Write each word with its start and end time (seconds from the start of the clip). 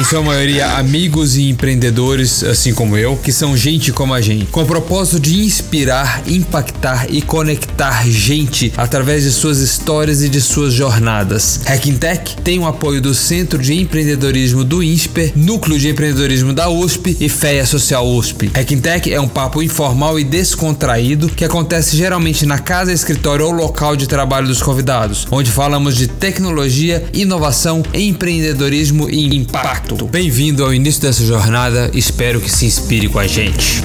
em 0.00 0.04
sua 0.04 0.22
maioria 0.22 0.78
amigos 0.78 1.36
e 1.36 1.50
empreendedores, 1.50 2.42
assim 2.42 2.72
como 2.72 2.96
eu, 2.96 3.18
que 3.18 3.30
são 3.30 3.54
gente 3.54 3.92
como 3.92 4.14
a 4.14 4.20
gente, 4.22 4.46
com 4.46 4.62
o 4.62 4.66
propósito 4.66 5.20
de 5.20 5.44
inspirar, 5.44 6.22
impactar 6.26 7.06
e 7.10 7.20
conectar 7.20 8.08
gente 8.08 8.72
através 8.78 9.24
de 9.24 9.30
suas 9.30 9.58
histórias 9.58 10.22
e 10.22 10.30
de 10.30 10.40
suas 10.40 10.72
jornadas. 10.72 11.60
Hacking 11.66 11.98
tem 12.42 12.58
o 12.58 12.66
apoio 12.66 13.02
do 13.02 13.12
Centro 13.12 13.58
de 13.58 13.78
Empreendedorismo 13.78 14.64
do 14.64 14.82
INSPER, 14.82 15.32
Núcleo 15.36 15.78
de 15.78 15.90
Empreendedorismo 15.90 16.54
da 16.54 16.70
USP 16.70 17.18
e 17.20 17.28
FEA 17.28 17.66
Social 17.66 18.08
USP. 18.08 18.50
Hacking 18.54 19.12
é 19.12 19.20
um 19.20 19.28
papo 19.28 19.62
informal 19.62 20.18
e 20.18 20.24
descontraído 20.24 21.28
que 21.28 21.44
acontece 21.44 21.94
geralmente 21.94 22.46
na 22.46 22.58
casa, 22.58 22.90
escritório 22.90 23.44
ou 23.44 23.52
local 23.52 23.94
de 23.96 24.06
trabalho 24.06 24.46
dos 24.46 24.62
convidados, 24.62 25.28
onde 25.30 25.50
falamos 25.50 25.94
de 25.94 26.08
tecnologia, 26.08 27.04
inovação, 27.12 27.82
empreendedorismo 27.92 29.10
e 29.10 29.36
impacto. 29.36 29.89
Bem-vindo 29.92 30.64
ao 30.64 30.72
início 30.72 31.02
dessa 31.02 31.24
jornada, 31.24 31.90
espero 31.92 32.40
que 32.40 32.48
se 32.48 32.64
inspire 32.64 33.08
com 33.08 33.18
a 33.18 33.26
gente. 33.26 33.82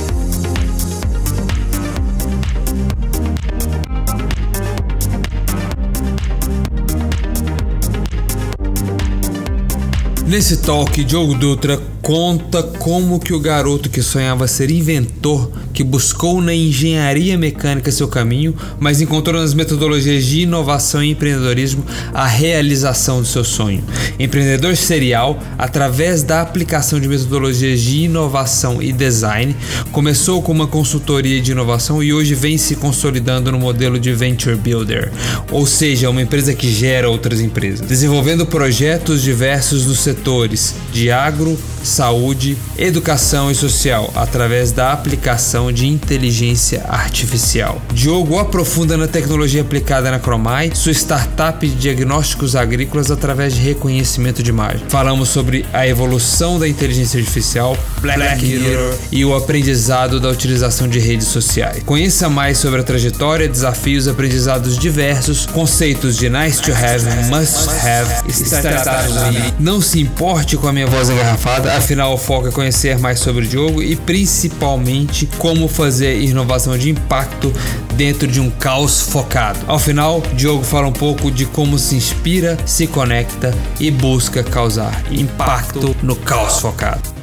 Nesse 10.28 10.58
talk, 10.58 11.04
Diogo 11.04 11.34
Dutra 11.34 11.82
conta 12.04 12.62
como 12.62 13.20
que 13.20 13.34
o 13.34 13.40
garoto 13.40 13.90
que 13.90 14.04
sonhava 14.04 14.48
ser 14.48 14.70
inventor, 14.70 15.52
que 15.76 15.84
buscou 15.84 16.42
na 16.42 16.56
engenharia 16.56 17.38
mecânica 17.38 17.92
seu 17.92 18.08
caminho, 18.08 18.56
mas 18.80 19.02
encontrou 19.02 19.42
nas 19.42 19.54
metodologias 19.54 20.24
de 20.24 20.42
inovação 20.42 21.04
e 21.04 21.12
empreendedorismo 21.12 21.86
a 22.14 22.26
realização 22.26 23.20
do 23.20 23.28
seu 23.28 23.44
sonho. 23.44 23.84
Empreendedor 24.18 24.78
serial, 24.78 25.38
através 25.58 26.24
da 26.24 26.42
aplicação 26.42 26.98
de 26.98 27.10
metodologias 27.10 27.82
de 27.82 28.06
inovação 28.06 28.82
e 28.82 28.94
design, 28.94 29.54
começou 29.92 30.42
com 30.42 30.54
uma 30.54 30.66
consultoria 30.66 31.42
de 31.42 31.52
inovação 31.52 32.02
e 32.02 32.14
hoje 32.14 32.34
vem 32.34 32.58
se 32.58 32.78
consolidando 32.78 33.52
no 33.52 33.60
modelo 33.60 34.00
de 34.00 34.14
venture 34.14 34.56
builder, 34.56 35.12
ou 35.52 35.66
seja, 35.66 36.10
uma 36.10 36.22
empresa 36.22 36.54
que 36.54 36.72
gera 36.72 37.10
outras 37.10 37.42
empresas, 37.42 37.86
desenvolvendo 37.86 38.46
projetos 38.46 39.22
diversos 39.22 39.86
nos 39.86 40.00
setores 40.00 40.74
de 40.94 41.12
agro, 41.12 41.60
saúde, 41.84 42.58
educação 42.78 43.52
e 43.52 43.56
social 43.56 44.12
através 44.16 44.72
da 44.72 44.92
aplicação 44.92 45.65
de 45.72 45.88
inteligência 45.88 46.84
artificial. 46.88 47.82
Diogo 47.94 48.40
aprofunda 48.40 48.98
na 48.98 49.08
tecnologia 49.08 49.62
aplicada 49.62 50.12
na 50.12 50.20
Cromai, 50.20 50.72
sua 50.74 50.92
startup 50.92 51.66
de 51.68 51.76
diagnósticos 51.76 52.56
agrícolas 52.56 53.12
através 53.12 53.54
de 53.54 53.62
reconhecimento 53.62 54.42
de 54.42 54.50
imagem. 54.50 54.82
Falamos 54.90 55.30
sobre 55.30 55.66
a 55.72 55.88
evolução 55.88 56.60
da 56.60 56.68
inteligência 56.68 57.20
artificial, 57.20 57.78
Black 58.02 58.46
Mirror 58.46 58.96
e 59.12 59.24
o 59.24 59.36
aprendizado 59.36 60.20
da 60.20 60.30
utilização 60.30 60.88
de 60.88 61.00
redes 61.00 61.28
sociais. 61.28 61.84
Conheça 61.86 62.30
mais 62.30 62.58
sobre 62.58 62.82
a 62.82 62.84
trajetória, 62.84 63.48
desafios, 63.48 64.08
aprendizados 64.08 64.78
diversos, 64.78 65.46
conceitos 65.46 66.18
de 66.18 66.30
nice 66.30 66.62
to 66.62 66.72
have, 66.72 67.06
must 67.30 67.70
have, 67.86 68.32
startup 68.32 69.54
Não 69.60 69.82
se 69.82 70.02
importe 70.02 70.58
com 70.58 70.68
a 70.68 70.74
minha 70.74 70.88
voz 70.88 71.10
engarrafada, 71.10 71.76
Afinal, 71.76 72.14
o 72.14 72.18
foco 72.18 72.48
é 72.48 72.52
conhecer 72.52 72.98
mais 72.98 73.20
sobre 73.20 73.46
o 73.46 73.50
jogo 73.50 73.82
e 73.82 73.96
principalmente 73.96 75.30
como 75.38 75.55
fazer 75.70 76.22
inovação 76.22 76.78
de 76.78 76.90
impacto 76.90 77.52
dentro 77.96 78.28
de 78.28 78.40
um 78.40 78.50
caos 78.50 79.02
focado. 79.02 79.60
Ao 79.68 79.80
final, 79.80 80.22
Diogo 80.34 80.64
fala 80.64 80.88
um 80.88 80.94
pouco 80.94 81.32
de 81.32 81.46
como 81.46 81.80
se 81.80 81.96
inspira, 81.96 82.58
se 82.66 82.88
conecta 82.88 83.54
e 83.80 83.90
busca 83.90 84.44
causar 84.44 85.04
impacto 85.12 85.96
no 86.04 86.16
caos 86.16 86.60
focado. 86.60 87.16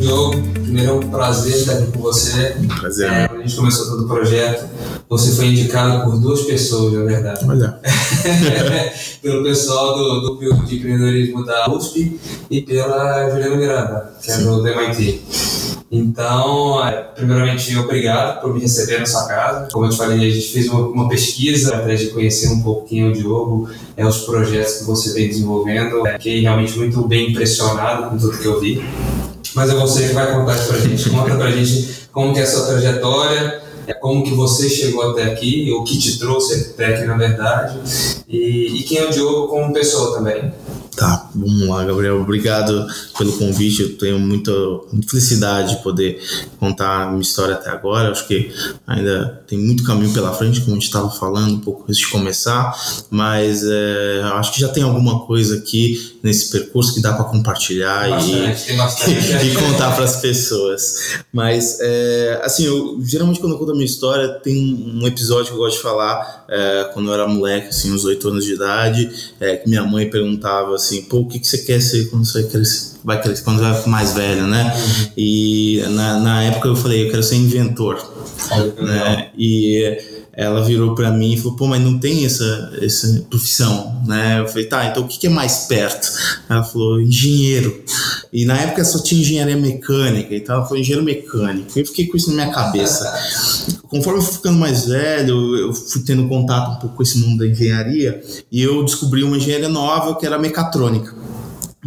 Diogo, 0.00 0.40
primeiro 0.62 0.90
é 0.90 0.94
um 0.94 1.10
prazer 1.10 1.54
estar 1.54 1.72
aqui 1.74 1.92
com 1.92 2.00
você. 2.00 2.56
Prazer. 2.80 3.10
É, 3.10 3.24
a 3.24 3.37
gente 3.48 3.56
começou 3.56 3.86
todo 3.86 4.04
o 4.04 4.08
projeto 4.08 4.68
você 5.08 5.34
foi 5.34 5.46
indicado 5.46 6.04
por 6.04 6.18
duas 6.18 6.42
pessoas, 6.42 6.92
na 6.92 7.02
verdade. 7.02 7.46
Olha. 7.48 7.80
Pelo 9.22 9.42
pessoal 9.42 9.96
do, 9.96 10.20
do 10.20 10.36
Grupo 10.36 10.66
de 10.66 10.76
Empreendedorismo 10.76 11.44
da 11.46 11.70
USP 11.70 12.20
e 12.50 12.60
pela 12.60 13.30
Juliana 13.30 13.56
Miranda, 13.56 14.12
que 14.22 14.30
é 14.30 14.36
do 14.36 14.66
MIT. 14.66 15.22
Então, 15.90 16.86
é, 16.86 16.92
primeiramente, 17.14 17.74
obrigado 17.78 18.42
por 18.42 18.52
me 18.52 18.60
receber 18.60 19.00
na 19.00 19.06
sua 19.06 19.26
casa. 19.26 19.68
Como 19.72 19.86
eu 19.86 19.90
te 19.90 19.96
falei, 19.96 20.28
a 20.28 20.30
gente 20.30 20.52
fez 20.52 20.68
uma, 20.68 20.80
uma 20.80 21.08
pesquisa 21.08 21.74
atrás 21.74 22.00
de 22.00 22.08
conhecer 22.08 22.48
um 22.48 22.60
pouquinho 22.60 23.08
o 23.08 23.12
Diogo, 23.12 23.70
é, 23.96 24.06
os 24.06 24.18
projetos 24.18 24.74
que 24.74 24.84
você 24.84 25.14
vem 25.14 25.28
desenvolvendo. 25.28 26.02
Fiquei 26.12 26.42
realmente 26.42 26.78
muito 26.78 27.08
bem 27.08 27.30
impressionado 27.30 28.10
com 28.10 28.18
tudo 28.18 28.36
que 28.36 28.46
eu 28.46 28.60
vi. 28.60 28.84
Mas 29.54 29.70
é 29.70 29.74
você 29.74 30.08
que 30.08 30.14
vai 30.14 30.32
contar 30.32 30.54
isso 30.54 30.68
pra 30.68 30.78
gente. 30.78 31.10
Conta 31.10 31.34
pra 31.34 31.50
gente 31.50 32.07
como 32.18 32.34
que 32.34 32.40
é 32.40 32.42
a 32.42 32.46
sua 32.46 32.66
trajetória, 32.66 33.62
como 34.00 34.24
que 34.24 34.34
você 34.34 34.68
chegou 34.68 35.12
até 35.12 35.22
aqui, 35.22 35.70
o 35.70 35.84
que 35.84 35.96
te 35.96 36.18
trouxe 36.18 36.72
até 36.74 36.86
aqui 36.86 37.04
na 37.04 37.16
verdade, 37.16 37.78
e, 38.28 38.76
e 38.76 38.82
quem 38.82 38.98
é 38.98 39.04
o 39.04 39.10
Diogo 39.10 39.46
como 39.46 39.72
pessoa 39.72 40.16
também. 40.16 40.52
Tá, 40.98 41.30
vamos 41.32 41.68
lá, 41.68 41.84
Gabriel. 41.84 42.20
Obrigado 42.20 42.84
pelo 43.16 43.32
convite. 43.38 43.82
Eu 43.82 43.96
tenho 43.96 44.18
muita, 44.18 44.52
muita 44.92 45.08
felicidade 45.08 45.76
de 45.76 45.82
poder 45.84 46.20
contar 46.58 47.04
a 47.04 47.10
minha 47.10 47.22
história 47.22 47.54
até 47.54 47.70
agora. 47.70 48.10
Acho 48.10 48.26
que 48.26 48.50
ainda 48.84 49.44
tem 49.46 49.56
muito 49.56 49.84
caminho 49.84 50.12
pela 50.12 50.34
frente, 50.34 50.60
como 50.60 50.72
a 50.72 50.74
gente 50.74 50.86
estava 50.86 51.08
falando 51.08 51.54
um 51.54 51.60
pouco 51.60 51.84
antes 51.84 51.98
de 51.98 52.08
começar, 52.08 52.76
mas 53.10 53.62
é, 53.64 54.22
acho 54.34 54.52
que 54.52 54.60
já 54.60 54.68
tem 54.68 54.82
alguma 54.82 55.20
coisa 55.20 55.58
aqui 55.58 56.18
nesse 56.20 56.50
percurso 56.50 56.92
que 56.92 57.00
dá 57.00 57.12
para 57.12 57.26
compartilhar 57.26 58.10
bastante, 58.76 59.14
e, 59.44 59.52
e, 59.52 59.54
contar 59.54 59.94
para 59.94 60.04
as 60.04 60.16
pessoas. 60.16 61.20
Mas, 61.32 61.78
é, 61.80 62.40
assim, 62.42 62.64
eu, 62.64 62.98
geralmente 63.02 63.38
quando 63.38 63.52
eu 63.52 63.58
conto 63.58 63.70
a 63.70 63.74
minha 63.74 63.86
história, 63.86 64.28
tem 64.42 64.56
um 65.00 65.06
episódio 65.06 65.46
que 65.46 65.52
eu 65.52 65.58
gosto 65.58 65.76
de 65.76 65.82
falar 65.82 66.44
é, 66.48 66.90
quando 66.92 67.08
eu 67.08 67.14
era 67.14 67.28
moleque, 67.28 67.68
assim, 67.68 67.92
uns 67.92 68.04
oito 68.04 68.28
anos 68.28 68.44
de 68.44 68.54
idade, 68.54 69.32
é, 69.38 69.56
que 69.56 69.68
minha 69.68 69.84
mãe 69.84 70.10
perguntava 70.10 70.74
assim, 70.74 70.87
pô, 71.08 71.18
o 71.18 71.28
que, 71.28 71.38
que 71.38 71.46
você 71.46 71.58
quer 71.58 71.80
ser 71.80 72.10
quando 72.10 72.24
você 72.24 72.44
crescer? 72.44 72.98
Vai 73.04 73.20
crescer, 73.20 73.42
quando 73.44 73.60
vai 73.60 73.74
ficar 73.74 73.90
mais 73.90 74.12
velho, 74.12 74.46
né? 74.46 74.74
Uhum. 74.74 75.12
E 75.16 75.82
na, 75.90 76.20
na 76.20 76.42
época 76.44 76.68
eu 76.68 76.76
falei, 76.76 77.06
eu 77.06 77.10
quero 77.10 77.22
ser 77.22 77.36
inventor. 77.36 77.96
né? 78.80 79.30
E 79.38 79.98
ela 80.38 80.62
virou 80.62 80.94
para 80.94 81.10
mim 81.10 81.32
e 81.32 81.36
falou, 81.36 81.56
pô, 81.56 81.66
mas 81.66 81.82
não 81.82 81.98
tem 81.98 82.24
essa, 82.24 82.72
essa 82.80 83.26
profissão, 83.28 84.00
né? 84.06 84.38
Eu 84.38 84.46
falei, 84.46 84.66
tá, 84.66 84.86
então 84.86 85.02
o 85.02 85.08
que, 85.08 85.18
que 85.18 85.26
é 85.26 85.30
mais 85.30 85.66
perto? 85.66 86.08
Ela 86.48 86.62
falou, 86.62 87.00
engenheiro. 87.00 87.82
E 88.32 88.44
na 88.44 88.56
época 88.56 88.84
só 88.84 89.02
tinha 89.02 89.20
engenharia 89.20 89.56
mecânica 89.56 90.32
e 90.32 90.40
tal, 90.40 90.68
foi 90.68 90.78
engenheiro 90.78 91.04
mecânico. 91.04 91.76
Eu 91.76 91.84
fiquei 91.84 92.06
com 92.06 92.16
isso 92.16 92.28
na 92.30 92.44
minha 92.44 92.54
cabeça. 92.54 93.12
Conforme 93.88 94.18
eu 94.18 94.22
fui 94.22 94.34
ficando 94.34 94.58
mais 94.58 94.86
velho, 94.86 95.56
eu 95.56 95.72
fui 95.72 96.02
tendo 96.02 96.28
contato 96.28 96.72
um 96.72 96.76
pouco 96.76 96.96
com 96.96 97.02
esse 97.02 97.18
mundo 97.18 97.38
da 97.38 97.46
engenharia 97.46 98.22
e 98.52 98.62
eu 98.62 98.84
descobri 98.84 99.24
uma 99.24 99.36
engenharia 99.36 99.68
nova 99.68 100.14
que 100.14 100.26
era 100.26 100.38
mecatrônica. 100.38 101.14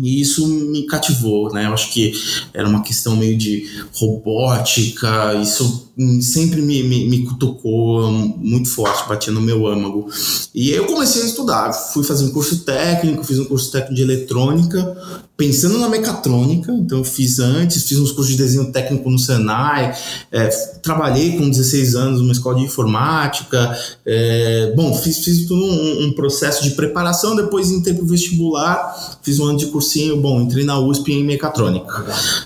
E 0.01 0.19
isso 0.19 0.47
me 0.47 0.85
cativou, 0.87 1.53
né? 1.53 1.67
Eu 1.67 1.73
acho 1.73 1.91
que 1.91 2.13
era 2.53 2.67
uma 2.67 2.81
questão 2.81 3.15
meio 3.15 3.37
de 3.37 3.69
robótica, 3.93 5.35
isso 5.35 5.91
sempre 6.21 6.61
me, 6.61 6.83
me, 6.83 7.07
me 7.07 7.23
cutucou 7.25 8.11
muito 8.11 8.69
forte, 8.69 9.07
batia 9.07 9.31
no 9.31 9.41
meu 9.41 9.67
âmago. 9.67 10.09
E 10.53 10.71
eu 10.71 10.85
comecei 10.85 11.21
a 11.21 11.25
estudar, 11.25 11.71
fui 11.71 12.03
fazer 12.03 12.25
um 12.25 12.31
curso 12.31 12.59
técnico, 12.59 13.23
fiz 13.23 13.37
um 13.37 13.45
curso 13.45 13.71
técnico 13.71 13.95
de 13.95 14.01
eletrônica, 14.01 14.97
pensando 15.37 15.79
na 15.79 15.89
mecatrônica, 15.89 16.71
então 16.71 16.99
eu 16.99 17.03
fiz 17.03 17.39
antes, 17.39 17.83
fiz 17.83 17.97
uns 17.97 18.11
cursos 18.11 18.35
de 18.35 18.37
desenho 18.37 18.71
técnico 18.71 19.09
no 19.09 19.17
Senai, 19.17 19.91
é, 20.31 20.47
trabalhei 20.83 21.37
com 21.37 21.49
16 21.49 21.95
anos 21.95 22.21
numa 22.21 22.31
escola 22.31 22.57
de 22.57 22.63
informática, 22.63 23.75
é, 24.05 24.71
bom, 24.75 24.93
fiz, 24.93 25.23
fiz 25.23 25.49
um, 25.49 26.05
um, 26.05 26.13
processo 26.13 26.63
de 26.63 26.71
preparação, 26.71 27.35
depois 27.35 27.71
entrei 27.71 27.95
pro 27.95 28.05
vestibular, 28.05 29.19
fiz 29.23 29.39
um 29.39 29.45
ano 29.45 29.57
de 29.57 29.67
cursinho, 29.91 30.17
bom, 30.17 30.41
entrei 30.41 30.63
na 30.63 30.79
USP 30.79 31.11
em 31.11 31.23
mecatrônica. 31.23 32.05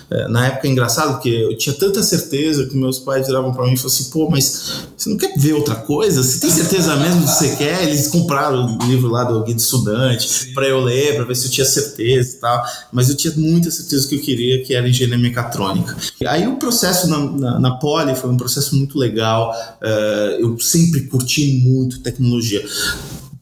É, 0.10 0.28
na 0.28 0.48
época 0.48 0.68
é 0.68 0.72
engraçado, 0.72 1.14
porque 1.14 1.30
eu 1.30 1.58
tinha 1.58 1.76
tanta 1.76 2.02
certeza 2.02 2.66
que 2.66 2.76
meus 2.76 3.00
pais 3.00 3.28
viravam 3.28 3.54
para 3.54 3.66
mim 3.66 3.74
e 3.74 3.78
falavam 3.78 3.96
assim, 3.96 4.10
pô, 4.12 4.30
mas 4.30 4.86
você 4.98 5.10
não 5.10 5.18
quer 5.18 5.34
ver 5.38 5.54
outra 5.54 5.76
coisa? 5.76 6.24
Você 6.24 6.40
tem 6.40 6.50
certeza 6.50 6.96
mesmo 6.96 7.22
do 7.22 7.28
que 7.28 7.34
você 7.34 7.56
quer? 7.56 7.84
Eles 7.84 8.08
compraram 8.08 8.78
o 8.78 8.86
livro 8.86 9.10
lá 9.10 9.24
do 9.24 9.44
Guia 9.44 9.56
de 9.56 9.62
Estudante 9.62 10.54
para 10.54 10.68
eu 10.68 10.82
ler, 10.82 11.16
para 11.16 11.26
ver 11.26 11.36
se 11.36 11.46
eu 11.46 11.52
tinha 11.52 11.66
certeza 11.66 12.36
e 12.36 12.40
tal 12.40 12.66
mas 12.92 13.10
eu 13.10 13.16
tinha 13.16 13.34
muita 13.36 13.70
certeza 13.70 14.08
que 14.08 14.16
eu 14.16 14.22
queria, 14.22 14.64
que 14.64 14.74
era 14.74 14.88
engenharia 14.88 15.18
mecatrônica. 15.18 15.96
Aí 16.28 16.48
o 16.48 16.58
processo 16.58 17.08
na, 17.10 17.20
na, 17.20 17.60
na 17.60 17.72
Poli 17.76 18.16
foi 18.16 18.30
um 18.30 18.38
processo 18.38 18.76
muito 18.76 18.98
legal, 18.98 19.52
uh, 19.82 20.42
eu 20.42 20.58
sempre 20.60 21.02
curti 21.02 21.62
muito 21.64 22.00
tecnologia. 22.00 22.66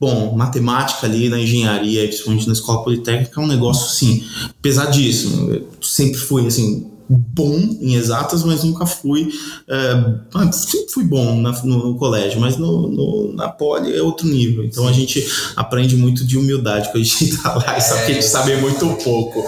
Bom, 0.03 0.35
matemática 0.35 1.07
ali 1.07 1.29
na 1.29 1.39
engenharia, 1.39 2.05
principalmente 2.05 2.45
na 2.45 2.51
escola 2.51 2.83
politécnica, 2.83 3.39
é 3.39 3.43
um 3.43 3.47
negócio, 3.47 3.85
assim, 3.85 4.21
pesadíssimo. 4.61 5.53
Eu 5.53 5.65
sempre 5.81 6.19
fui, 6.19 6.45
assim, 6.45 6.91
bom 7.09 7.55
em 7.79 7.95
exatas, 7.95 8.43
mas 8.43 8.65
nunca 8.65 8.85
fui. 8.85 9.29
É, 9.67 10.51
sempre 10.51 10.91
fui 10.91 11.03
bom 11.05 11.39
na, 11.39 11.51
no, 11.63 11.89
no, 11.89 11.97
colégio, 11.97 12.39
mas 12.41 12.57
no, 12.57 12.89
no, 12.89 13.33
na 13.33 13.47
poli 13.47 13.95
é 13.95 14.01
outro 14.01 14.27
nível. 14.27 14.65
Então 14.65 14.87
a 14.87 14.91
gente 14.91 15.25
aprende 15.55 15.95
muito 15.95 16.25
de 16.25 16.37
humildade 16.37 16.89
quando 16.91 17.03
a 17.03 17.05
gente 17.05 17.37
tá 17.41 17.55
lá 17.55 17.77
e 17.77 17.81
sabe 17.81 18.05
que 18.05 18.11
a 18.11 18.15
gente 18.15 18.25
sabe 18.25 18.55
muito 18.57 18.85
pouco. 19.03 19.45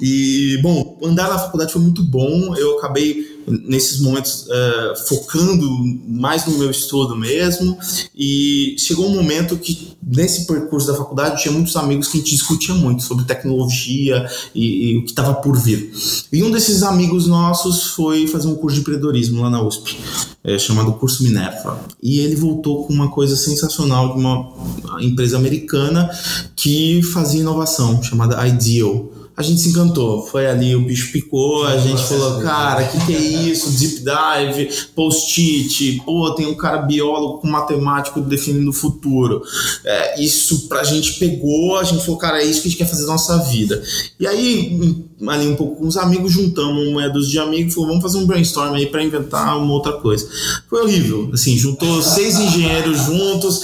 E, 0.00 0.58
bom, 0.62 0.98
andar 1.02 1.30
na 1.30 1.38
faculdade 1.38 1.72
foi 1.72 1.80
muito 1.80 2.02
bom. 2.02 2.54
Eu 2.56 2.78
acabei 2.78 3.33
nesses 3.46 4.00
momentos 4.00 4.46
uh, 4.46 5.08
focando 5.08 5.68
mais 6.06 6.46
no 6.46 6.58
meu 6.58 6.70
estudo 6.70 7.16
mesmo. 7.16 7.78
E 8.14 8.76
chegou 8.78 9.06
um 9.06 9.14
momento 9.14 9.56
que 9.56 9.94
nesse 10.06 10.46
percurso 10.46 10.86
da 10.86 10.94
faculdade 10.94 11.42
tinha 11.42 11.52
muitos 11.52 11.76
amigos 11.76 12.08
que 12.08 12.18
a 12.18 12.20
gente 12.20 12.30
discutia 12.30 12.74
muito 12.74 13.02
sobre 13.02 13.24
tecnologia 13.24 14.28
e, 14.54 14.92
e 14.92 14.98
o 14.98 15.04
que 15.04 15.10
estava 15.10 15.34
por 15.34 15.58
vir. 15.58 15.92
E 16.32 16.42
um 16.42 16.50
desses 16.50 16.82
amigos 16.82 17.26
nossos 17.26 17.84
foi 17.88 18.26
fazer 18.26 18.48
um 18.48 18.54
curso 18.54 18.76
de 18.76 18.80
empreendedorismo 18.82 19.42
lá 19.42 19.50
na 19.50 19.62
USP 19.62 19.96
é, 20.44 20.58
chamado 20.58 20.92
curso 20.92 21.22
Minerva. 21.22 21.80
E 22.02 22.20
ele 22.20 22.36
voltou 22.36 22.84
com 22.84 22.92
uma 22.92 23.10
coisa 23.10 23.34
sensacional 23.34 24.12
de 24.12 24.20
uma 24.20 24.52
empresa 25.00 25.38
americana 25.38 26.10
que 26.54 27.02
fazia 27.02 27.40
inovação 27.40 28.02
chamada 28.02 28.46
Ideal 28.46 29.10
a 29.36 29.42
gente 29.42 29.60
se 29.60 29.68
encantou. 29.70 30.24
Foi 30.26 30.46
ali, 30.46 30.76
o 30.76 30.84
bicho 30.84 31.10
picou, 31.12 31.66
a 31.66 31.76
gente 31.76 32.02
falou, 32.02 32.40
cara, 32.40 32.84
que 32.84 33.06
que 33.06 33.14
é 33.14 33.18
isso? 33.18 33.70
Deep 33.70 34.04
dive, 34.04 34.86
post-it, 34.94 36.02
pô, 36.04 36.30
tem 36.32 36.46
um 36.46 36.54
cara 36.54 36.78
biólogo 36.82 37.38
com 37.38 37.48
matemático 37.48 38.20
definindo 38.20 38.70
o 38.70 38.72
futuro. 38.72 39.42
É, 39.84 40.20
isso 40.20 40.68
pra 40.68 40.84
gente 40.84 41.14
pegou, 41.18 41.78
a 41.78 41.84
gente 41.84 42.04
falou, 42.04 42.18
cara, 42.18 42.40
é 42.40 42.44
isso 42.44 42.62
que 42.62 42.68
a 42.68 42.70
gente 42.70 42.78
quer 42.78 42.88
fazer 42.88 43.06
na 43.06 43.12
nossa 43.12 43.38
vida. 43.38 43.82
E 44.20 44.26
aí, 44.26 45.04
ali 45.28 45.48
um 45.48 45.56
pouco 45.56 45.76
com 45.76 45.86
os 45.86 45.96
amigos, 45.96 46.32
juntamos 46.32 47.12
dos 47.12 47.30
de 47.30 47.38
amigos, 47.38 47.74
falou, 47.74 47.90
vamos 47.90 48.02
fazer 48.02 48.18
um 48.18 48.26
brainstorm 48.26 48.74
aí 48.74 48.86
para 48.86 49.02
inventar 49.02 49.56
uma 49.58 49.72
outra 49.72 49.92
coisa. 49.92 50.28
Foi 50.68 50.82
horrível, 50.82 51.30
assim, 51.32 51.56
juntou 51.56 52.02
seis 52.02 52.38
engenheiros 52.38 53.04
juntos, 53.04 53.60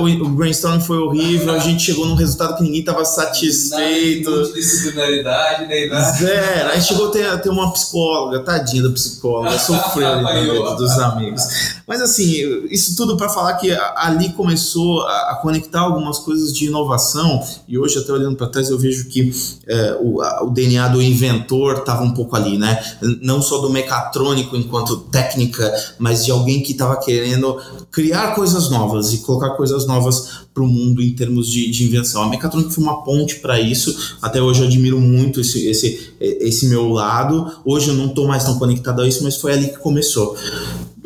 o, 0.00 0.28
brainstorm 0.28 0.80
foi 0.80 0.98
horrível, 0.98 1.52
a 1.52 1.58
gente 1.58 1.82
chegou 1.82 2.06
num 2.06 2.14
resultado 2.14 2.56
que 2.56 2.62
ninguém 2.62 2.84
tava 2.84 3.04
satisfeito. 3.04 4.30
Multidisciplinaridade, 4.30 5.66
nem 5.66 5.88
nada. 5.88 6.12
Zero. 6.12 6.70
Aí 6.70 6.80
chegou 6.80 7.08
a 7.08 7.10
ter, 7.10 7.40
ter 7.40 7.50
uma 7.50 7.72
psicóloga, 7.72 8.40
tadinha 8.40 8.82
da 8.82 8.90
psicóloga, 8.90 9.58
sofreu 9.58 10.26
ali 10.26 10.46
no 10.46 10.76
dos 10.76 10.98
amigos. 10.98 11.42
Mas 11.86 12.00
assim, 12.00 12.66
isso 12.70 12.96
tudo 12.96 13.16
para 13.16 13.28
falar 13.28 13.54
que 13.54 13.70
ali 13.96 14.30
começou 14.30 15.02
a, 15.02 15.32
a, 15.32 15.38
conectar 15.42 15.80
algumas 15.80 16.18
coisas 16.18 16.52
de 16.52 16.66
inovação, 16.66 17.42
e 17.66 17.78
hoje 17.78 17.98
até 17.98 18.12
olhando 18.12 18.36
para 18.36 18.46
trás 18.46 18.70
eu 18.70 18.78
vejo 18.78 19.08
que 19.08 19.32
é, 19.66 19.98
o, 20.00 20.22
a, 20.22 20.44
o 20.44 20.50
DNA 20.50 20.91
do 20.92 21.02
inventor 21.02 21.78
estava 21.78 22.02
um 22.02 22.12
pouco 22.12 22.36
ali, 22.36 22.58
né? 22.58 22.82
Não 23.20 23.40
só 23.42 23.58
do 23.58 23.70
mecatrônico 23.70 24.56
enquanto 24.56 24.98
técnica, 24.98 25.72
mas 25.98 26.24
de 26.24 26.30
alguém 26.30 26.62
que 26.62 26.72
estava 26.72 26.96
querendo 26.96 27.60
criar 27.90 28.34
coisas 28.34 28.70
novas 28.70 29.12
e 29.12 29.18
colocar 29.18 29.50
coisas 29.50 29.86
novas 29.86 30.42
para 30.54 30.62
o 30.62 30.66
mundo 30.66 31.02
em 31.02 31.12
termos 31.12 31.50
de, 31.50 31.70
de, 31.70 31.84
invenção. 31.84 32.22
A 32.22 32.28
mecatrônica 32.28 32.70
foi 32.70 32.84
uma 32.84 33.02
ponte 33.02 33.36
para 33.36 33.60
isso. 33.60 34.16
Até 34.20 34.40
hoje 34.40 34.60
eu 34.60 34.66
admiro 34.66 35.00
muito 35.00 35.40
esse, 35.40 35.66
esse, 35.66 36.12
esse 36.20 36.66
meu 36.66 36.88
lado. 36.88 37.50
Hoje 37.64 37.88
eu 37.88 37.94
não 37.94 38.06
estou 38.06 38.26
mais 38.26 38.44
tão 38.44 38.58
conectado 38.58 39.02
a 39.02 39.08
isso, 39.08 39.24
mas 39.24 39.36
foi 39.36 39.52
ali 39.52 39.68
que 39.68 39.78
começou 39.78 40.36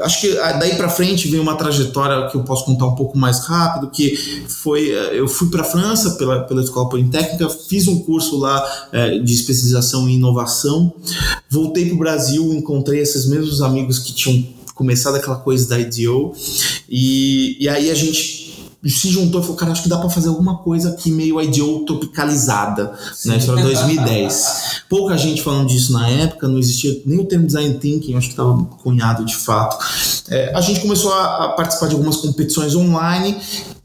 acho 0.01 0.21
que 0.21 0.39
ah, 0.39 0.53
daí 0.53 0.75
para 0.77 0.89
frente 0.89 1.29
veio 1.29 1.43
uma 1.43 1.57
trajetória 1.57 2.29
que 2.29 2.37
eu 2.37 2.43
posso 2.43 2.65
contar 2.65 2.87
um 2.87 2.95
pouco 2.95 3.17
mais 3.17 3.41
rápido, 3.41 3.91
que 3.91 4.17
foi 4.47 4.91
eh, 4.91 5.19
eu 5.19 5.27
fui 5.27 5.49
para 5.49 5.63
a 5.63 5.65
França 5.65 6.13
pela, 6.13 6.41
pela 6.43 6.63
Escola 6.63 6.89
Politécnica, 6.89 7.49
fiz 7.49 7.89
um 7.89 8.01
curso 8.01 8.39
lá 8.39 8.89
é, 8.93 9.19
de 9.19 9.33
especialização 9.33 10.09
em 10.09 10.17
inovação, 10.17 10.93
voltei 11.49 11.87
para 11.87 11.95
o 11.95 11.99
Brasil, 11.99 12.53
encontrei 12.53 13.01
esses 13.01 13.27
mesmos 13.27 13.63
amigos 13.63 13.99
que 13.99 14.13
tinham 14.13 14.47
começado 14.75 15.17
aquela 15.17 15.37
coisa 15.37 15.67
da 15.69 15.79
IDEO 15.79 16.35
e, 16.89 17.57
e 17.59 17.69
aí 17.69 17.91
a 17.91 17.95
gente 17.95 18.46
se 18.85 19.11
juntou 19.11 19.41
e 19.41 19.45
falou, 19.45 19.57
cara, 19.57 19.73
acho 19.73 19.83
que 19.83 19.89
dá 19.89 19.99
para 19.99 20.11
fazer 20.11 20.29
alguma 20.29 20.59
coisa 20.59 20.91
aqui 20.91 21.11
meio 21.11 21.41
IDO 21.41 21.85
tropicalizada, 21.85 22.93
Sim. 23.15 23.31
né? 23.31 23.37
Isso 23.39 23.51
era 23.51 23.63
2010. 23.63 24.83
Pouca 24.89 25.17
gente 25.17 25.43
falando 25.43 25.69
disso 25.69 25.93
na 25.93 26.09
época, 26.09 26.47
não 26.47 26.59
existia 26.59 27.03
nem 27.05 27.19
o 27.19 27.25
termo 27.25 27.47
design 27.47 27.75
thinking, 27.79 28.15
acho 28.15 28.29
que 28.29 28.33
estava 28.33 28.57
cunhado 28.83 29.25
de 29.25 29.37
fato. 29.37 29.77
É, 30.29 30.53
a 30.55 30.61
gente 30.61 30.81
começou 30.81 31.13
a, 31.13 31.47
a 31.47 31.49
participar 31.51 31.89
de 31.89 31.95
algumas 31.95 32.17
competições 32.17 32.75
online 32.75 33.37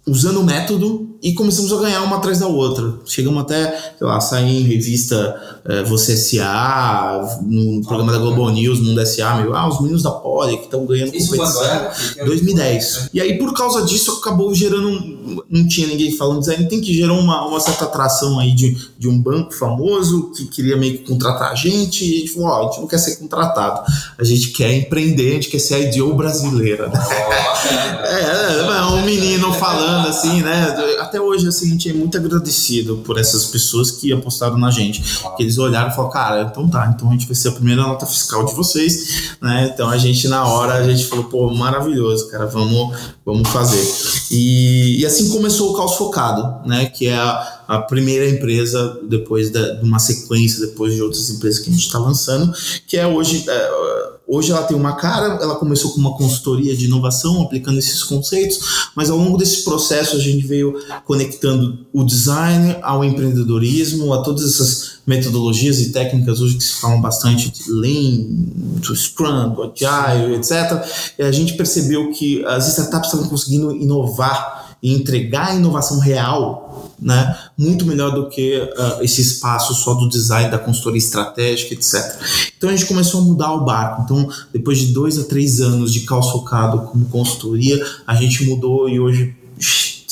usando 0.05 0.37
o 0.39 0.43
método 0.43 1.11
e 1.21 1.33
começamos 1.33 1.71
a 1.71 1.77
ganhar 1.77 2.01
uma 2.01 2.17
atrás 2.17 2.39
da 2.39 2.47
outra. 2.47 2.95
Chegamos 3.05 3.43
até, 3.43 3.93
sei 3.97 4.07
lá, 4.07 4.19
sair 4.19 4.61
em 4.61 4.63
revista 4.63 5.59
é, 5.65 5.83
Você 5.83 6.17
SA, 6.17 7.39
no 7.43 7.81
programa 7.85 8.11
da 8.11 8.17
Globo 8.17 8.49
News, 8.49 8.79
Mundo 8.79 9.05
SA, 9.05 9.35
meio, 9.35 9.53
ah, 9.53 9.69
os 9.69 9.79
meninos 9.79 10.01
da 10.01 10.09
Poli 10.09 10.57
que 10.57 10.63
estão 10.63 10.83
ganhando 10.85 11.15
Isso 11.15 11.29
competição. 11.29 11.63
Era? 11.63 11.93
2010. 12.25 13.09
E 13.13 13.21
aí, 13.21 13.37
por 13.37 13.53
causa 13.53 13.83
disso, 13.83 14.19
acabou 14.19 14.53
gerando. 14.55 15.43
Não 15.47 15.67
tinha 15.67 15.87
ninguém 15.87 16.11
falando 16.17 16.39
design, 16.39 16.67
tem 16.67 16.81
que 16.81 16.91
gerar 16.91 17.13
uma, 17.13 17.45
uma 17.45 17.59
certa 17.59 17.85
atração 17.85 18.39
aí 18.39 18.53
de, 18.53 18.75
de 18.97 19.07
um 19.07 19.21
banco 19.21 19.53
famoso 19.53 20.31
que 20.35 20.45
queria 20.45 20.75
meio 20.75 20.97
que 20.97 21.05
contratar 21.05 21.51
a 21.51 21.55
gente. 21.55 22.03
E 22.03 22.15
a 22.15 22.19
gente 22.21 22.33
falou: 22.33 22.49
ó, 22.49 22.59
a 22.59 22.63
gente 22.63 22.81
não 22.81 22.87
quer 22.87 22.97
ser 22.97 23.17
contratado, 23.17 23.83
a 24.17 24.23
gente 24.23 24.49
quer 24.49 24.73
empreender, 24.73 25.29
a 25.29 25.33
gente 25.33 25.49
quer 25.49 25.59
ser 25.59 25.75
a 25.75 25.79
IDO 25.79 26.15
brasileira. 26.15 26.91
Oh, 26.91 28.07
é, 28.07 28.59
é, 28.59 28.81
um 28.85 29.03
menino 29.03 29.53
falando 29.53 30.00
assim, 30.09 30.41
né? 30.41 30.75
até 30.99 31.19
hoje, 31.19 31.47
assim, 31.47 31.67
a 31.67 31.71
gente 31.71 31.89
é 31.89 31.93
muito 31.93 32.17
agradecido 32.17 32.97
por 32.97 33.19
essas 33.19 33.45
pessoas 33.45 33.91
que 33.91 34.11
apostaram 34.11 34.57
na 34.57 34.71
gente. 34.71 35.01
Que 35.35 35.43
eles 35.43 35.57
olharam 35.57 35.89
e 35.89 35.95
falaram, 35.95 36.11
cara, 36.11 36.41
então 36.43 36.67
tá, 36.69 36.91
então 36.95 37.09
a 37.09 37.11
gente 37.11 37.25
vai 37.25 37.35
ser 37.35 37.49
a 37.49 37.51
primeira 37.51 37.81
nota 37.81 38.05
fiscal 38.05 38.45
de 38.45 38.53
vocês, 38.53 39.35
né? 39.41 39.71
Então 39.73 39.89
a 39.89 39.97
gente, 39.97 40.27
na 40.27 40.45
hora, 40.45 40.75
a 40.75 40.83
gente 40.83 41.05
falou, 41.05 41.25
pô, 41.25 41.53
maravilhoso, 41.53 42.29
cara, 42.29 42.45
vamos, 42.45 42.97
vamos 43.25 43.47
fazer. 43.49 43.81
E, 44.31 45.01
e 45.01 45.05
assim 45.05 45.29
começou 45.29 45.71
o 45.71 45.75
Caos 45.75 45.95
Focado, 45.95 46.67
né? 46.67 46.85
Que 46.85 47.07
é 47.07 47.15
a, 47.15 47.63
a 47.67 47.79
primeira 47.79 48.29
empresa, 48.29 48.99
depois 49.03 49.49
da, 49.49 49.73
de 49.73 49.83
uma 49.83 49.99
sequência, 49.99 50.65
depois 50.67 50.93
de 50.93 51.01
outras 51.01 51.29
empresas 51.29 51.59
que 51.59 51.69
a 51.69 51.73
gente 51.73 51.85
está 51.85 51.99
lançando, 51.99 52.53
que 52.87 52.97
é 52.97 53.07
hoje. 53.07 53.45
É, 53.47 54.11
Hoje 54.33 54.49
ela 54.49 54.63
tem 54.63 54.77
uma 54.77 54.95
cara, 54.95 55.39
ela 55.41 55.55
começou 55.55 55.91
com 55.91 55.99
uma 55.99 56.15
consultoria 56.15 56.73
de 56.73 56.85
inovação, 56.85 57.41
aplicando 57.41 57.79
esses 57.79 58.01
conceitos, 58.01 58.89
mas 58.95 59.09
ao 59.09 59.17
longo 59.17 59.37
desse 59.37 59.65
processo 59.65 60.15
a 60.15 60.19
gente 60.19 60.47
veio 60.47 60.73
conectando 61.03 61.85
o 61.91 62.01
design 62.05 62.77
ao 62.81 63.03
empreendedorismo, 63.03 64.13
a 64.13 64.23
todas 64.23 64.45
essas 64.45 65.01
metodologias 65.05 65.81
e 65.81 65.91
técnicas 65.91 66.39
hoje 66.39 66.55
que 66.55 66.63
se 66.63 66.75
falam 66.79 67.01
bastante 67.01 67.51
de 67.51 67.69
Lean, 67.69 68.25
do 68.79 68.95
Scrum, 68.95 69.49
do 69.49 69.63
Agile, 69.63 70.35
etc. 70.35 70.81
E 71.19 71.23
a 71.23 71.31
gente 71.33 71.57
percebeu 71.57 72.09
que 72.13 72.41
as 72.45 72.69
startups 72.69 73.07
estavam 73.07 73.27
conseguindo 73.27 73.75
inovar 73.75 74.77
e 74.81 74.93
entregar 74.93 75.49
a 75.49 75.55
inovação 75.55 75.99
real 75.99 76.70
né, 77.01 77.35
muito 77.57 77.85
melhor 77.85 78.11
do 78.11 78.29
que 78.29 78.57
uh, 78.57 79.03
esse 79.03 79.21
espaço 79.21 79.73
só 79.73 79.95
do 79.95 80.07
design, 80.07 80.51
da 80.51 80.59
consultoria 80.59 80.99
estratégica, 80.99 81.73
etc. 81.73 81.95
Então 82.55 82.69
a 82.69 82.75
gente 82.75 82.87
começou 82.87 83.21
a 83.21 83.23
mudar 83.23 83.53
o 83.53 83.65
barco. 83.65 84.03
Então, 84.03 84.29
depois 84.53 84.77
de 84.77 84.93
dois 84.93 85.17
a 85.17 85.23
três 85.23 85.59
anos 85.59 85.91
de 85.91 86.01
caos 86.01 86.29
focado 86.29 86.81
como 86.83 87.05
consultoria, 87.05 87.83
a 88.05 88.15
gente 88.15 88.45
mudou 88.45 88.87
e 88.87 88.99
hoje 88.99 89.35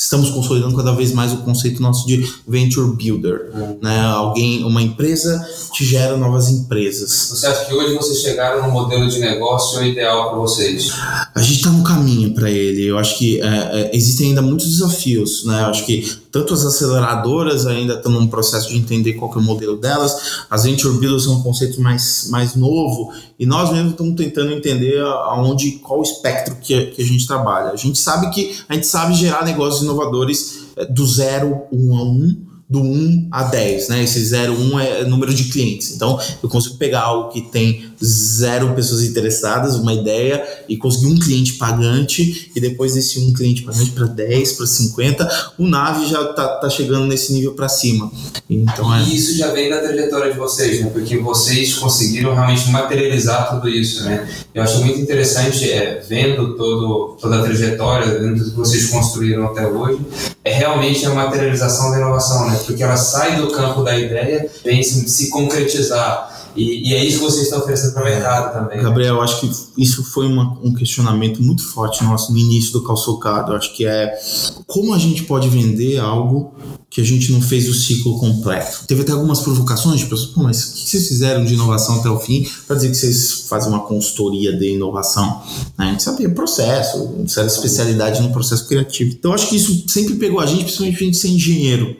estamos 0.02 0.30
consolidando 0.30 0.74
cada 0.74 0.92
vez 0.92 1.12
mais 1.12 1.30
o 1.32 1.38
conceito 1.38 1.82
nosso 1.82 2.06
de 2.06 2.26
venture 2.48 2.90
builder, 2.96 3.50
uhum. 3.54 3.78
né? 3.82 4.00
Alguém, 4.00 4.64
uma 4.64 4.80
empresa 4.80 5.46
te 5.72 5.84
gera 5.84 6.16
novas 6.16 6.48
empresas. 6.48 7.28
Você 7.30 7.46
acha 7.46 7.66
que 7.66 7.74
hoje 7.74 7.94
vocês 7.94 8.20
chegaram 8.20 8.66
no 8.66 8.72
modelo 8.72 9.06
de 9.08 9.18
negócio 9.18 9.84
ideal 9.84 10.30
para 10.30 10.38
vocês? 10.38 10.90
A 11.34 11.42
gente 11.42 11.58
está 11.58 11.70
no 11.70 11.84
caminho 11.84 12.34
para 12.34 12.50
ele. 12.50 12.86
Eu 12.86 12.98
acho 12.98 13.18
que 13.18 13.42
é, 13.42 13.46
é, 13.46 13.90
existem 13.94 14.28
ainda 14.28 14.40
muitos 14.40 14.66
desafios, 14.66 15.44
né? 15.44 15.60
Eu 15.62 15.66
acho 15.66 15.84
que 15.84 16.20
tanto 16.32 16.54
as 16.54 16.64
aceleradoras 16.64 17.66
ainda 17.66 17.94
estão 17.94 18.12
num 18.12 18.26
processo 18.26 18.68
de 18.68 18.78
entender 18.78 19.14
qual 19.14 19.32
é 19.34 19.38
o 19.38 19.42
modelo 19.42 19.76
delas, 19.76 20.44
as 20.48 20.64
venture 20.64 20.96
builders 20.96 21.24
são 21.24 21.34
um 21.34 21.42
conceito 21.42 21.80
mais, 21.80 22.28
mais 22.30 22.54
novo 22.54 23.12
e 23.38 23.46
nós 23.46 23.72
mesmos 23.72 23.92
estamos 23.92 24.14
tentando 24.14 24.52
entender 24.52 25.00
aonde, 25.00 25.72
qual 25.82 26.00
o 26.00 26.02
espectro 26.02 26.56
que, 26.56 26.86
que 26.86 27.02
a 27.02 27.04
gente 27.04 27.26
trabalha. 27.26 27.70
A 27.70 27.76
gente 27.76 27.98
sabe 27.98 28.30
que 28.30 28.56
a 28.68 28.74
gente 28.74 28.86
sabe 28.86 29.14
gerar 29.14 29.44
negócios 29.44 29.82
inovadores 29.90 30.66
é, 30.76 30.86
do 30.86 31.06
zero, 31.06 31.62
um 31.72 31.96
a 31.96 32.02
um, 32.02 32.36
do 32.68 32.80
1 32.80 33.28
a 33.32 33.42
10, 33.44 33.88
né? 33.88 34.04
Esse 34.04 34.24
0, 34.24 34.54
1 34.54 34.80
é 34.80 35.04
número 35.04 35.34
de 35.34 35.44
clientes. 35.44 35.96
Então, 35.96 36.18
eu 36.40 36.48
consigo 36.48 36.76
pegar 36.76 37.00
algo 37.00 37.30
que 37.30 37.42
tem 37.42 37.89
zero 38.04 38.74
pessoas 38.74 39.02
interessadas, 39.02 39.76
uma 39.76 39.92
ideia, 39.92 40.42
e 40.68 40.76
consegui 40.76 41.06
um 41.06 41.18
cliente 41.18 41.54
pagante, 41.54 42.50
e 42.54 42.60
depois 42.60 42.94
desse 42.94 43.18
um 43.18 43.32
cliente 43.32 43.62
pagante 43.62 43.90
para 43.90 44.06
10, 44.06 44.52
para 44.52 44.66
50, 44.66 45.52
o 45.58 45.66
Nave 45.66 46.06
já 46.06 46.32
tá, 46.32 46.48
tá 46.56 46.70
chegando 46.70 47.06
nesse 47.06 47.32
nível 47.32 47.52
para 47.52 47.68
cima. 47.68 48.10
Então, 48.48 48.94
é... 48.94 49.02
E 49.02 49.16
isso 49.16 49.36
já 49.36 49.52
vem 49.52 49.68
da 49.68 49.78
trajetória 49.78 50.32
de 50.32 50.38
vocês, 50.38 50.80
né? 50.80 50.90
Porque 50.90 51.18
vocês 51.18 51.74
conseguiram 51.74 52.34
realmente 52.34 52.68
materializar 52.70 53.50
tudo 53.50 53.68
isso, 53.68 54.04
né? 54.04 54.28
Eu 54.54 54.62
acho 54.62 54.78
muito 54.80 54.98
interessante, 54.98 55.70
é, 55.70 56.02
vendo 56.08 56.56
todo, 56.56 57.16
toda 57.20 57.38
a 57.38 57.42
trajetória, 57.42 58.18
vendo 58.18 58.38
tudo 58.38 58.50
que 58.50 58.56
vocês 58.56 58.86
construíram 58.86 59.46
até 59.46 59.66
hoje, 59.66 60.00
é 60.44 60.52
realmente 60.52 61.04
a 61.06 61.10
materialização 61.10 61.90
da 61.90 61.98
inovação, 61.98 62.48
né? 62.48 62.58
Porque 62.64 62.82
ela 62.82 62.96
sai 62.96 63.36
do 63.36 63.48
campo 63.48 63.82
da 63.82 63.98
ideia, 63.98 64.50
vem 64.64 64.82
se, 64.82 65.08
se 65.08 65.30
concretizar. 65.30 66.39
E, 66.56 66.90
e, 66.90 66.94
é 66.94 67.04
isso 67.04 67.18
que 67.18 67.24
vocês 67.24 67.44
estão 67.44 67.60
oferecendo 67.60 67.94
para 67.94 68.02
o 68.02 68.04
mercado 68.04 68.52
também. 68.52 68.78
Né? 68.78 68.82
Gabriel, 68.82 69.16
eu 69.16 69.22
acho 69.22 69.40
que 69.40 69.50
isso 69.80 70.02
foi 70.04 70.26
uma, 70.26 70.58
um 70.62 70.74
questionamento 70.74 71.42
muito 71.42 71.66
forte 71.68 72.02
nosso 72.02 72.32
no 72.32 72.38
início 72.38 72.72
do 72.72 72.82
calçocado. 72.82 73.52
Eu 73.52 73.56
acho 73.56 73.74
que 73.74 73.86
é 73.86 74.18
como 74.66 74.92
a 74.92 74.98
gente 74.98 75.24
pode 75.24 75.48
vender 75.48 75.98
algo 75.98 76.54
que 76.90 77.00
a 77.00 77.04
gente 77.04 77.30
não 77.30 77.40
fez 77.40 77.68
o 77.68 77.72
ciclo 77.72 78.18
completo. 78.18 78.84
Teve 78.88 79.02
até 79.02 79.12
algumas 79.12 79.38
provocações 79.38 80.00
de 80.00 80.06
pessoas, 80.06 80.30
Pô, 80.30 80.42
mas 80.42 80.64
o 80.64 80.72
que 80.72 80.90
vocês 80.90 81.06
fizeram 81.06 81.44
de 81.44 81.54
inovação 81.54 82.00
até 82.00 82.10
o 82.10 82.18
fim 82.18 82.44
para 82.66 82.74
dizer 82.74 82.90
que 82.90 82.96
vocês 82.96 83.44
fazem 83.48 83.68
uma 83.68 83.86
consultoria 83.86 84.56
de 84.56 84.74
inovação? 84.74 85.40
Né? 85.78 85.86
A 85.86 85.90
gente 85.92 86.02
sabia 86.02 86.28
processo, 86.28 87.14
certa 87.28 87.52
especialidade 87.52 88.20
no 88.20 88.32
processo 88.32 88.66
criativo. 88.66 89.12
Então 89.12 89.32
acho 89.32 89.48
que 89.48 89.54
isso 89.54 89.84
sempre 89.86 90.16
pegou 90.16 90.40
a 90.40 90.46
gente, 90.46 90.64
principalmente 90.64 90.96
a 90.96 91.06
gente 91.06 91.16
ser 91.16 91.28
engenheiro, 91.28 91.96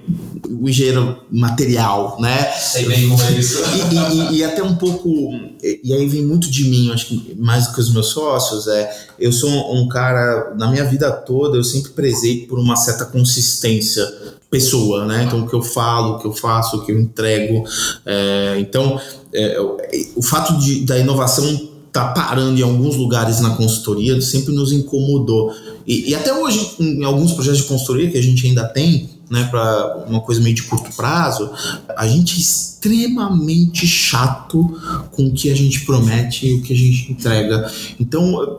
o 0.60 0.68
engenheiro 0.68 1.18
material, 1.30 2.16
né? 2.20 2.50
Sei 2.52 2.84
bem 2.86 3.08
como 3.08 3.22
é 3.22 3.32
isso. 3.32 3.58
E, 3.92 4.34
e, 4.34 4.38
e, 4.38 4.44
até 4.44 4.60
um 4.60 4.74
pouco, 4.74 5.08
e 5.62 5.94
aí 5.94 6.08
vem 6.08 6.26
muito 6.26 6.50
de 6.50 6.64
mim, 6.64 6.90
acho 6.90 7.06
que 7.06 7.36
mais 7.38 7.68
do 7.68 7.74
que 7.74 7.80
os 7.80 7.92
meus 7.92 8.08
sócios, 8.08 8.66
é, 8.66 8.90
eu 9.20 9.30
sou 9.30 9.48
um 9.72 9.86
cara, 9.86 10.52
na 10.58 10.68
minha 10.68 10.84
vida 10.84 11.12
toda, 11.12 11.56
eu 11.56 11.64
sempre 11.64 11.92
prezei 11.92 12.46
por 12.46 12.58
uma 12.58 12.74
certa 12.74 13.04
consistência 13.04 14.04
pessoa, 14.50 15.06
né? 15.06 15.24
Então, 15.24 15.40
o 15.40 15.48
que 15.48 15.54
eu 15.54 15.62
falo, 15.62 16.14
o 16.14 16.18
que 16.18 16.26
eu 16.26 16.32
faço, 16.32 16.76
o 16.76 16.84
que 16.84 16.90
eu 16.90 16.98
entrego. 16.98 17.64
É, 18.04 18.56
então, 18.58 19.00
é, 19.32 19.56
o 20.16 20.22
fato 20.22 20.58
de, 20.58 20.84
da 20.84 20.98
inovação 20.98 21.68
tá 21.92 22.08
parando 22.08 22.58
em 22.58 22.62
alguns 22.62 22.96
lugares 22.96 23.40
na 23.40 23.50
consultoria 23.50 24.20
sempre 24.20 24.52
nos 24.52 24.72
incomodou. 24.72 25.54
E, 25.86 26.10
e, 26.10 26.14
até 26.14 26.32
hoje, 26.32 26.74
em 26.78 27.04
alguns 27.04 27.32
projetos 27.32 27.60
de 27.60 27.66
consultoria 27.66 28.10
que 28.10 28.18
a 28.18 28.22
gente 28.22 28.46
ainda 28.46 28.64
tem, 28.64 29.08
né, 29.30 29.44
para 29.44 30.04
uma 30.08 30.20
coisa 30.20 30.40
meio 30.40 30.56
de 30.56 30.64
curto 30.64 30.94
prazo, 30.96 31.48
a 31.96 32.06
gente 32.06 32.36
é 32.36 32.40
extremamente 32.40 33.86
chato 33.86 34.76
com 35.12 35.26
o 35.26 35.32
que 35.32 35.50
a 35.50 35.54
gente 35.54 35.84
promete 35.84 36.46
e 36.46 36.54
o 36.54 36.62
que 36.62 36.72
a 36.72 36.76
gente 36.76 37.12
entrega. 37.12 37.70
Então, 37.98 38.58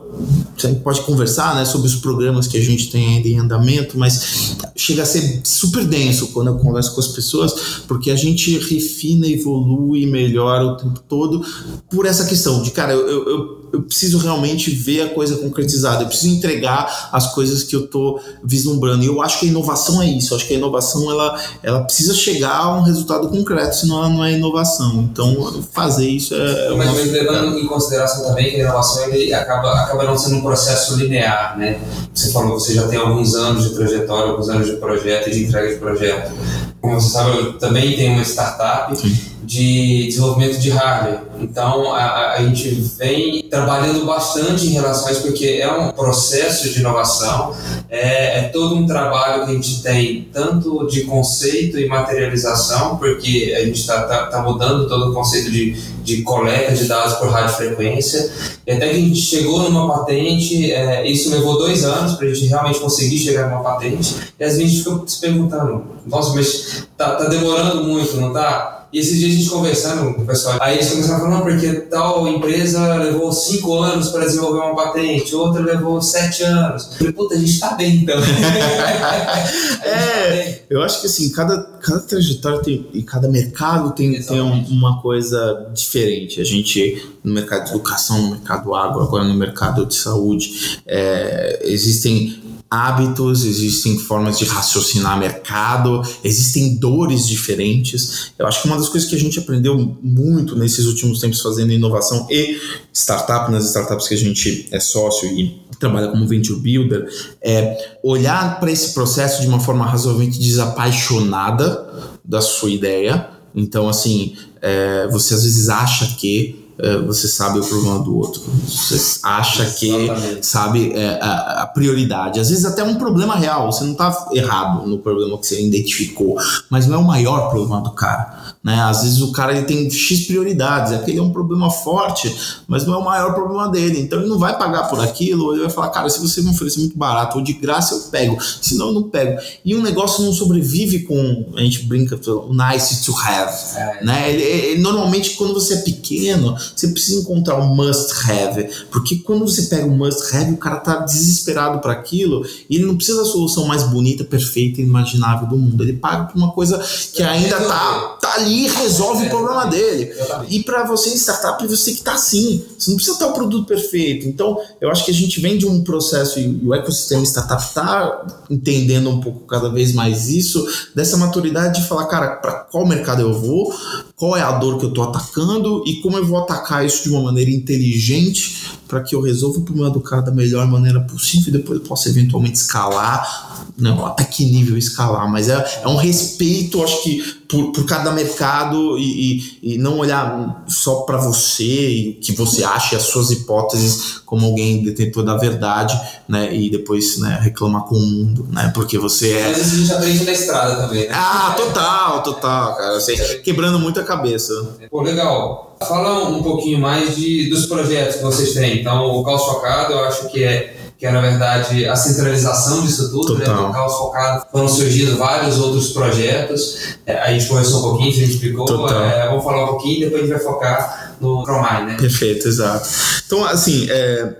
gente 0.58 0.80
pode 0.80 1.02
conversar 1.02 1.54
né, 1.56 1.64
sobre 1.64 1.88
os 1.88 1.96
programas 1.96 2.46
que 2.46 2.56
a 2.56 2.62
gente 2.62 2.90
tem 2.90 3.16
ainda 3.16 3.28
em 3.28 3.38
andamento, 3.38 3.98
mas 3.98 4.56
chega 4.76 5.02
a 5.02 5.06
ser 5.06 5.40
super 5.44 5.84
denso 5.84 6.28
quando 6.28 6.48
eu 6.48 6.56
converso 6.56 6.94
com 6.94 7.00
as 7.00 7.08
pessoas, 7.08 7.52
porque 7.86 8.10
a 8.10 8.16
gente 8.16 8.58
refina, 8.58 9.26
evolui, 9.26 10.06
melhora 10.06 10.64
o 10.64 10.76
tempo 10.76 11.00
todo 11.08 11.44
por 11.90 12.06
essa 12.06 12.24
questão 12.24 12.62
de, 12.62 12.70
cara, 12.70 12.92
eu, 12.92 13.28
eu 13.28 13.62
eu 13.72 13.82
preciso 13.82 14.18
realmente 14.18 14.70
ver 14.70 15.00
a 15.00 15.08
coisa 15.08 15.36
concretizada, 15.38 16.02
eu 16.02 16.06
preciso 16.06 16.34
entregar 16.34 17.08
as 17.10 17.32
coisas 17.34 17.62
que 17.62 17.74
eu 17.74 17.86
estou 17.86 18.20
vislumbrando. 18.44 19.02
E 19.02 19.06
eu 19.06 19.22
acho 19.22 19.40
que 19.40 19.46
a 19.46 19.48
inovação 19.48 20.02
é 20.02 20.06
isso, 20.10 20.34
acho 20.34 20.46
que 20.46 20.54
inovação 20.62 21.10
ela, 21.10 21.40
ela 21.62 21.84
precisa 21.84 22.14
chegar 22.14 22.56
a 22.56 22.76
um 22.76 22.82
resultado 22.82 23.28
concreto, 23.28 23.76
senão 23.76 23.98
ela 23.98 24.08
não 24.08 24.24
é 24.24 24.32
inovação. 24.32 25.08
Então, 25.10 25.62
fazer 25.72 26.08
isso 26.08 26.34
é. 26.34 26.74
Mas, 26.76 26.86
mas 26.86 27.12
levando 27.12 27.58
em 27.58 27.66
consideração 27.66 28.24
também 28.24 28.50
que 28.50 28.56
a 28.56 28.60
inovação 28.60 29.04
ele 29.08 29.34
acaba, 29.34 29.72
acaba 29.82 30.04
não 30.04 30.16
sendo 30.16 30.36
um 30.36 30.42
processo 30.42 30.96
linear, 30.96 31.58
né? 31.58 31.80
Você 32.14 32.30
falou 32.30 32.56
que 32.56 32.62
você 32.62 32.74
já 32.74 32.86
tem 32.86 32.98
alguns 32.98 33.34
anos 33.34 33.64
de 33.64 33.74
trajetória, 33.74 34.30
alguns 34.30 34.48
anos 34.48 34.66
de 34.66 34.76
projeto 34.76 35.28
e 35.28 35.32
de 35.32 35.44
entrega 35.44 35.68
de 35.68 35.78
projeto. 35.78 36.32
Como 36.80 37.00
você 37.00 37.10
sabe, 37.10 37.36
eu 37.36 37.58
também 37.58 37.96
tenho 37.96 38.14
uma 38.14 38.22
startup. 38.22 38.96
Sim 38.96 39.31
de 39.42 40.06
desenvolvimento 40.06 40.58
de 40.58 40.70
hardware. 40.70 41.20
Então, 41.40 41.92
a, 41.92 42.34
a 42.34 42.44
gente 42.44 42.68
vem 42.98 43.42
trabalhando 43.50 44.04
bastante 44.06 44.66
em 44.66 44.70
relação 44.70 45.08
a 45.08 45.12
isso, 45.12 45.22
porque 45.22 45.58
é 45.60 45.70
um 45.70 45.90
processo 45.90 46.70
de 46.70 46.80
inovação, 46.80 47.54
é, 47.90 48.38
é 48.38 48.42
todo 48.48 48.76
um 48.76 48.86
trabalho 48.86 49.44
que 49.44 49.50
a 49.50 49.54
gente 49.54 49.82
tem, 49.82 50.28
tanto 50.32 50.86
de 50.86 51.02
conceito 51.02 51.78
e 51.78 51.86
materialização, 51.88 52.96
porque 52.96 53.54
a 53.56 53.64
gente 53.64 53.80
está 53.80 54.02
tá, 54.02 54.26
tá 54.26 54.42
mudando 54.42 54.88
todo 54.88 55.10
o 55.10 55.14
conceito 55.14 55.50
de, 55.50 55.72
de 56.02 56.22
coleta 56.22 56.72
de 56.72 56.84
dados 56.84 57.14
por 57.14 57.28
radiofrequência, 57.28 58.30
e 58.66 58.70
até 58.70 58.88
que 58.88 58.96
a 58.96 58.98
gente 58.98 59.20
chegou 59.20 59.62
numa 59.62 59.92
patente, 59.92 60.72
é, 60.72 61.06
isso 61.06 61.30
levou 61.30 61.58
dois 61.58 61.84
anos 61.84 62.12
para 62.12 62.26
a 62.26 62.32
gente 62.32 62.46
realmente 62.46 62.78
conseguir 62.78 63.18
chegar 63.18 63.50
numa 63.50 63.62
patente, 63.62 64.14
e 64.38 64.44
às 64.44 64.56
vezes 64.56 64.64
a 64.64 64.68
gente 64.68 64.84
fica 64.84 65.08
se 65.08 65.20
perguntando, 65.20 65.84
nossa, 66.06 66.34
mas 66.34 66.86
tá, 66.96 67.16
tá 67.16 67.24
demorando 67.24 67.84
muito, 67.84 68.16
não 68.16 68.32
tá? 68.32 68.81
E 68.92 68.98
esses 68.98 69.18
dias 69.18 69.32
a 69.32 69.34
gente 69.36 69.48
conversando 69.48 70.14
com 70.14 70.22
o 70.22 70.26
pessoal, 70.26 70.58
aí 70.60 70.76
eles 70.76 70.90
começaram 70.90 71.16
a 71.16 71.20
falar, 71.20 71.34
não, 71.36 71.42
porque 71.42 71.72
tal 71.90 72.28
empresa 72.28 72.96
levou 72.96 73.32
cinco 73.32 73.78
anos 73.78 74.10
para 74.10 74.26
desenvolver 74.26 74.58
uma 74.58 74.76
patente, 74.76 75.34
outra 75.34 75.62
levou 75.62 76.02
sete 76.02 76.42
anos. 76.42 76.90
Eu 76.92 76.98
falei, 76.98 77.12
puta, 77.14 77.34
a 77.34 77.38
gente 77.38 77.58
tá 77.58 77.74
bem 77.74 77.96
então. 77.96 78.20
é, 79.82 80.52
tá 80.52 80.64
eu 80.68 80.82
acho 80.82 81.00
que 81.00 81.06
assim, 81.06 81.30
cada, 81.30 81.62
cada 81.80 82.00
trajetória 82.00 82.60
tem, 82.60 82.86
e 82.92 83.02
cada 83.02 83.28
mercado 83.28 83.92
tem, 83.92 84.20
tem 84.22 84.40
uma 84.40 85.00
coisa 85.00 85.70
diferente. 85.72 86.38
A 86.38 86.44
gente, 86.44 87.02
no 87.24 87.32
mercado 87.32 87.64
de 87.64 87.70
educação, 87.70 88.20
no 88.20 88.30
mercado 88.32 88.74
agro, 88.74 89.00
agora 89.00 89.24
no 89.24 89.34
mercado 89.34 89.86
de 89.86 89.94
saúde, 89.94 90.82
é, 90.86 91.60
existem 91.64 92.41
hábitos, 92.72 93.44
existem 93.44 93.98
formas 93.98 94.38
de 94.38 94.46
raciocinar 94.46 95.18
mercado, 95.18 96.00
existem 96.24 96.76
dores 96.76 97.28
diferentes. 97.28 98.32
Eu 98.38 98.46
acho 98.46 98.62
que 98.62 98.66
uma 98.66 98.78
das 98.78 98.88
coisas 98.88 99.06
que 99.06 99.14
a 99.14 99.18
gente 99.18 99.38
aprendeu 99.38 99.94
muito 100.02 100.56
nesses 100.56 100.86
últimos 100.86 101.20
tempos 101.20 101.42
fazendo 101.42 101.70
inovação 101.70 102.26
e 102.30 102.58
startup, 102.90 103.52
nas 103.52 103.66
startups 103.66 104.08
que 104.08 104.14
a 104.14 104.16
gente 104.16 104.68
é 104.70 104.80
sócio 104.80 105.28
e 105.28 105.60
trabalha 105.78 106.08
como 106.08 106.26
venture 106.26 106.58
builder, 106.58 107.06
é 107.42 107.98
olhar 108.02 108.58
para 108.58 108.72
esse 108.72 108.94
processo 108.94 109.42
de 109.42 109.48
uma 109.48 109.60
forma 109.60 109.84
razoavelmente 109.84 110.38
desapaixonada 110.38 112.16
da 112.24 112.40
sua 112.40 112.70
ideia. 112.70 113.28
Então, 113.54 113.86
assim, 113.86 114.34
é, 114.62 115.06
você 115.08 115.34
às 115.34 115.42
vezes 115.42 115.68
acha 115.68 116.06
que 116.16 116.61
você 117.06 117.28
sabe 117.28 117.60
o 117.60 117.64
problema 117.64 118.00
do 118.00 118.16
outro. 118.16 118.42
Você 118.66 119.20
acha 119.22 119.62
Exatamente. 119.62 120.36
que 120.36 120.46
sabe 120.46 120.92
é, 120.92 121.18
a, 121.22 121.62
a, 121.62 121.66
prioridade. 121.66 122.40
Às 122.40 122.50
vezes 122.50 122.64
até 122.64 122.82
um 122.82 122.96
problema 122.96 123.36
real. 123.36 123.70
Você 123.70 123.84
não 123.84 123.92
está 123.92 124.26
errado 124.32 124.86
no 124.86 124.98
problema 124.98 125.38
que 125.38 125.46
você 125.46 125.64
identificou, 125.64 126.36
mas 126.68 126.86
não 126.88 126.96
é 126.96 126.98
o 126.98 127.04
maior 127.04 127.50
problema 127.50 127.80
do 127.80 127.92
cara. 127.92 128.41
Né? 128.62 128.80
Às 128.80 129.02
vezes 129.02 129.20
o 129.20 129.32
cara 129.32 129.56
ele 129.56 129.66
tem 129.66 129.90
X 129.90 130.26
prioridades, 130.26 130.92
aquele 130.92 131.18
é 131.18 131.22
um 131.22 131.32
problema 131.32 131.68
forte, 131.68 132.32
mas 132.68 132.86
não 132.86 132.94
é 132.94 132.98
o 132.98 133.04
maior 133.04 133.34
problema 133.34 133.68
dele. 133.68 134.00
Então 134.00 134.20
ele 134.20 134.28
não 134.28 134.38
vai 134.38 134.56
pagar 134.56 134.84
por 134.88 135.00
aquilo, 135.00 135.52
ele 135.52 135.62
vai 135.62 135.70
falar, 135.70 135.88
cara, 135.88 136.08
se 136.08 136.20
você 136.20 136.40
me 136.40 136.50
oferecer 136.50 136.78
muito 136.78 136.96
barato 136.96 137.38
ou 137.38 137.44
de 137.44 137.54
graça, 137.54 137.94
eu 137.94 138.00
pego, 138.02 138.38
senão 138.60 138.88
eu 138.88 138.92
não 138.92 139.02
pego. 139.02 139.40
E 139.64 139.74
um 139.74 139.82
negócio 139.82 140.24
não 140.24 140.32
sobrevive 140.32 141.00
com, 141.00 141.46
a 141.56 141.60
gente 141.60 141.84
brinca, 141.86 142.18
o 142.30 142.54
nice 142.54 143.04
to 143.04 143.12
have. 143.16 143.52
É. 143.76 144.04
Né? 144.04 144.32
Ele, 144.32 144.42
ele, 144.42 144.80
normalmente, 144.80 145.30
quando 145.30 145.54
você 145.54 145.74
é 145.74 145.78
pequeno, 145.78 146.54
você 146.76 146.86
precisa 146.88 147.20
encontrar 147.20 147.56
um 147.56 147.74
must 147.74 148.12
have, 148.30 148.68
porque 148.92 149.16
quando 149.16 149.44
você 149.44 149.62
pega 149.62 149.86
um 149.86 149.96
must 149.96 150.36
have, 150.36 150.52
o 150.52 150.56
cara 150.56 150.76
tá 150.76 150.98
desesperado 150.98 151.80
para 151.80 151.92
aquilo 151.92 152.46
e 152.70 152.76
ele 152.76 152.84
não 152.84 152.94
precisa 152.94 153.18
da 153.18 153.24
solução 153.24 153.66
mais 153.66 153.82
bonita, 153.84 154.22
perfeita 154.22 154.80
e 154.80 154.84
imaginável 154.84 155.48
do 155.48 155.56
mundo. 155.56 155.82
Ele 155.82 155.94
paga 155.94 156.24
por 156.26 156.36
uma 156.36 156.52
coisa 156.52 156.80
que 157.12 157.22
ainda 157.24 157.60
tá, 157.60 158.18
tá 158.20 158.34
ali 158.34 158.51
ali 158.52 158.68
resolve 158.68 159.26
o 159.26 159.30
problema 159.30 159.66
dele. 159.66 160.12
E 160.48 160.62
para 160.62 160.84
você 160.84 161.10
em 161.10 161.16
startup, 161.16 161.66
você 161.66 161.92
que 161.92 162.02
tá 162.02 162.14
assim. 162.14 162.64
Você 162.78 162.90
não 162.90 162.96
precisa 162.96 163.18
ter 163.18 163.24
o 163.24 163.32
produto 163.32 163.66
perfeito. 163.66 164.28
Então, 164.28 164.58
eu 164.80 164.90
acho 164.90 165.04
que 165.04 165.10
a 165.10 165.14
gente 165.14 165.40
vem 165.40 165.56
de 165.56 165.66
um 165.66 165.82
processo, 165.82 166.38
e 166.38 166.60
o 166.64 166.74
ecossistema 166.74 167.22
startup 167.24 167.62
está 167.62 168.26
entendendo 168.50 169.08
um 169.10 169.20
pouco 169.20 169.46
cada 169.46 169.68
vez 169.70 169.92
mais 169.94 170.28
isso, 170.28 170.66
dessa 170.94 171.16
maturidade 171.16 171.80
de 171.80 171.88
falar, 171.88 172.06
cara, 172.06 172.36
para 172.36 172.52
qual 172.52 172.86
mercado 172.86 173.22
eu 173.22 173.32
vou, 173.32 173.74
qual 174.16 174.36
é 174.36 174.42
a 174.42 174.52
dor 174.52 174.78
que 174.78 174.84
eu 174.84 174.90
estou 174.90 175.04
atacando 175.04 175.82
e 175.86 176.00
como 176.00 176.16
eu 176.16 176.24
vou 176.24 176.38
atacar 176.38 176.84
isso 176.84 177.02
de 177.04 177.10
uma 177.10 177.22
maneira 177.22 177.50
inteligente 177.50 178.61
para 178.92 179.00
que 179.00 179.14
eu 179.14 179.22
resolva 179.22 179.58
o 179.58 179.62
problema 179.62 179.88
do 179.88 180.02
cara 180.02 180.20
da 180.20 180.30
melhor 180.30 180.66
maneira 180.66 181.00
possível 181.00 181.48
e 181.48 181.52
depois 181.52 181.80
eu 181.80 181.86
possa 181.86 182.10
eventualmente 182.10 182.58
escalar. 182.58 183.64
Não, 183.78 184.04
até 184.04 184.22
que 184.22 184.44
nível 184.44 184.76
escalar, 184.76 185.26
mas 185.30 185.48
é, 185.48 185.80
é 185.82 185.88
um 185.88 185.96
respeito, 185.96 186.84
acho 186.84 187.02
que, 187.02 187.22
por, 187.48 187.72
por 187.72 187.86
cada 187.86 188.10
mercado 188.10 188.98
e, 188.98 189.38
e, 189.62 189.74
e 189.74 189.78
não 189.78 189.98
olhar 189.98 190.62
só 190.68 190.96
para 191.00 191.16
você 191.16 191.64
e 191.64 192.10
o 192.10 192.20
que 192.20 192.32
você 192.32 192.64
acha 192.64 192.94
e 192.94 192.98
as 192.98 193.04
suas 193.04 193.30
hipóteses 193.30 194.20
como 194.26 194.44
alguém 194.44 194.82
detentor 194.82 195.24
da 195.24 195.38
verdade, 195.38 195.98
né? 196.28 196.54
E 196.54 196.70
depois 196.70 197.18
né, 197.18 197.38
reclamar 197.40 197.84
com 197.84 197.96
o 197.96 198.00
mundo, 198.00 198.46
né? 198.50 198.70
Porque 198.74 198.98
você 198.98 199.32
é. 199.32 199.50
Às 199.50 199.56
vezes 199.56 199.72
a 199.72 199.76
gente 199.76 199.92
aprende 199.92 200.24
na 200.24 200.32
estrada 200.32 200.76
também, 200.76 201.08
né? 201.08 201.14
Ah, 201.14 201.54
total, 201.56 202.22
total, 202.22 202.76
cara. 202.76 202.96
Assim, 202.98 203.14
quebrando 203.42 203.78
muita 203.78 204.02
cabeça. 204.02 204.52
Pô, 204.90 205.00
legal. 205.00 205.71
Fala 205.82 206.28
um 206.28 206.42
pouquinho 206.42 206.78
mais 206.78 207.16
de, 207.16 207.48
dos 207.50 207.66
projetos 207.66 208.16
que 208.16 208.22
vocês 208.22 208.52
têm. 208.52 208.80
Então, 208.80 209.04
o 209.06 209.24
Caos 209.24 209.44
Focado, 209.44 209.92
eu 209.92 210.04
acho 210.04 210.28
que 210.28 210.42
é 210.42 210.76
que 211.02 211.06
é 211.06 211.10
na 211.10 211.20
verdade 211.20 211.84
a 211.84 211.96
centralização 211.96 212.82
disso 212.82 213.10
tudo, 213.10 213.36
né? 213.36 213.44
No 213.48 213.72
Caos 213.72 213.94
Focado 213.94 214.46
foram 214.52 214.68
surgindo 214.68 215.16
vários 215.16 215.58
outros 215.58 215.90
projetos. 215.90 216.94
É, 217.04 217.18
a 217.18 217.32
gente 217.32 217.48
conversou 217.48 217.80
um 217.80 217.82
pouquinho, 217.82 218.10
a 218.10 218.14
gente 218.14 218.30
explicou. 218.30 218.88
É, 218.88 219.26
vamos 219.26 219.42
falar 219.42 219.64
um 219.64 219.66
pouquinho 219.66 219.96
e 219.96 220.00
depois 220.04 220.22
a 220.22 220.26
gente 220.26 220.34
vai 220.36 220.44
focar 220.44 221.16
no 221.20 221.42
Chromai, 221.42 221.86
né? 221.86 221.96
Perfeito, 221.98 222.46
exato. 222.46 222.88
Então, 223.26 223.44
assim, 223.44 223.88
é, 223.90 224.32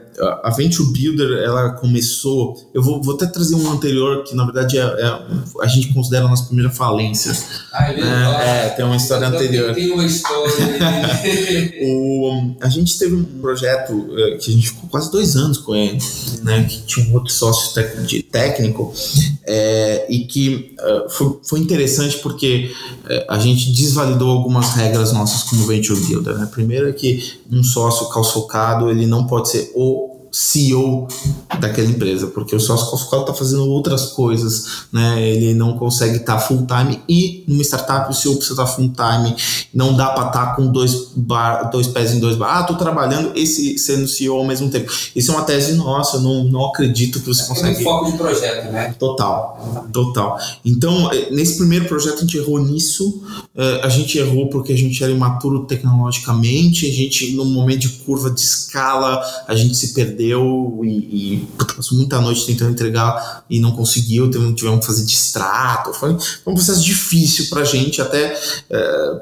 a 0.45 0.51
Venture 0.51 0.93
Builder, 0.93 1.43
ela 1.43 1.71
começou. 1.71 2.57
Eu 2.75 2.83
vou, 2.83 3.03
vou 3.03 3.15
até 3.15 3.27
trazer 3.27 3.55
um 3.55 3.71
anterior 3.71 4.23
que, 4.25 4.35
na 4.35 4.45
verdade, 4.45 4.79
é, 4.79 4.83
é- 4.83 5.23
a 5.63 5.67
gente 5.67 5.93
considera 5.93 6.25
a 6.27 6.29
nossa 6.29 6.45
primeira 6.45 6.71
falência. 6.71 7.33
Ah, 7.73 7.93
É, 7.93 8.67
é, 8.67 8.69
tem 8.71 8.85
uma 8.85 8.97
história 8.97 9.27
anterior. 9.29 9.75
Tem 9.75 9.91
uma 9.91 10.05
história. 10.05 10.53
O, 11.85 12.55
a 12.61 12.69
gente 12.69 12.99
teve 12.99 13.15
um 13.15 13.25
projeto 13.41 13.93
eh, 14.17 14.37
que 14.37 14.51
a 14.51 14.55
gente 14.55 14.69
ficou 14.69 14.89
quase 14.89 15.11
dois 15.11 15.37
anos 15.37 15.59
com 15.59 15.75
ele, 15.75 15.99
né? 16.43 16.65
Que 16.65 16.83
tinha 16.83 17.07
um 17.09 17.15
outro 17.15 17.33
sócio 17.33 17.73
de- 18.07 18.23
técnico 18.23 18.93
eh, 19.47 20.07
e 20.09 20.21
que 20.21 20.75
eh, 20.79 21.07
foi, 21.11 21.39
foi 21.45 21.61
interessante 21.61 22.19
porque 22.19 22.71
eh, 23.09 23.27
a 23.29 23.39
gente 23.39 23.73
desvalidou 23.73 24.31
algumas 24.31 24.71
regras 24.75 25.13
nossas 25.13 25.43
como 25.45 25.67
venture 25.67 25.99
builder. 26.01 26.37
Né? 26.39 26.49
Primeiro 26.51 26.89
é 26.89 26.93
que 26.93 27.41
um 27.51 27.63
sócio 27.63 28.09
calçocado 28.11 28.91
ele 28.91 29.07
não 29.07 29.27
pode 29.27 29.49
ser 29.51 29.73
o 29.75 30.12
CEO 30.33 31.07
daquela 31.61 31.89
empresa, 31.89 32.29
porque 32.29 32.57
o 32.57 32.61
sócio 32.61 32.89
calçocado 32.89 33.23
está 33.23 33.35
fazendo 33.35 33.69
outras 33.69 34.07
coisas, 34.07 34.87
né? 34.91 35.23
Ele 35.23 35.53
não 35.53 35.77
consegue 35.77 36.17
estar 36.17 36.39
full 36.39 36.67
time 36.67 37.01
e 37.07 37.45
numa 37.47 37.63
startup 37.63 38.11
o 38.11 38.15
CEO 38.15 38.37
precisa 38.37 38.55
estar 38.63 38.67
full 38.75 38.91
time. 38.91 39.37
Não 39.75 39.95
dá 39.95 40.07
para 40.09 40.29
estar 40.29 40.57
com 40.57 40.67
dois, 40.73 41.09
bar, 41.15 41.71
dois 41.71 41.87
pés 41.87 42.13
em 42.15 42.19
dois 42.21 42.37
bar. 42.37 42.59
Ah, 42.61 42.63
tô 42.65 42.75
trabalhando 42.77 43.33
esse 43.37 43.77
sendo 43.77 44.09
CEO 44.09 44.39
ao 44.39 44.45
mesmo 44.47 44.71
tempo. 44.71 44.91
Isso 45.15 45.31
é 45.31 45.35
uma 45.35 45.45
tese 45.45 45.75
nossa, 45.75 46.17
eu 46.17 46.21
não, 46.23 46.45
não 46.45 46.65
acredito 46.67 47.21
que 47.21 47.27
você 47.27 47.43
um 47.45 47.49
consegue. 47.49 47.85
foco 47.85 48.11
de 48.11 48.17
projeto, 48.17 48.73
né? 48.73 48.95
Total, 48.99 49.87
total. 49.93 50.39
Então, 50.65 51.13
eh, 51.13 51.29
nesse 51.31 51.59
primeiro 51.59 51.85
projeto 51.87 52.17
a 52.19 52.21
gente 52.21 52.39
errou 52.39 52.59
nisso. 52.59 53.23
Eh, 53.55 53.81
A 53.85 53.89
gente 53.91 54.17
errou 54.17 54.49
porque 54.49 54.73
a 54.73 54.77
gente 54.77 55.03
era 55.05 55.13
imaturo 55.13 55.67
tecnologicamente, 55.67 56.87
a 56.87 56.93
gente, 56.93 57.33
no 57.35 57.45
momento 57.45 57.81
de 57.81 57.89
curva 57.91 58.31
de 58.31 58.41
escala, 58.41 59.21
a 59.47 59.55
gente 59.55 59.75
se 59.77 59.93
perdeu 59.93 60.22
e, 60.85 60.89
e 61.35 61.49
puta, 61.59 61.75
passou 61.75 61.97
muita 61.99 62.21
noite 62.21 62.47
tentando 62.47 62.71
entregar 62.73 63.45
e 63.51 63.61
não 63.61 63.73
conseguiu, 63.73 64.31
tivemos 64.55 64.81
que 64.81 64.87
fazer 64.87 65.05
distrato. 65.05 65.93
Foi, 65.93 66.11
foi 66.19 66.53
um 66.53 66.55
processo 66.55 66.83
difícil 66.83 67.47
pra 67.49 67.65
gente, 67.65 68.01
até 68.01 68.35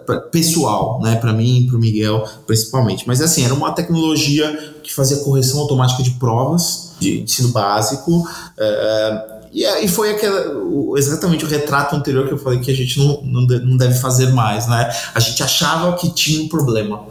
pra- 0.07 0.21
pessoal, 0.21 1.01
né? 1.03 1.17
Pra 1.17 1.33
mim 1.33 1.61
e 1.61 1.67
pro 1.67 1.79
Miguel, 1.79 2.27
principalmente. 2.47 3.05
Mas 3.07 3.21
assim, 3.21 3.45
era 3.45 3.55
uma 3.55 3.73
tecnologia 3.73 4.75
que 4.83 4.93
fazia 4.95 5.19
correção 5.19 5.61
automática 5.61 6.03
de 6.03 6.11
provas 6.13 6.93
de 7.01 7.21
ensino 7.23 7.49
básico. 7.49 8.29
eh, 8.59 9.41
e 9.53 9.65
aí 9.67 9.89
foi 9.89 10.11
aquela, 10.13 10.49
o- 10.59 10.97
exatamente 10.97 11.45
o 11.45 11.49
retrato 11.49 11.97
anterior 11.97 12.27
que 12.29 12.33
eu 12.35 12.39
falei 12.39 12.61
que 12.61 12.71
a 12.71 12.75
gente 12.75 12.99
não, 13.01 13.21
não, 13.25 13.47
de- 13.47 13.59
não 13.61 13.77
deve 13.77 13.95
fazer 13.99 14.33
mais, 14.33 14.69
né? 14.69 14.89
A 15.15 15.19
gente 15.19 15.43
achava 15.43 15.97
que 15.97 16.09
tinha 16.15 16.43
um 16.45 16.49
problema. 16.49 17.03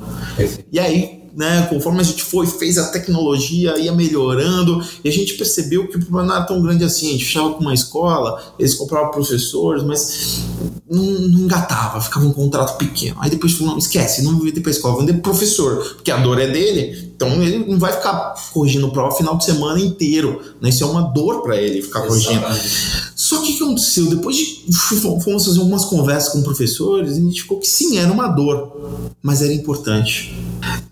E 0.72 0.80
aí, 0.80 1.19
né, 1.40 1.66
conforme 1.70 2.02
a 2.02 2.04
gente 2.04 2.22
foi, 2.22 2.46
fez 2.46 2.78
a 2.78 2.90
tecnologia, 2.90 3.80
ia 3.80 3.94
melhorando, 3.94 4.84
e 5.02 5.08
a 5.08 5.12
gente 5.12 5.36
percebeu 5.36 5.88
que 5.88 5.96
o 5.96 6.00
problema 6.02 6.28
não 6.28 6.36
era 6.36 6.44
tão 6.44 6.62
grande 6.62 6.84
assim. 6.84 7.08
A 7.08 7.12
gente 7.14 7.24
fechava 7.24 7.54
com 7.54 7.62
uma 7.62 7.74
escola, 7.74 8.54
eles 8.60 8.76
compravam 8.76 9.10
professores, 9.10 9.82
mas 9.82 10.42
não, 10.92 11.02
não 11.02 11.40
engatava, 11.40 12.02
ficava 12.02 12.26
um 12.26 12.34
contrato 12.34 12.78
pequeno. 12.78 13.16
Aí 13.22 13.30
depois 13.30 13.54
falou, 13.54 13.72
não, 13.72 13.78
esquece, 13.78 14.22
não 14.22 14.34
vou 14.34 14.44
vender 14.44 14.60
para 14.60 14.72
escola, 14.72 14.96
vou 14.96 15.06
vender 15.06 15.14
pro 15.14 15.32
professor, 15.32 15.78
porque 15.96 16.12
a 16.12 16.18
dor 16.18 16.42
é 16.42 16.48
dele, 16.48 17.09
então 17.20 17.44
ele 17.44 17.66
não 17.70 17.78
vai 17.78 17.92
ficar 17.92 18.34
corrigindo 18.54 18.90
prova 18.92 19.14
o 19.14 19.18
final 19.18 19.38
de 19.38 19.44
semana 19.44 19.78
inteiro, 19.78 20.42
né? 20.62 20.70
Isso 20.70 20.86
é 20.86 20.88
uma 20.88 21.02
dor 21.02 21.42
para 21.42 21.58
ele 21.58 21.82
ficar 21.82 22.04
corrigindo. 22.04 22.36
Exatamente. 22.40 22.70
Só 23.14 23.38
que 23.42 23.52
o 23.52 23.58
que 23.58 23.64
aconteceu? 23.64 24.06
Depois 24.10 24.38
de 24.38 24.72
fomos 25.22 25.46
fazer 25.46 25.60
algumas 25.60 25.84
conversas 25.86 26.32
com 26.32 26.42
professores, 26.42 27.18
e 27.18 27.20
a 27.20 27.24
gente 27.24 27.42
ficou 27.42 27.60
que 27.60 27.68
sim, 27.68 27.98
era 27.98 28.10
uma 28.12 28.28
dor, 28.30 29.12
mas 29.22 29.42
era 29.42 29.54
importante. 29.54 30.34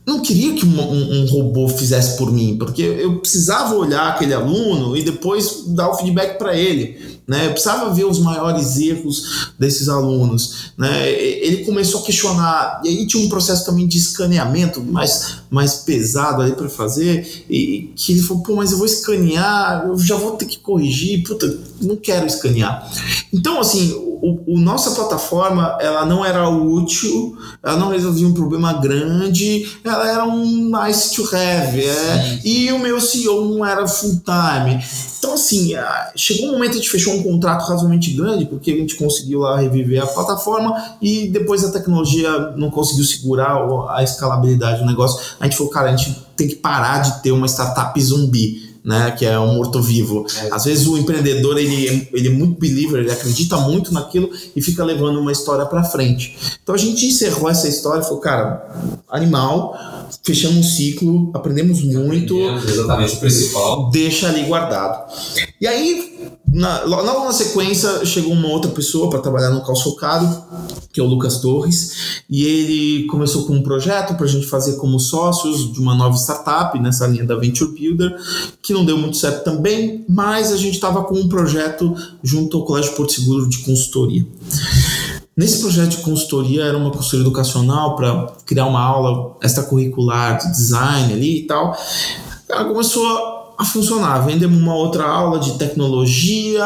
Não 0.05 0.19
queria 0.21 0.53
que 0.53 0.65
um, 0.65 0.79
um- 0.81 1.21
um 1.23 1.25
robô 1.27 1.67
fizesse 1.69 2.17
por 2.17 2.31
mim, 2.31 2.57
porque 2.57 2.81
eu 2.81 3.19
precisava 3.19 3.73
olhar 3.75 4.09
aquele 4.09 4.33
aluno 4.33 4.95
e 4.97 5.03
depois 5.03 5.63
dar 5.67 5.89
o 5.89 5.95
feedback 5.95 6.37
para 6.37 6.55
ele. 6.57 7.16
Né? 7.27 7.47
Eu 7.47 7.51
precisava 7.51 7.93
ver 7.93 8.05
os 8.05 8.19
maiores 8.19 8.77
erros 8.79 9.51
desses 9.59 9.89
alunos. 9.89 10.71
Né? 10.77 11.11
Ele 11.11 11.65
começou 11.65 12.01
a 12.01 12.03
questionar, 12.03 12.81
e 12.85 12.89
aí 12.89 13.05
tinha 13.05 13.23
um 13.23 13.27
processo 13.27 13.65
também 13.65 13.85
de 13.85 13.97
escaneamento 13.97 14.81
mais, 14.81 15.39
mais 15.49 15.75
pesado 15.75 16.41
ali 16.41 16.53
para 16.53 16.69
fazer, 16.69 17.45
e 17.49 17.91
que 17.95 18.13
ele 18.13 18.21
falou: 18.21 18.43
pô, 18.43 18.55
mas 18.55 18.71
eu 18.71 18.77
vou 18.77 18.85
escanear, 18.85 19.85
eu 19.87 19.97
já 19.97 20.15
vou 20.15 20.37
ter 20.37 20.45
que 20.45 20.59
corrigir, 20.59 21.23
puta, 21.23 21.59
não 21.81 21.97
quero 21.97 22.25
escanear. 22.25 22.89
Então, 23.33 23.59
assim, 23.59 23.91
o, 24.21 24.55
o 24.55 24.59
nossa 24.59 24.91
plataforma 24.91 25.77
ela 25.79 26.05
não 26.05 26.25
era 26.25 26.49
útil, 26.49 27.37
ela 27.61 27.77
não 27.77 27.89
resolvia 27.89 28.27
um 28.27 28.33
problema 28.33 28.73
grande, 28.73 29.69
ela 29.83 30.09
era 30.09 30.25
um 30.25 30.69
nice 30.69 31.15
to 31.15 31.23
have, 31.23 31.81
é, 31.81 32.41
e 32.43 32.71
o 32.71 32.79
meu 32.79 32.99
CEO 32.99 33.45
não 33.45 33.65
era 33.65 33.87
full 33.87 34.21
time. 34.23 34.83
Então, 35.19 35.33
assim, 35.33 35.73
chegou 36.15 36.49
um 36.49 36.51
momento 36.53 36.71
que 36.71 36.77
a 36.77 36.81
gente 36.81 36.89
fechou 36.89 37.16
um 37.19 37.23
contrato 37.23 37.61
razoavelmente 37.61 38.11
grande, 38.13 38.45
porque 38.45 38.71
a 38.71 38.75
gente 38.75 38.95
conseguiu 38.95 39.39
lá 39.39 39.59
reviver 39.59 40.01
a 40.03 40.07
plataforma 40.07 40.73
e 41.01 41.27
depois 41.29 41.63
a 41.63 41.71
tecnologia 41.71 42.29
não 42.55 42.69
conseguiu 42.69 43.03
segurar 43.05 43.57
a 43.89 44.03
escalabilidade 44.03 44.79
do 44.79 44.85
negócio. 44.85 45.35
A 45.39 45.45
gente 45.45 45.57
falou, 45.57 45.71
cara, 45.71 45.89
a 45.91 45.95
gente 45.95 46.15
tem 46.35 46.47
que 46.47 46.55
parar 46.55 46.99
de 46.99 47.21
ter 47.23 47.31
uma 47.31 47.47
startup 47.47 47.99
zumbi. 48.01 48.65
Né, 48.87 49.11
que 49.11 49.25
é 49.25 49.37
um 49.37 49.55
morto-vivo. 49.55 50.25
É. 50.43 50.49
Às 50.49 50.63
vezes 50.63 50.87
o 50.87 50.97
empreendedor 50.97 51.57
ele, 51.57 51.89
é- 51.89 52.07
ele 52.13 52.29
é 52.29 52.31
muito 52.31 52.57
believer, 52.57 53.01
ele 53.01 53.11
acredita 53.11 53.57
muito 53.57 53.93
naquilo 53.93 54.29
e 54.55 54.61
fica 54.61 54.81
levando 54.81 55.19
uma 55.19 55.29
história 55.29 55.65
para 55.65 55.83
frente. 55.83 56.37
Então 56.63 56.73
a 56.73 56.77
gente 56.77 57.05
encerrou 57.05 57.49
essa 57.49 57.67
história 57.67 57.99
e 57.99 58.03
falou, 58.05 58.19
cara, 58.21 58.65
animal, 59.09 59.77
fechamos 60.23 60.57
um 60.57 60.63
ciclo, 60.63 61.31
aprendemos 61.33 61.81
muito, 61.83 62.39
Exatamente, 62.39 63.15
o 63.15 63.19
principal. 63.19 63.89
deixa 63.89 64.29
ali 64.29 64.43
guardado. 64.43 65.11
E 65.59 65.67
aí, 65.67 66.29
na, 66.57 66.83
lo- 66.83 67.03
logo 67.03 67.25
na 67.25 67.31
sequência, 67.31 68.03
chegou 68.05 68.33
uma 68.33 68.47
outra 68.49 68.71
pessoa 68.71 69.09
para 69.09 69.19
trabalhar 69.19 69.51
no 69.51 69.63
calçocado, 69.63 70.43
que 70.91 70.99
é 70.99 71.03
o 71.03 71.07
Lucas 71.07 71.39
Torres, 71.39 72.23
e 72.27 72.43
ele 72.43 73.05
começou 73.05 73.45
com 73.45 73.53
um 73.53 73.61
projeto 73.61 74.15
para 74.15 74.25
a 74.25 74.29
gente 74.29 74.47
fazer 74.47 74.73
como 74.77 74.99
sócios 74.99 75.71
de 75.71 75.79
uma 75.79 75.95
nova 75.95 76.17
startup 76.17 76.77
nessa 76.79 77.05
linha 77.05 77.25
da 77.25 77.35
Venture 77.35 77.71
Builder, 77.71 78.15
que 78.61 78.73
não 78.73 78.83
deu 78.83 78.97
muito 78.97 79.17
certo 79.17 79.43
também, 79.43 80.03
mas 80.09 80.51
a 80.51 80.57
gente 80.57 80.73
estava 80.73 81.03
com 81.03 81.15
um 81.15 81.29
projeto 81.29 81.93
junto 82.23 82.57
ao 82.57 82.65
Colégio 82.65 82.93
Porto 82.93 83.13
Seguro 83.13 83.47
de 83.47 83.59
consultoria. 83.59 84.25
Nesse 85.37 85.59
projeto 85.59 85.89
de 85.91 85.97
consultoria 85.97 86.63
era 86.63 86.75
uma 86.75 86.89
consultoria 86.89 87.23
educacional 87.25 87.95
para 87.95 88.33
criar 88.43 88.65
uma 88.65 88.81
aula 88.81 89.37
extracurricular 89.43 90.39
de 90.39 90.51
design 90.51 91.13
ali 91.13 91.41
e 91.41 91.43
tal. 91.45 91.77
Ela 92.49 92.65
começou 92.65 93.36
a 93.57 93.65
funcionar. 93.65 94.25
Vendemos 94.25 94.61
uma 94.61 94.75
outra 94.75 95.05
aula 95.05 95.39
de 95.39 95.57
tecnologia. 95.57 96.65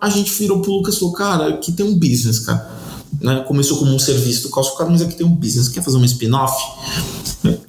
A 0.00 0.08
gente 0.08 0.32
virou 0.32 0.60
pro 0.60 0.72
Lucas 0.72 0.96
e 0.96 0.98
falou: 0.98 1.14
Cara, 1.14 1.48
aqui 1.48 1.72
tem 1.72 1.86
um 1.86 1.94
business, 1.94 2.40
cara. 2.40 2.82
Né? 3.20 3.44
Começou 3.46 3.78
como 3.78 3.94
um 3.94 3.98
serviço 3.98 4.42
do 4.42 4.50
calçocado, 4.50 4.90
mas 4.90 5.02
aqui 5.02 5.14
tem 5.14 5.26
um 5.26 5.34
business. 5.34 5.68
Quer 5.68 5.82
fazer 5.82 5.96
uma 5.96 6.06
spin-off? 6.06 6.56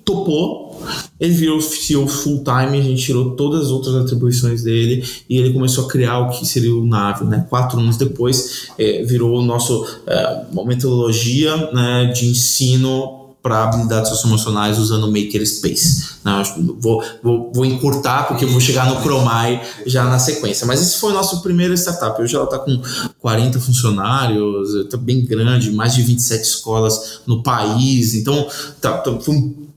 Topou. 0.04 0.82
Ele 1.20 1.34
virou 1.34 1.62
CEO 1.62 2.06
full 2.08 2.44
time, 2.44 2.78
a 2.78 2.82
gente 2.82 3.02
tirou 3.02 3.32
todas 3.38 3.66
as 3.66 3.70
outras 3.70 3.96
atribuições 3.96 4.64
dele 4.64 5.02
e 5.30 5.38
ele 5.38 5.54
começou 5.54 5.86
a 5.86 5.88
criar 5.88 6.20
o 6.20 6.30
que 6.30 6.46
seria 6.46 6.76
o 6.76 6.86
Nave, 6.86 7.24
né? 7.24 7.46
Quatro 7.50 7.80
anos 7.80 7.96
depois, 7.96 8.68
eh, 8.78 9.02
virou 9.04 9.40
o 9.40 9.42
nosso 9.42 9.86
eh, 10.06 10.46
uma 10.52 10.66
metodologia 10.66 11.72
né, 11.72 12.12
de 12.14 12.26
ensino 12.28 13.23
para 13.44 13.62
habilidades 13.66 14.10
socioemocionais 14.10 14.80
usando 14.80 15.04
o 15.04 15.12
Makerspace. 15.12 16.16
Né? 16.24 16.32
Acho 16.32 16.56
que 16.56 16.64
Vou, 16.80 17.04
vou, 17.22 17.52
vou 17.54 17.66
encurtar 17.66 18.24
porque 18.28 18.46
eu 18.46 18.50
vou 18.50 18.62
chegar 18.62 18.90
no 18.90 19.02
Chromai 19.02 19.62
já 19.86 20.06
na 20.06 20.18
sequência. 20.18 20.66
Mas 20.66 20.82
esse 20.82 20.98
foi 20.98 21.12
o 21.12 21.14
nosso 21.14 21.42
primeiro 21.42 21.74
startup. 21.74 22.20
Hoje 22.22 22.36
ela 22.36 22.46
está 22.46 22.58
com 22.58 22.82
40 23.20 23.60
funcionários, 23.60 24.74
está 24.74 24.96
bem 24.96 25.26
grande, 25.26 25.72
mais 25.72 25.94
de 25.94 26.02
27 26.02 26.42
escolas 26.42 27.20
no 27.28 27.44
país. 27.44 28.14
Então, 28.14 28.48
tá, 28.80 28.98
tá, 29.00 29.12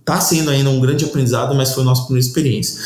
tá 0.04 0.20
sendo 0.20 0.50
ainda 0.50 0.70
um 0.70 0.80
grande 0.80 1.04
aprendizado, 1.04 1.52
mas 1.54 1.72
foi 1.72 1.82
a 1.82 1.86
nossa 1.86 2.04
primeira 2.04 2.24
experiência. 2.24 2.80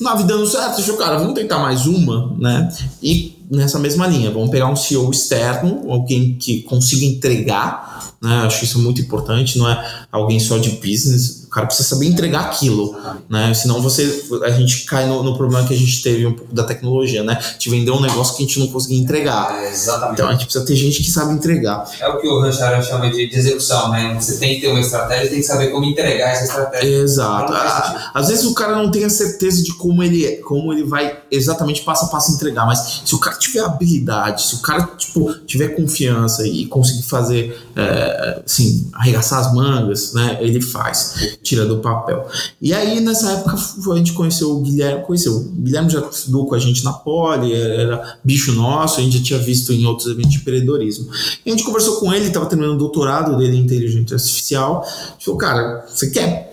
Nave 0.00 0.24
dando 0.24 0.46
certo, 0.46 0.80
achou, 0.80 0.96
cara, 0.96 1.18
vamos 1.18 1.34
tentar 1.34 1.58
mais 1.58 1.86
uma, 1.86 2.34
né? 2.38 2.70
E 3.02 3.36
nessa 3.50 3.78
mesma 3.78 4.06
linha, 4.06 4.30
vamos 4.30 4.50
pegar 4.50 4.66
um 4.66 4.76
CEO 4.76 5.10
externo, 5.10 5.90
alguém 5.90 6.34
que 6.34 6.62
consiga 6.62 7.04
entregar, 7.04 8.15
né? 8.26 8.42
Acho 8.44 8.64
isso 8.64 8.80
muito 8.80 9.00
importante, 9.00 9.56
não 9.56 9.70
é 9.70 10.06
alguém 10.10 10.40
só 10.40 10.58
de 10.58 10.70
business. 10.70 11.46
cara 11.56 11.66
precisa 11.66 11.88
saber 11.88 12.06
entregar 12.06 12.40
aquilo, 12.40 12.94
né? 13.30 13.54
Senão 13.54 13.80
você, 13.80 14.24
a 14.44 14.50
gente 14.50 14.84
cai 14.84 15.06
no, 15.06 15.22
no, 15.22 15.36
problema 15.38 15.66
que 15.66 15.72
a 15.72 15.76
gente 15.76 16.02
teve 16.02 16.26
um 16.26 16.34
pouco 16.34 16.54
da 16.54 16.64
tecnologia, 16.64 17.22
né? 17.22 17.38
Te 17.58 17.70
vender 17.70 17.90
um 17.92 18.00
negócio 18.00 18.36
que 18.36 18.42
a 18.42 18.46
gente 18.46 18.60
não 18.60 18.66
conseguia 18.66 18.98
entregar. 18.98 19.56
É, 19.62 19.70
exatamente. 19.70 20.14
Então 20.14 20.28
a 20.28 20.32
gente 20.32 20.44
precisa 20.44 20.66
ter 20.66 20.76
gente 20.76 21.02
que 21.02 21.10
sabe 21.10 21.32
entregar. 21.32 21.88
É 21.98 22.08
o 22.08 22.20
que 22.20 22.28
o 22.28 22.40
Ranchara 22.40 22.82
chama 22.82 23.10
de, 23.10 23.30
de, 23.30 23.36
execução, 23.36 23.90
né? 23.90 24.18
Você 24.20 24.36
tem 24.36 24.56
que 24.56 24.60
ter 24.60 24.68
uma 24.68 24.80
estratégia, 24.80 25.30
tem 25.30 25.38
que 25.38 25.46
saber 25.46 25.68
como 25.68 25.86
entregar 25.86 26.30
essa 26.32 26.44
estratégia. 26.44 26.96
Exato. 26.98 27.52
Ah, 27.54 28.10
às 28.12 28.28
vezes 28.28 28.44
o 28.44 28.52
cara 28.52 28.76
não 28.76 28.90
tem 28.90 29.04
a 29.04 29.10
certeza 29.10 29.62
de 29.62 29.72
como 29.74 30.02
ele, 30.02 30.26
é, 30.26 30.36
como 30.36 30.74
ele 30.74 30.84
vai 30.84 31.20
exatamente 31.30 31.82
passo 31.82 32.04
a 32.04 32.08
passo 32.08 32.32
entregar, 32.32 32.66
mas 32.66 33.02
se 33.04 33.14
o 33.14 33.18
cara 33.18 33.36
tiver 33.38 33.60
habilidade, 33.60 34.42
se 34.42 34.56
o 34.56 34.58
cara 34.58 34.82
tipo 34.98 35.32
tiver 35.46 35.68
confiança 35.68 36.46
e 36.46 36.66
conseguir 36.66 37.02
fazer, 37.02 37.58
é, 37.74 38.15
assim, 38.44 38.88
arregaçar 38.92 39.40
as 39.40 39.54
mangas, 39.54 40.12
né? 40.12 40.38
Ele 40.40 40.60
faz 40.60 41.36
tira 41.42 41.64
do 41.64 41.78
papel. 41.78 42.28
E 42.60 42.72
aí, 42.72 43.00
nessa 43.00 43.32
época, 43.32 43.56
a 43.92 43.96
gente 43.96 44.12
conheceu 44.12 44.50
o 44.50 44.60
Guilherme, 44.60 45.04
conheceu. 45.04 45.36
O 45.36 45.44
Guilherme 45.44 45.90
já 45.90 46.00
estudou 46.00 46.46
com 46.46 46.54
a 46.54 46.58
gente 46.58 46.84
na 46.84 46.92
Poli, 46.92 47.52
era 47.52 48.18
bicho 48.24 48.52
nosso, 48.52 49.00
a 49.00 49.02
gente 49.02 49.18
já 49.18 49.24
tinha 49.24 49.38
visto 49.38 49.72
em 49.72 49.84
outros 49.86 50.08
eventos 50.08 50.32
de 50.32 50.38
empreendedorismo. 50.38 51.08
E 51.44 51.50
a 51.50 51.52
gente 51.52 51.64
conversou 51.64 51.96
com 51.96 52.12
ele, 52.12 52.26
estava 52.26 52.46
terminando 52.46 52.74
o 52.74 52.78
doutorado 52.78 53.36
dele 53.36 53.56
em 53.56 53.60
inteligência 53.60 54.16
artificial. 54.16 54.82
A 54.84 55.12
gente 55.12 55.24
falou, 55.24 55.38
cara, 55.38 55.86
você 55.88 56.10
quer 56.10 56.52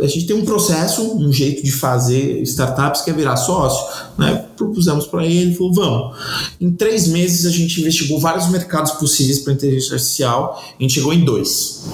a 0.00 0.06
gente 0.06 0.26
tem 0.26 0.36
um 0.36 0.44
processo, 0.44 1.02
um 1.16 1.32
jeito 1.32 1.62
de 1.62 1.72
fazer 1.72 2.42
startups 2.42 3.02
que 3.02 3.10
é 3.10 3.12
virar 3.12 3.36
sócio, 3.36 3.86
né? 4.16 4.46
Propusemos 4.56 5.06
para 5.06 5.24
ele, 5.24 5.54
falou, 5.54 5.74
vamos. 5.74 6.18
Em 6.60 6.70
três 6.72 7.08
meses 7.08 7.46
a 7.46 7.50
gente 7.50 7.80
investigou 7.80 8.18
vários 8.20 8.48
mercados 8.48 8.92
possíveis 8.92 9.40
para 9.40 9.52
inteligência 9.52 9.94
artificial, 9.94 10.62
a 10.78 10.82
gente 10.82 10.94
chegou 10.94 11.12
em 11.12 11.24
dois. 11.24 11.84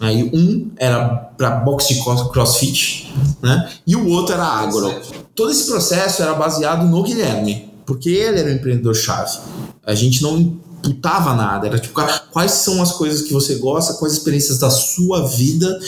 Aí 0.00 0.30
um 0.34 0.70
era 0.76 1.08
para 1.36 1.50
boxe 1.50 2.02
crossfit, 2.32 3.12
né? 3.40 3.70
E 3.86 3.94
o 3.94 4.08
outro 4.08 4.34
era 4.34 4.44
agro. 4.44 4.92
Todo 5.34 5.50
esse 5.50 5.66
processo 5.66 6.22
era 6.22 6.34
baseado 6.34 6.86
no 6.86 7.02
Guilherme, 7.02 7.68
porque 7.86 8.10
ele 8.10 8.40
era 8.40 8.48
o 8.48 8.52
empreendedor-chave. 8.52 9.38
A 9.84 9.94
gente 9.94 10.22
não 10.22 10.56
imputava 10.84 11.34
nada, 11.34 11.66
era 11.66 11.78
tipo, 11.78 11.94
quais 12.30 12.52
são 12.52 12.82
as 12.82 12.92
coisas 12.92 13.22
que 13.22 13.32
você 13.32 13.56
gosta, 13.56 13.94
quais 13.94 14.14
experiências 14.14 14.58
da 14.58 14.70
sua 14.70 15.26
vida, 15.26 15.78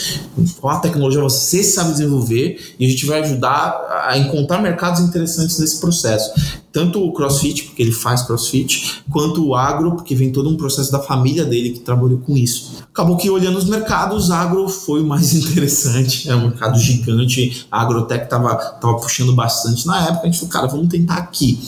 qual 0.59 0.75
a 0.75 0.79
tecnologia 0.79 1.21
você 1.21 1.63
sabe 1.63 1.91
desenvolver, 1.91 2.75
e 2.79 2.85
a 2.85 2.89
gente 2.89 3.05
vai 3.05 3.21
ajudar 3.21 4.05
a 4.07 4.17
encontrar 4.17 4.61
mercados 4.61 5.01
interessantes 5.01 5.59
nesse 5.59 5.79
processo. 5.79 6.31
Tanto 6.71 7.03
o 7.03 7.11
crossfit, 7.11 7.63
porque 7.63 7.81
ele 7.81 7.91
faz 7.91 8.21
crossfit, 8.21 9.01
quanto 9.09 9.43
o 9.43 9.55
agro, 9.55 9.95
porque 9.95 10.13
vem 10.13 10.31
todo 10.31 10.49
um 10.49 10.55
processo 10.55 10.91
da 10.91 10.99
família 10.99 11.43
dele 11.43 11.71
que 11.71 11.79
trabalhou 11.79 12.19
com 12.19 12.37
isso. 12.37 12.83
Acabou 12.83 13.17
que 13.17 13.29
olhando 13.29 13.57
os 13.57 13.65
mercados, 13.65 14.29
agro 14.29 14.67
foi 14.67 15.01
o 15.01 15.05
mais 15.05 15.33
interessante, 15.35 16.29
é 16.29 16.35
um 16.35 16.49
mercado 16.49 16.77
gigante, 16.79 17.65
a 17.71 17.81
agrotech 17.81 18.25
estava 18.25 18.55
tava 18.55 18.97
puxando 18.97 19.33
bastante 19.33 19.87
na 19.87 20.03
época, 20.03 20.21
a 20.21 20.25
gente 20.25 20.39
falou, 20.39 20.51
cara, 20.51 20.67
vamos 20.67 20.87
tentar 20.87 21.15
aqui. 21.15 21.59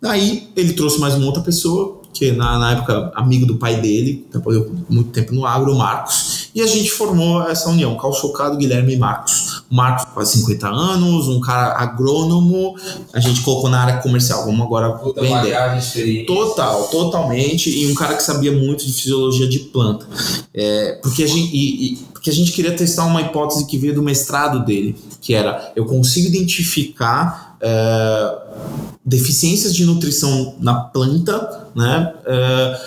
Daí 0.00 0.48
ele 0.56 0.72
trouxe 0.72 1.00
mais 1.00 1.14
uma 1.14 1.26
outra 1.26 1.42
pessoa, 1.42 2.01
que 2.12 2.32
na, 2.32 2.58
na 2.58 2.72
época 2.72 3.10
amigo 3.14 3.46
do 3.46 3.56
pai 3.56 3.80
dele, 3.80 4.26
trabalhou 4.30 4.70
muito 4.88 5.10
tempo 5.10 5.34
no 5.34 5.46
agro, 5.46 5.72
o 5.72 5.78
Marcos, 5.78 6.50
e 6.54 6.60
a 6.60 6.66
gente 6.66 6.90
formou 6.90 7.42
essa 7.48 7.70
união, 7.70 7.96
Cal 7.96 8.12
Chocado, 8.12 8.56
Guilherme 8.56 8.94
e 8.94 8.96
Marcos. 8.98 9.62
O 9.70 9.74
Marcos 9.74 10.06
faz 10.14 10.28
50 10.30 10.68
anos, 10.68 11.28
um 11.28 11.40
cara 11.40 11.78
agrônomo, 11.78 12.76
a 13.12 13.20
gente 13.20 13.40
colocou 13.40 13.70
na 13.70 13.80
área 13.80 14.02
comercial, 14.02 14.44
vamos 14.44 14.60
agora 14.60 15.00
vender. 15.16 15.54
Total, 16.26 16.88
totalmente, 16.88 17.70
e 17.70 17.90
um 17.90 17.94
cara 17.94 18.14
que 18.14 18.22
sabia 18.22 18.52
muito 18.52 18.84
de 18.84 18.92
fisiologia 18.92 19.48
de 19.48 19.60
planta. 19.60 20.06
É, 20.52 20.98
porque, 21.02 21.22
a 21.22 21.26
gente, 21.26 21.50
e, 21.56 21.94
e, 21.94 21.98
porque 22.22 22.30
a 22.30 22.32
gente 22.32 22.52
queria 22.52 22.76
testar 22.76 23.04
uma 23.04 23.20
hipótese 23.20 23.66
que 23.66 23.76
veio 23.76 23.96
do 23.96 24.02
mestrado 24.02 24.64
dele, 24.64 24.94
que 25.20 25.34
era, 25.34 25.72
eu 25.74 25.84
consigo 25.84 26.28
identificar... 26.28 27.56
É, 27.60 28.42
deficiências 29.04 29.74
de 29.74 29.84
nutrição 29.84 30.54
na 30.60 30.74
planta, 30.74 31.68
né, 31.74 32.14
é, 32.24 32.80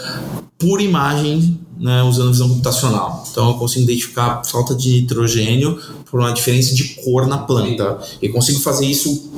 por 0.58 0.82
imagem 0.82 1.60
né, 1.78 2.04
usando 2.04 2.32
visão 2.32 2.48
computacional. 2.50 3.26
Então 3.30 3.50
eu 3.50 3.54
consigo 3.56 3.84
identificar 3.84 4.44
falta 4.44 4.74
de 4.76 5.02
nitrogênio 5.02 5.80
por 6.10 6.20
uma 6.20 6.32
diferença 6.32 6.74
de 6.74 6.96
cor 6.96 7.28
na 7.28 7.38
planta. 7.38 8.00
E 8.22 8.30
consigo 8.30 8.60
fazer 8.60 8.86
isso 8.86 9.32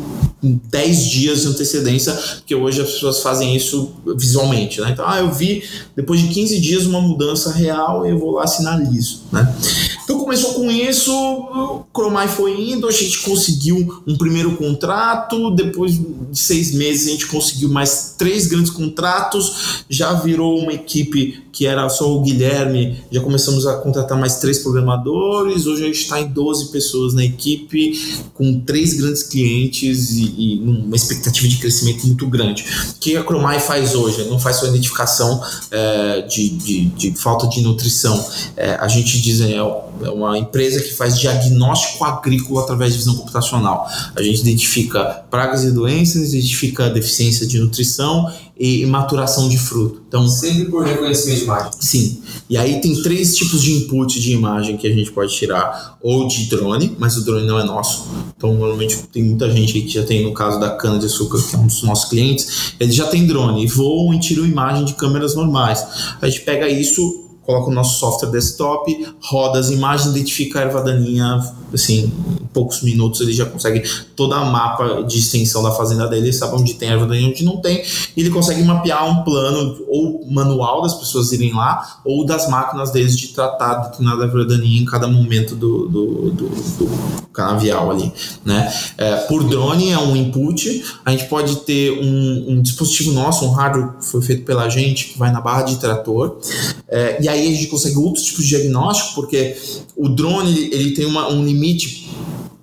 em 0.43 0.60
10 0.69 1.06
dias 1.06 1.41
de 1.41 1.47
antecedência, 1.47 2.13
porque 2.13 2.54
hoje 2.54 2.82
as 2.82 2.91
pessoas 2.91 3.21
fazem 3.21 3.56
isso 3.56 3.91
visualmente. 4.15 4.80
Né? 4.82 4.91
Então, 4.91 5.06
ah, 5.08 5.19
eu 5.19 5.32
vi 5.32 5.63
depois 5.95 6.19
de 6.21 6.28
15 6.28 6.60
dias 6.60 6.86
uma 6.86 7.02
mudança 7.02 7.52
real 7.52 8.06
e 8.06 8.12
eu 8.12 8.19
vou 8.19 8.32
lá 8.32 8.45
sinalizo. 8.45 9.21
Né? 9.32 9.56
Então 10.04 10.19
começou 10.27 10.55
com 10.55 10.69
isso, 10.69 11.13
o 11.13 11.85
Cromai 11.93 12.27
foi 12.27 12.71
indo, 12.71 12.85
a 12.85 12.91
gente 12.91 13.19
conseguiu 13.21 14.03
um 14.05 14.17
primeiro 14.17 14.57
contrato, 14.57 15.51
depois 15.51 15.93
de 15.93 16.37
seis 16.37 16.73
meses 16.73 17.07
a 17.07 17.11
gente 17.11 17.27
conseguiu 17.27 17.69
mais 17.69 18.15
três 18.17 18.45
grandes 18.45 18.69
contratos, 18.69 19.85
já 19.89 20.11
virou 20.15 20.59
uma 20.59 20.73
equipe 20.73 21.47
que 21.57 21.65
era 21.65 21.89
só 21.89 22.15
o 22.15 22.21
Guilherme, 22.21 22.99
já 23.11 23.19
começamos 23.19 23.65
a 23.65 23.77
contratar 23.77 24.15
mais 24.15 24.35
três 24.35 24.59
programadores, 24.59 25.65
hoje 25.65 25.83
a 25.83 25.87
gente 25.87 26.01
está 26.01 26.21
em 26.21 26.27
12 26.27 26.71
pessoas 26.71 27.15
na 27.15 27.25
equipe, 27.25 27.99
com 28.35 28.59
três 28.59 28.93
grandes 28.93 29.23
clientes 29.23 30.11
e, 30.11 30.35
e 30.37 30.59
uma 30.59 30.95
expectativa 30.95 31.47
de 31.47 31.57
crescimento 31.57 32.05
muito 32.05 32.27
grande. 32.27 32.63
O 32.91 32.99
que 32.99 33.17
a 33.17 33.23
Cromai 33.23 33.59
faz 33.59 33.95
hoje? 33.95 34.23
Não 34.25 34.39
faz 34.39 34.57
só 34.57 34.67
identificação 34.67 35.41
é, 35.71 36.21
de, 36.21 36.49
de, 36.49 36.85
de, 36.89 37.17
falta 37.17 37.47
de 37.47 37.61
nutrição. 37.61 38.23
É, 38.55 38.75
a 38.75 38.87
gente 38.87 39.19
diz, 39.19 39.41
é, 39.41 39.55
é 39.55 40.09
uma 40.17 40.38
empresa 40.38 40.82
que 40.82 40.93
faz 40.93 41.19
diagnóstico 41.19 42.03
agrícola 42.03 42.62
através 42.62 42.93
de 42.93 42.99
visão 42.99 43.15
computacional. 43.15 43.88
A 44.15 44.21
gente 44.21 44.41
identifica 44.41 45.23
pragas 45.30 45.63
e 45.63 45.71
doenças, 45.71 46.34
identifica 46.34 46.89
deficiência 46.89 47.45
de 47.45 47.60
nutrição 47.60 48.32
e 48.60 48.86
maturação 48.86 49.47
de 49.47 49.58
fruto. 49.58 50.01
Então, 50.08 50.27
sempre 50.27 50.65
por 50.65 50.84
reconhecimento 50.84 51.38
de 51.39 51.43
imagem. 51.43 51.71
Sim. 51.80 52.21
E 52.49 52.58
aí 52.58 52.82
tem 52.82 53.01
três 53.01 53.36
tipos 53.36 53.62
de 53.62 53.73
input 53.73 54.19
de 54.19 54.32
imagem 54.32 54.77
que 54.77 54.88
a 54.88 54.93
gente 54.93 55.12
pode 55.12 55.34
tirar, 55.36 55.97
ou 56.01 56.27
de 56.27 56.45
drone, 56.45 56.95
mas 56.97 57.17
o 57.17 57.23
drone 57.23 57.45
não 57.45 57.60
é 57.60 57.63
nosso. 57.63 58.08
Então, 58.36 58.53
normalmente 58.53 58.97
tem 59.12 59.23
muita 59.23 59.49
gente 59.51 59.82
que 59.82 59.89
já 59.89 60.03
tem, 60.03 60.23
no 60.23 60.34
caso 60.34 60.60
da 60.60 60.71
cana 60.71 60.97
de 60.97 61.06
açúcar, 61.06 61.39
que 61.41 61.56
é 61.56 61.60
um 61.60 61.67
dos 61.67 61.84
nossos 61.84 62.10
clientes, 62.10 62.73
eles 62.80 62.95
já 62.95 63.06
tem 63.06 63.27
drone 63.27 63.63
e 63.63 63.67
voam 63.67 64.13
e 64.13 64.19
tiram 64.19 64.45
imagem 64.45 64.86
de 64.86 64.93
câmeras 64.93 65.36
normais. 65.36 65.86
A 66.19 66.27
gente 66.27 66.41
pega 66.41 66.67
isso 66.67 67.26
coloca 67.47 67.71
o 67.71 67.73
nosso 67.73 67.97
software 67.97 68.29
desktop, 68.29 69.07
roda 69.21 69.57
as 69.57 69.69
imagens, 69.69 70.12
identifica 70.12 70.60
a 70.60 70.63
erva 70.63 70.81
daninha, 70.81 71.39
assim, 71.73 72.12
em 72.41 72.45
poucos 72.47 72.81
minutos 72.81 73.21
ele 73.21 73.31
já 73.31 73.45
consegue 73.45 73.89
toda 74.17 74.36
a 74.36 74.43
mapa 74.43 75.03
de 75.03 75.17
extensão 75.17 75.63
da 75.63 75.71
fazenda 75.71 76.07
dele, 76.07 76.33
sabe 76.33 76.55
onde 76.55 76.73
tem 76.73 76.89
erva 76.89 77.05
daninha 77.05 77.29
onde 77.29 77.45
não 77.45 77.62
tem, 77.62 77.81
e 78.15 78.19
ele 78.19 78.29
consegue 78.31 78.62
mapear 78.63 79.10
um 79.10 79.23
plano 79.23 79.77
ou 79.88 80.25
manual 80.29 80.81
das 80.81 80.93
pessoas 80.93 81.31
irem 81.31 81.53
lá, 81.53 81.99
ou 82.03 82.25
das 82.25 82.49
máquinas 82.49 82.91
deles 82.91 83.17
de 83.17 83.29
tratar 83.29 83.75
determinada 83.75 84.25
erva 84.25 84.43
daninha 84.43 84.81
em 84.81 84.86
cada 84.86 85.07
momento 85.07 85.55
do, 85.55 85.88
do, 85.88 86.31
do, 86.31 86.49
do 86.49 87.17
canavial 87.31 87.91
ali, 87.91 88.12
né? 88.43 88.73
É, 88.97 89.15
por 89.27 89.43
drone 89.43 89.91
é 89.91 89.99
um 89.99 90.15
input, 90.15 90.83
a 91.05 91.12
gente 91.12 91.25
pode 91.25 91.57
ter 91.57 91.91
um, 91.91 92.45
um 92.49 92.62
dispositivo 92.62 93.12
nosso, 93.12 93.45
um 93.45 93.51
hardware 93.51 93.99
que 93.99 94.05
foi 94.05 94.21
feito 94.21 94.43
pela 94.43 94.67
gente, 94.67 95.10
que 95.10 95.19
vai 95.19 95.31
na 95.31 95.39
barra 95.39 95.62
de 95.62 95.75
trator, 95.77 96.39
é, 96.88 97.21
e 97.21 97.29
aí 97.29 97.37
a 97.41 97.56
gente 97.56 97.67
consegue 97.67 97.97
outros 97.97 98.26
tipos 98.26 98.43
de 98.43 98.50
diagnóstico, 98.50 99.15
porque 99.15 99.56
o 99.95 100.10
drone 100.10 100.69
ele 100.71 100.91
tem 100.91 101.06
uma, 101.06 101.30
um 101.30 101.43
limite 101.43 102.10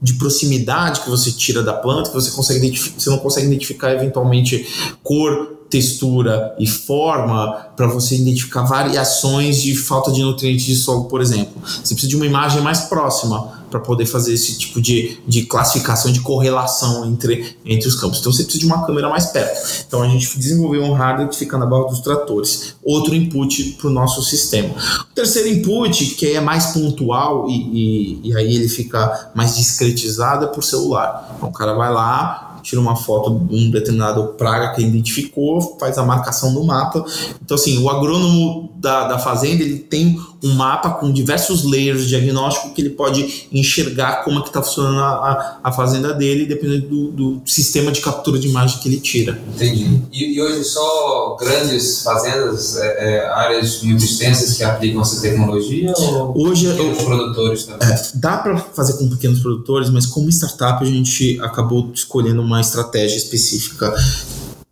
de 0.01 0.15
proximidade 0.15 1.01
que 1.01 1.09
você 1.09 1.33
tira 1.33 1.63
da 1.63 1.73
planta, 1.73 2.11
que 2.11 2.15
você 2.15 2.31
consegue 2.31 2.79
você 2.79 3.09
não 3.09 3.19
consegue 3.19 3.47
identificar 3.47 3.93
eventualmente 3.93 4.67
cor, 5.03 5.55
textura 5.71 6.55
e 6.59 6.67
forma 6.67 7.53
para 7.75 7.87
você 7.87 8.15
identificar 8.17 8.63
variações 8.63 9.63
de 9.63 9.75
falta 9.75 10.13
de 10.13 10.23
nutrientes 10.23 10.67
de 10.67 10.77
solo, 10.77 11.05
por 11.05 11.21
exemplo. 11.21 11.55
Você 11.65 11.95
precisa 11.95 12.09
de 12.09 12.17
uma 12.17 12.27
imagem 12.27 12.63
mais 12.63 12.81
próxima 12.83 13.64
para 13.75 13.81
poder 13.81 14.07
fazer 14.07 14.33
esse 14.35 14.57
tipo 14.57 14.81
de, 14.81 15.19
de 15.27 15.47
classificação, 15.47 16.13
de 16.13 16.21
correlação 16.21 17.05
entre, 17.07 17.57
entre 17.67 17.89
os 17.89 17.97
campos. 17.97 18.21
Então 18.21 18.31
você 18.31 18.45
precisa 18.45 18.65
de 18.65 18.73
uma 18.73 18.87
câmera 18.87 19.09
mais 19.09 19.27
perto. 19.27 19.85
Então 19.85 20.01
a 20.01 20.07
gente 20.07 20.39
desenvolveu 20.39 20.85
um 20.85 20.93
hardware 20.93 21.29
que 21.29 21.37
fica 21.37 21.59
na 21.59 21.67
borda 21.67 21.91
dos 21.91 21.99
tratores. 21.99 22.77
Outro 22.85 23.13
input 23.17 23.73
para 23.81 23.89
o 23.89 23.91
nosso 23.91 24.23
sistema. 24.23 24.73
O 25.11 25.13
terceiro 25.13 25.49
input, 25.49 26.15
que 26.15 26.35
é 26.35 26.41
mais 26.41 26.67
pontual 26.67 27.51
e, 27.51 28.21
e, 28.23 28.29
e 28.29 28.37
aí 28.37 28.55
ele 28.55 28.69
fica 28.69 29.33
mais 29.35 29.57
discretizado, 29.57 30.45
é 30.45 30.49
por 30.49 30.63
celular. 30.63 31.35
Então 31.37 31.49
o 31.49 31.53
cara 31.53 31.75
vai 31.75 31.93
lá, 31.93 32.61
tira 32.63 32.81
uma 32.81 32.95
foto 32.95 33.31
de 33.31 33.55
um 33.57 33.71
determinado 33.71 34.35
praga 34.39 34.73
que 34.73 34.83
identificou, 34.83 35.77
faz 35.81 35.99
a 35.99 36.05
marcação 36.05 36.53
no 36.53 36.65
mapa. 36.65 37.05
Então, 37.45 37.57
assim, 37.57 37.83
o 37.83 37.91
agrônomo 37.91 38.71
da, 38.85 39.09
da 39.09 39.19
fazenda 39.19 39.63
ele 39.63 39.79
tem 39.79 40.21
um 40.43 40.53
mapa 40.55 40.91
com 40.91 41.11
diversos 41.11 41.65
layers 41.65 42.03
de 42.03 42.09
diagnóstico 42.09 42.75
que 42.75 42.83
ele 42.83 42.91
pode 42.91 43.49
enxergar 43.51 44.23
como 44.23 44.39
é 44.39 44.43
que 44.43 44.49
está 44.49 44.63
funcionando 44.63 45.01
a, 45.01 45.59
a, 45.65 45.73
fazenda 45.73 46.13
dele, 46.13 46.45
dependendo 46.45 46.87
do, 46.87 47.11
do, 47.11 47.43
sistema 47.47 47.91
de 47.91 48.03
captura 48.03 48.39
de 48.39 48.47
imagem 48.47 48.79
que 48.79 48.89
ele 48.89 49.01
tira. 49.01 49.41
Entendi. 49.55 50.03
E, 50.13 50.35
e 50.35 50.43
hoje 50.43 50.63
só 50.65 51.37
grandes 51.41 52.03
fazendas, 52.03 52.77
é, 52.77 53.17
é, 53.17 53.27
áreas 53.29 53.83
muito 53.83 54.05
extensas 54.05 54.55
que 54.55 54.63
aplicam 54.63 55.01
essa 55.01 55.21
tecnologia 55.21 55.93
ou 55.97 56.47
hoje, 56.47 56.69
pequenos 56.69 56.99
eu, 56.99 57.05
produtores 57.07 57.65
também? 57.65 57.89
É, 57.89 58.03
dá 58.15 58.37
para 58.37 58.59
fazer 58.59 58.99
com 58.99 59.09
pequenos 59.09 59.41
produtores, 59.41 59.89
mas 59.89 60.05
como 60.05 60.29
startup 60.29 60.85
a 60.85 60.87
gente 60.87 61.41
acabou 61.41 61.91
escolhendo 61.95 62.43
uma 62.43 62.61
estratégia 62.61 63.17
específica 63.17 63.95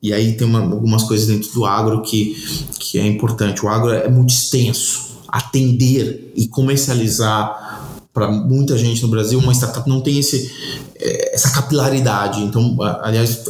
e 0.03 0.12
aí 0.12 0.33
tem 0.33 0.47
uma, 0.47 0.61
algumas 0.61 1.05
coisas 1.05 1.29
dentro 1.29 1.53
do 1.53 1.65
agro 1.65 2.03
que, 2.03 2.35
que 2.79 2.99
é 2.99 3.07
importante. 3.07 3.65
O 3.65 3.69
agro 3.69 3.91
é 3.93 4.09
muito 4.09 4.31
extenso. 4.31 5.12
Atender 5.29 6.33
e 6.37 6.49
comercializar 6.49 7.73
para 8.12 8.31
muita 8.31 8.77
gente 8.77 9.01
no 9.03 9.09
Brasil, 9.09 9.38
uma 9.38 9.55
startup 9.55 9.88
não 9.88 10.01
tem 10.01 10.19
esse, 10.19 10.53
é, 10.97 11.35
essa 11.35 11.51
capilaridade. 11.51 12.43
Então, 12.43 12.77
aliás, 13.01 13.43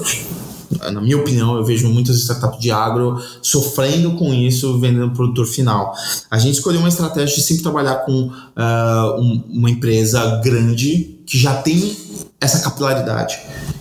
na 0.92 1.00
minha 1.00 1.18
opinião, 1.18 1.56
eu 1.56 1.64
vejo 1.64 1.88
muitas 1.88 2.16
startups 2.16 2.60
de 2.60 2.70
agro 2.70 3.20
sofrendo 3.40 4.12
com 4.12 4.32
isso, 4.32 4.78
vendendo 4.78 5.10
produtor 5.10 5.46
final. 5.46 5.92
A 6.30 6.38
gente 6.38 6.54
escolheu 6.54 6.80
uma 6.80 6.88
estratégia 6.88 7.34
de 7.34 7.42
sempre 7.42 7.62
trabalhar 7.62 7.96
com 8.04 8.26
uh, 8.26 9.20
um, 9.20 9.42
uma 9.50 9.70
empresa 9.70 10.40
grande 10.44 11.11
que 11.26 11.38
já 11.38 11.54
tem 11.62 11.96
essa 12.40 12.60
capilaridade. 12.60 13.38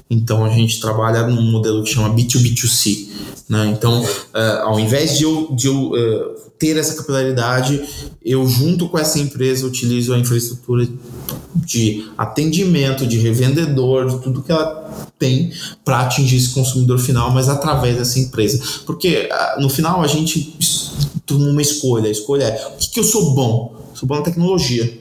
Então 0.10 0.46
a 0.46 0.50
gente 0.50 0.80
trabalha 0.80 1.26
num 1.26 1.52
modelo 1.52 1.84
que 1.84 1.90
chama 1.90 2.14
B2B2C. 2.14 3.08
Né? 3.50 3.68
Então, 3.68 4.02
uh, 4.02 4.62
ao 4.64 4.80
invés 4.80 5.18
de 5.18 5.24
eu, 5.24 5.54
de 5.54 5.68
eu 5.68 5.92
uh, 5.92 6.52
ter 6.58 6.78
essa 6.78 6.96
capilaridade, 6.96 7.82
eu 8.24 8.48
junto 8.48 8.88
com 8.88 8.98
essa 8.98 9.20
empresa 9.20 9.66
utilizo 9.66 10.14
a 10.14 10.18
infraestrutura 10.18 10.88
de 11.56 12.06
atendimento, 12.18 13.06
de 13.06 13.18
revendedor, 13.18 14.08
de 14.10 14.22
tudo 14.22 14.42
que 14.42 14.52
ela 14.52 15.10
tem 15.18 15.52
para 15.84 16.02
atingir 16.02 16.38
esse 16.38 16.50
consumidor 16.50 17.00
final, 17.00 17.32
mas 17.32 17.50
através 17.50 17.98
dessa 17.98 18.20
empresa. 18.20 18.62
Porque 18.86 19.30
uh, 19.32 19.62
no 19.62 19.70
final 19.70 20.02
a 20.02 20.08
gente 20.08 20.58
toma 21.26 21.48
uma 21.48 21.62
escolha. 21.62 22.08
A 22.08 22.12
escolha 22.12 22.44
é 22.44 22.68
o 22.68 22.78
que, 22.78 22.92
que 22.92 23.00
eu 23.00 23.04
sou 23.04 23.34
bom? 23.34 23.81
Sou 24.02 24.08
bom 24.08 24.16
na 24.16 24.24
tecnologia. 24.24 24.98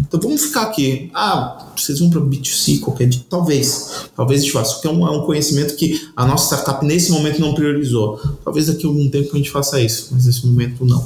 Então 0.00 0.20
vamos 0.20 0.44
ficar 0.44 0.62
aqui. 0.62 1.10
Ah, 1.12 1.72
vocês 1.76 1.98
vão 1.98 2.08
para 2.08 2.20
B2C 2.20 2.78
qualquer 2.78 3.08
dia? 3.08 3.20
Talvez. 3.28 4.06
Talvez 4.14 4.40
a 4.40 4.44
gente 4.44 4.52
faça. 4.52 4.74
Porque 4.74 4.86
é 4.86 4.90
um, 4.90 5.06
é 5.06 5.10
um 5.10 5.22
conhecimento 5.22 5.74
que 5.74 6.08
a 6.14 6.24
nossa 6.24 6.54
startup 6.54 6.86
nesse 6.86 7.10
momento 7.10 7.40
não 7.40 7.52
priorizou. 7.52 8.20
Talvez 8.44 8.66
daqui 8.66 8.86
a 8.86 8.88
algum 8.88 9.08
tempo 9.10 9.30
a 9.32 9.36
gente 9.36 9.50
faça 9.50 9.80
isso, 9.80 10.10
mas 10.12 10.26
nesse 10.26 10.46
momento 10.46 10.84
não. 10.84 11.04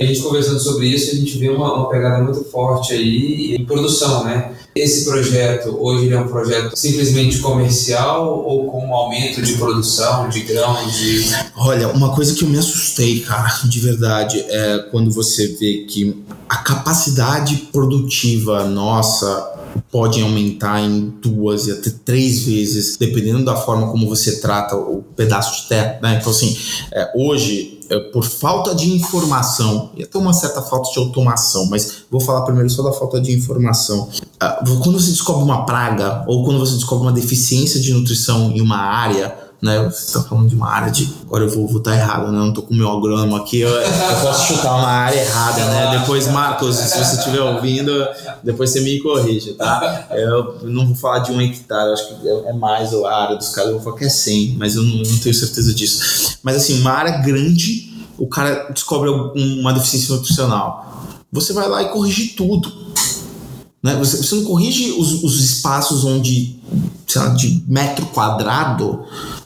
A 0.00 0.04
gente 0.04 0.20
conversando 0.22 0.58
sobre 0.58 0.88
isso, 0.88 1.12
a 1.12 1.14
gente 1.14 1.38
vê 1.38 1.50
uma, 1.50 1.72
uma, 1.72 1.88
pegada 1.88 2.24
muito 2.24 2.42
forte 2.44 2.94
aí 2.94 3.54
em 3.54 3.64
produção, 3.64 4.24
né? 4.24 4.52
Esse 4.74 5.04
projeto, 5.04 5.76
hoje 5.78 6.06
ele 6.06 6.14
é 6.14 6.20
um 6.20 6.28
projeto 6.28 6.74
simplesmente 6.74 7.38
comercial 7.38 8.42
ou 8.42 8.70
com 8.70 8.86
um 8.86 8.94
aumento 8.94 9.42
de 9.42 9.52
produção, 9.54 10.30
de 10.30 10.40
grãos, 10.40 10.94
de... 10.94 11.26
Olha, 11.56 11.88
uma 11.88 12.14
coisa 12.14 12.34
que 12.34 12.42
eu 12.42 12.48
me 12.48 12.56
assustei, 12.56 13.20
cara, 13.20 13.52
de 13.64 13.80
verdade, 13.80 14.42
é 14.48 14.78
quando 14.90 15.10
você 15.10 15.48
vê 15.48 15.84
que 15.86 16.24
a 16.48 16.56
capacidade 16.56 17.68
produtiva 17.70 18.64
nossa 18.64 19.51
pode 19.90 20.22
aumentar 20.22 20.80
em 20.80 21.12
duas 21.22 21.66
e 21.66 21.72
até 21.72 21.90
três 21.90 22.44
vezes, 22.44 22.96
dependendo 22.96 23.44
da 23.44 23.56
forma 23.56 23.90
como 23.90 24.08
você 24.08 24.40
trata 24.40 24.76
o 24.76 25.02
pedaço 25.16 25.62
de 25.62 25.68
terra. 25.68 25.98
Né? 26.02 26.18
Então, 26.18 26.30
assim, 26.30 26.56
é, 26.92 27.12
hoje, 27.14 27.80
é, 27.90 27.98
por 27.98 28.24
falta 28.24 28.74
de 28.74 28.90
informação, 28.90 29.90
e 29.96 30.02
até 30.02 30.18
uma 30.18 30.32
certa 30.32 30.62
falta 30.62 30.90
de 30.90 30.98
automação, 30.98 31.66
mas 31.66 32.04
vou 32.10 32.20
falar 32.20 32.42
primeiro 32.42 32.70
só 32.70 32.82
da 32.82 32.92
falta 32.92 33.20
de 33.20 33.32
informação. 33.32 34.08
É, 34.40 34.48
quando 34.82 34.98
você 34.98 35.10
descobre 35.10 35.44
uma 35.44 35.66
praga 35.66 36.24
ou 36.26 36.44
quando 36.44 36.58
você 36.58 36.74
descobre 36.74 37.06
uma 37.06 37.12
deficiência 37.12 37.80
de 37.80 37.92
nutrição 37.92 38.50
em 38.50 38.60
uma 38.60 38.78
área, 38.78 39.51
né? 39.62 39.80
Você 39.84 40.06
está 40.06 40.22
falando 40.24 40.48
de 40.48 40.56
uma 40.56 40.68
área 40.68 40.90
de. 40.90 41.08
Agora 41.22 41.44
eu 41.44 41.48
vou 41.48 41.78
estar 41.78 41.94
errado, 41.94 42.32
né? 42.32 42.38
Eu 42.38 42.46
não 42.46 42.52
tô 42.52 42.62
com 42.62 42.74
o 42.74 42.76
meu 42.76 42.90
agrônomo 42.90 43.36
aqui, 43.36 43.60
eu, 43.60 43.68
eu, 43.68 44.16
posso 44.20 44.52
chutar 44.52 44.74
uma 44.74 44.88
área 44.88 45.20
errada, 45.20 45.64
né? 45.66 45.98
Depois, 46.00 46.26
Marcos, 46.26 46.74
se 46.74 46.98
você 46.98 47.16
estiver 47.16 47.40
ouvindo, 47.40 47.92
depois 48.42 48.70
você 48.70 48.80
me 48.80 49.00
corrige, 49.00 49.52
tá? 49.54 50.08
Eu 50.10 50.58
não 50.64 50.86
vou 50.86 50.96
falar 50.96 51.20
de 51.20 51.30
um 51.30 51.40
hectare, 51.40 51.92
acho 51.92 52.08
que 52.08 52.28
é 52.28 52.52
mais 52.52 52.92
a 52.92 53.14
área 53.14 53.36
dos 53.36 53.50
caras, 53.50 53.70
eu 53.70 53.76
vou 53.76 53.84
falar 53.84 53.98
que 53.98 54.04
é 54.04 54.08
100, 54.08 54.56
mas 54.58 54.74
eu 54.74 54.82
não, 54.82 54.96
não 54.96 55.18
tenho 55.18 55.34
certeza 55.34 55.72
disso. 55.72 56.38
Mas 56.42 56.56
assim, 56.56 56.80
uma 56.80 56.90
área 56.90 57.18
grande, 57.18 58.04
o 58.18 58.26
cara 58.26 58.68
descobre 58.72 59.10
uma 59.10 59.72
deficiência 59.72 60.12
nutricional. 60.12 61.06
Você 61.30 61.52
vai 61.52 61.68
lá 61.68 61.82
e 61.82 61.88
corrige 61.90 62.30
tudo. 62.30 62.70
Né? 63.80 63.94
Você, 63.96 64.16
você 64.16 64.34
não 64.34 64.44
corrige 64.44 64.90
os, 64.92 65.22
os 65.22 65.40
espaços 65.40 66.04
onde, 66.04 66.60
sei 67.06 67.22
lá, 67.22 67.28
de 67.28 67.64
metro 67.68 68.06
quadrado 68.06 69.04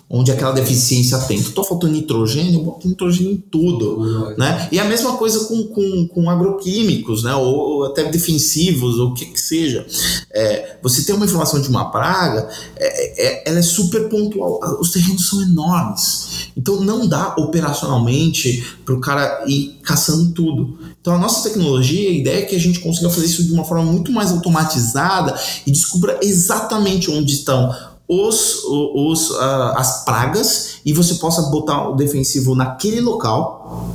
onde 0.09 0.31
aquela 0.31 0.53
deficiência 0.53 1.19
tem. 1.19 1.37
Estou 1.37 1.65
faltando 1.65 1.93
nitrogênio, 1.93 2.61
eu 2.61 2.65
boto 2.65 2.87
nitrogênio 2.87 3.33
em 3.33 3.37
tudo, 3.37 3.99
uhum. 3.99 4.37
né? 4.37 4.69
E 4.71 4.79
a 4.79 4.85
mesma 4.85 5.17
coisa 5.17 5.47
com, 5.47 5.65
com, 5.65 6.09
com 6.09 6.31
agroquímicos, 6.31 7.25
né? 7.25 7.35
Ou, 7.35 7.55
ou, 7.55 7.85
até 7.87 8.05
defensivos, 8.05 8.99
ou 8.99 9.09
o 9.09 9.15
que 9.15 9.27
que 9.27 9.41
seja. 9.41 9.85
É, 10.33 10.77
você 10.81 11.05
tem 11.05 11.15
uma 11.15 11.25
informação 11.25 11.61
de 11.61 11.69
uma 11.69 11.91
praga, 11.91 12.49
é, 12.77 13.27
é, 13.27 13.51
ela 13.51 13.59
é 13.59 13.63
super 13.63 14.09
pontual. 14.09 14.61
Os 14.81 14.93
terrenos 14.93 15.29
são 15.29 15.43
enormes. 15.43 16.51
Então 16.57 16.81
não 16.81 17.07
dá 17.07 17.35
operacionalmente 17.37 18.65
para 18.85 18.95
o 18.95 19.01
cara 19.01 19.45
ir 19.47 19.79
caçando 19.83 20.31
tudo. 20.31 20.79
Então 21.01 21.15
a 21.15 21.19
nossa 21.19 21.49
tecnologia, 21.49 22.11
a 22.11 22.13
ideia 22.13 22.39
é 22.39 22.43
que 22.43 22.55
a 22.55 22.61
gente 22.61 22.79
consiga 22.81 23.11
fazer 23.11 23.27
isso 23.27 23.45
de 23.45 23.53
uma 23.53 23.65
forma 23.65 23.85
muito 23.85 24.13
mais 24.13 24.31
automatizada 24.31 25.39
e 25.67 25.71
descubra 25.71 26.19
exatamente 26.23 27.11
onde 27.11 27.33
estão 27.33 27.75
os, 28.09 28.63
os, 28.65 29.31
uh, 29.31 29.75
as 29.77 30.05
pragas 30.05 30.77
e 30.85 30.93
você 30.93 31.15
possa 31.15 31.43
botar 31.43 31.89
o 31.89 31.97
defensivo 31.97 32.55
naquele 32.55 33.01
local. 33.01 33.93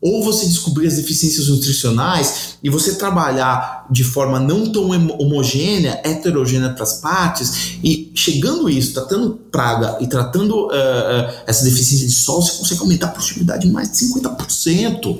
Ou 0.00 0.24
você 0.24 0.46
descobrir 0.46 0.88
as 0.88 0.96
deficiências 0.96 1.46
nutricionais 1.46 2.56
e 2.60 2.68
você 2.68 2.94
trabalhar 2.96 3.86
de 3.88 4.02
forma 4.02 4.40
não 4.40 4.72
tão 4.72 4.90
homogênea, 5.20 6.00
heterogênea 6.02 6.70
para 6.70 6.82
as 6.82 6.94
partes, 6.94 7.76
e 7.84 8.10
chegando 8.12 8.68
isso, 8.68 8.94
tratando 8.94 9.38
praga 9.52 9.98
e 10.00 10.08
tratando 10.08 10.66
uh, 10.66 10.66
uh, 10.66 11.32
essa 11.46 11.62
deficiência 11.64 12.08
de 12.08 12.14
sol, 12.14 12.42
você 12.42 12.58
consegue 12.58 12.80
aumentar 12.80 13.06
a 13.06 13.10
produtividade 13.10 13.68
em 13.68 13.70
mais 13.70 13.92
de 13.92 13.98
50%. 13.98 15.18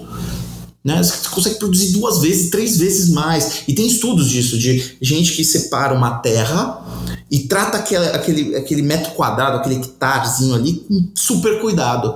Né? 0.85 1.01
Você 1.03 1.29
consegue 1.29 1.57
produzir 1.57 1.93
duas 1.93 2.21
vezes, 2.21 2.51
três 2.51 2.77
vezes 2.77 3.11
mais. 3.11 3.63
E 3.69 3.75
tem 3.75 3.87
estudos 3.87 4.29
disso, 4.29 4.59
de 4.59 4.97
gente 5.01 5.33
que 5.33 5.45
separa 5.45 5.95
uma 5.95 6.19
terra 6.19 6.85
e 7.31 7.41
trata 7.41 7.79
aquele, 7.79 8.07
aquele, 8.07 8.57
aquele 8.57 8.83
metro 8.83 9.13
quadrado, 9.13 9.59
aquele 9.59 9.77
hectarezinho 9.77 10.55
ali 10.55 10.75
com 10.75 11.09
super 11.15 11.61
cuidado. 11.61 12.15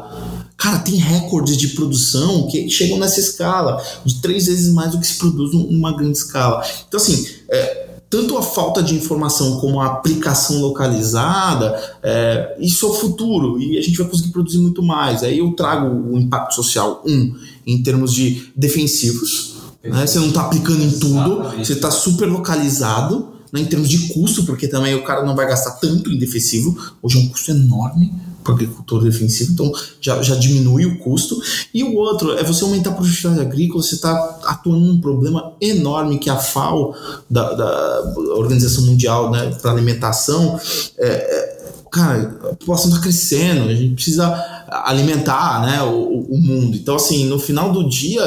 Cara, 0.56 0.78
tem 0.80 0.96
recordes 0.96 1.56
de 1.56 1.68
produção 1.68 2.48
que 2.48 2.68
chegam 2.68 2.98
nessa 2.98 3.20
escala, 3.20 3.80
de 4.04 4.20
três 4.20 4.46
vezes 4.46 4.72
mais 4.72 4.90
do 4.90 4.98
que 4.98 5.06
se 5.06 5.18
produz 5.18 5.52
numa 5.52 5.96
grande 5.96 6.18
escala. 6.18 6.64
Então, 6.88 6.98
assim, 6.98 7.26
é, 7.48 7.86
tanto 8.08 8.38
a 8.38 8.42
falta 8.42 8.82
de 8.82 8.94
informação 8.94 9.58
como 9.60 9.80
a 9.80 9.86
aplicação 9.86 10.60
localizada, 10.60 11.98
é, 12.02 12.56
isso 12.60 12.86
é 12.86 12.88
o 12.88 12.94
futuro 12.94 13.60
e 13.60 13.76
a 13.76 13.82
gente 13.82 13.98
vai 13.98 14.08
conseguir 14.08 14.30
produzir 14.30 14.58
muito 14.58 14.82
mais. 14.82 15.22
Aí 15.22 15.38
eu 15.38 15.52
trago 15.52 15.86
o 16.10 16.18
impacto 16.18 16.54
social, 16.54 17.02
um, 17.06 17.34
em 17.66 17.82
termos 17.82 18.14
de 18.14 18.50
defensivos, 18.56 19.56
né? 19.82 20.06
você 20.06 20.18
não 20.18 20.28
está 20.28 20.42
aplicando 20.42 20.82
em 20.82 20.90
tudo, 20.90 21.42
você 21.58 21.72
está 21.72 21.90
super 21.90 22.26
localizado. 22.26 23.34
Né, 23.52 23.60
em 23.60 23.64
termos 23.64 23.88
de 23.88 24.12
custo, 24.12 24.44
porque 24.44 24.66
também 24.66 24.96
o 24.96 25.04
cara 25.04 25.24
não 25.24 25.36
vai 25.36 25.46
gastar 25.46 25.70
tanto 25.72 26.10
em 26.10 26.18
defensivo, 26.18 26.76
hoje 27.00 27.16
é 27.16 27.20
um 27.20 27.28
custo 27.28 27.52
enorme 27.52 28.12
para 28.46 28.52
o 28.52 28.54
agricultor 28.54 29.02
defensivo, 29.02 29.52
então 29.52 29.72
já, 30.00 30.22
já 30.22 30.36
diminui 30.36 30.86
o 30.86 30.98
custo. 30.98 31.40
E 31.74 31.82
o 31.82 31.94
outro 31.96 32.32
é 32.38 32.44
você 32.44 32.64
aumentar 32.64 32.90
a 32.90 32.94
produtividade 32.94 33.40
agrícola, 33.40 33.82
você 33.82 33.96
está 33.96 34.12
atuando 34.44 34.86
num 34.86 35.00
problema 35.00 35.52
enorme 35.60 36.18
que 36.18 36.30
a 36.30 36.36
FAO, 36.36 36.94
da, 37.28 37.52
da 37.52 38.14
Organização 38.36 38.84
Mundial 38.86 39.30
né, 39.30 39.50
para 39.60 39.72
Alimentação, 39.72 40.58
é, 40.98 41.06
é, 41.06 41.56
cara, 41.90 42.22
a 42.22 42.54
população 42.54 42.88
está 42.90 43.00
crescendo, 43.00 43.68
a 43.68 43.74
gente 43.74 43.94
precisa 43.94 44.55
alimentar 44.68 45.62
né, 45.62 45.82
o, 45.82 46.26
o 46.28 46.38
mundo. 46.38 46.76
Então, 46.76 46.96
assim, 46.96 47.26
no 47.26 47.38
final 47.38 47.72
do 47.72 47.88
dia, 47.88 48.22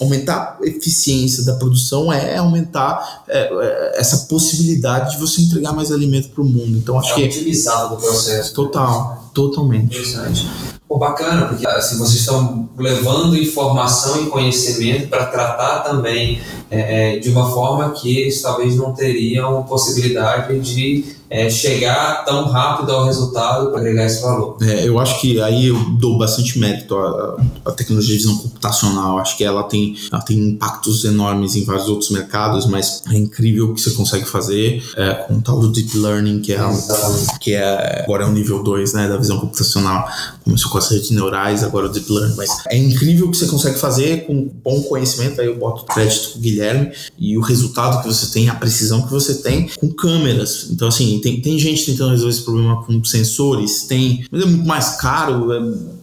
aumentar 0.00 0.58
a 0.62 0.66
eficiência 0.66 1.44
da 1.44 1.54
produção 1.54 2.12
é 2.12 2.36
aumentar 2.36 3.24
é, 3.28 3.48
é, 3.50 4.00
essa 4.00 4.26
possibilidade 4.28 5.12
de 5.12 5.20
você 5.20 5.42
entregar 5.42 5.72
mais 5.72 5.90
alimento 5.90 6.28
para 6.28 6.42
o 6.42 6.46
mundo. 6.46 6.78
Então 6.78 6.98
acho 6.98 7.12
é 7.12 7.14
que 7.14 7.24
otimizado 7.24 7.96
do 7.96 8.00
processo. 8.00 8.54
Total, 8.54 9.30
totalmente. 9.34 9.96
Interessante. 9.96 10.46
Pô, 10.88 10.98
bacana, 10.98 11.46
porque 11.46 11.66
assim, 11.66 11.98
vocês 11.98 12.20
estão 12.20 12.68
levando 12.78 13.36
informação 13.36 14.22
e 14.22 14.26
conhecimento 14.26 15.08
para 15.08 15.26
tratar 15.26 15.80
também 15.80 16.40
é, 16.70 17.16
é, 17.16 17.18
de 17.18 17.28
uma 17.28 17.50
forma 17.50 17.90
que 17.90 18.20
eles 18.20 18.40
talvez 18.40 18.76
não 18.76 18.94
teriam 18.94 19.64
possibilidade 19.64 20.58
de 20.60 21.17
é, 21.30 21.50
chegar 21.50 22.24
tão 22.24 22.48
rápido 22.48 22.90
ao 22.92 23.04
resultado 23.04 23.70
para 23.70 23.80
agregar 23.80 24.06
esse 24.06 24.22
valor. 24.22 24.56
É, 24.62 24.86
eu 24.86 24.98
acho 24.98 25.20
que 25.20 25.40
aí 25.40 25.66
eu 25.66 25.78
dou 25.98 26.18
bastante 26.18 26.58
mérito 26.58 26.96
à, 26.96 27.36
à, 27.64 27.72
tecnologia 27.72 28.16
de 28.16 28.22
visão 28.22 28.38
computacional. 28.38 29.18
Acho 29.18 29.36
que 29.36 29.44
ela 29.44 29.62
tem, 29.64 29.96
ela 30.10 30.22
tem 30.22 30.38
impactos 30.38 31.04
enormes 31.04 31.54
em 31.56 31.64
vários 31.64 31.88
outros 31.88 32.10
mercados, 32.10 32.66
mas 32.66 33.02
é 33.10 33.16
incrível 33.16 33.66
o 33.66 33.74
que 33.74 33.80
você 33.80 33.90
consegue 33.90 34.24
fazer 34.24 34.82
é, 34.96 35.14
com 35.14 35.34
o 35.34 35.42
tal 35.42 35.60
do 35.60 35.68
Deep 35.68 35.96
Learning, 35.98 36.40
que 36.40 36.52
é, 36.52 36.58
que 37.40 37.54
é 37.54 38.02
agora 38.02 38.24
é 38.24 38.26
o 38.26 38.32
nível 38.32 38.62
2 38.62 38.94
né, 38.94 39.08
da 39.08 39.16
visão 39.16 39.38
computacional. 39.38 40.08
Começou 40.44 40.70
com 40.70 40.78
as 40.78 40.90
redes 40.90 41.10
neurais, 41.10 41.62
agora 41.62 41.86
o 41.86 41.88
Deep 41.88 42.10
Learning. 42.10 42.36
Mas 42.36 42.50
é 42.68 42.76
incrível 42.76 43.26
o 43.26 43.30
que 43.30 43.36
você 43.36 43.46
consegue 43.46 43.78
fazer 43.78 44.26
com 44.26 44.50
bom 44.64 44.82
conhecimento. 44.82 45.40
Aí 45.40 45.46
eu 45.46 45.58
boto 45.58 45.84
crédito 45.84 46.32
com 46.32 46.38
o 46.38 46.42
Guilherme 46.42 46.92
e 47.18 47.36
o 47.36 47.40
resultado 47.40 48.02
que 48.02 48.08
você 48.08 48.32
tem, 48.32 48.48
a 48.48 48.54
precisão 48.54 49.02
que 49.02 49.10
você 49.10 49.34
tem 49.34 49.68
com 49.78 49.90
câmeras. 49.90 50.68
Então, 50.70 50.88
assim, 50.88 51.17
tem, 51.20 51.40
tem 51.40 51.58
gente 51.58 51.86
tentando 51.86 52.10
resolver 52.10 52.30
esse 52.30 52.42
problema 52.42 52.82
com 52.82 53.02
sensores, 53.04 53.84
tem, 53.84 54.24
mas 54.30 54.42
é 54.42 54.46
muito 54.46 54.66
mais 54.66 54.96
caro, 54.96 55.52
é, 55.52 55.58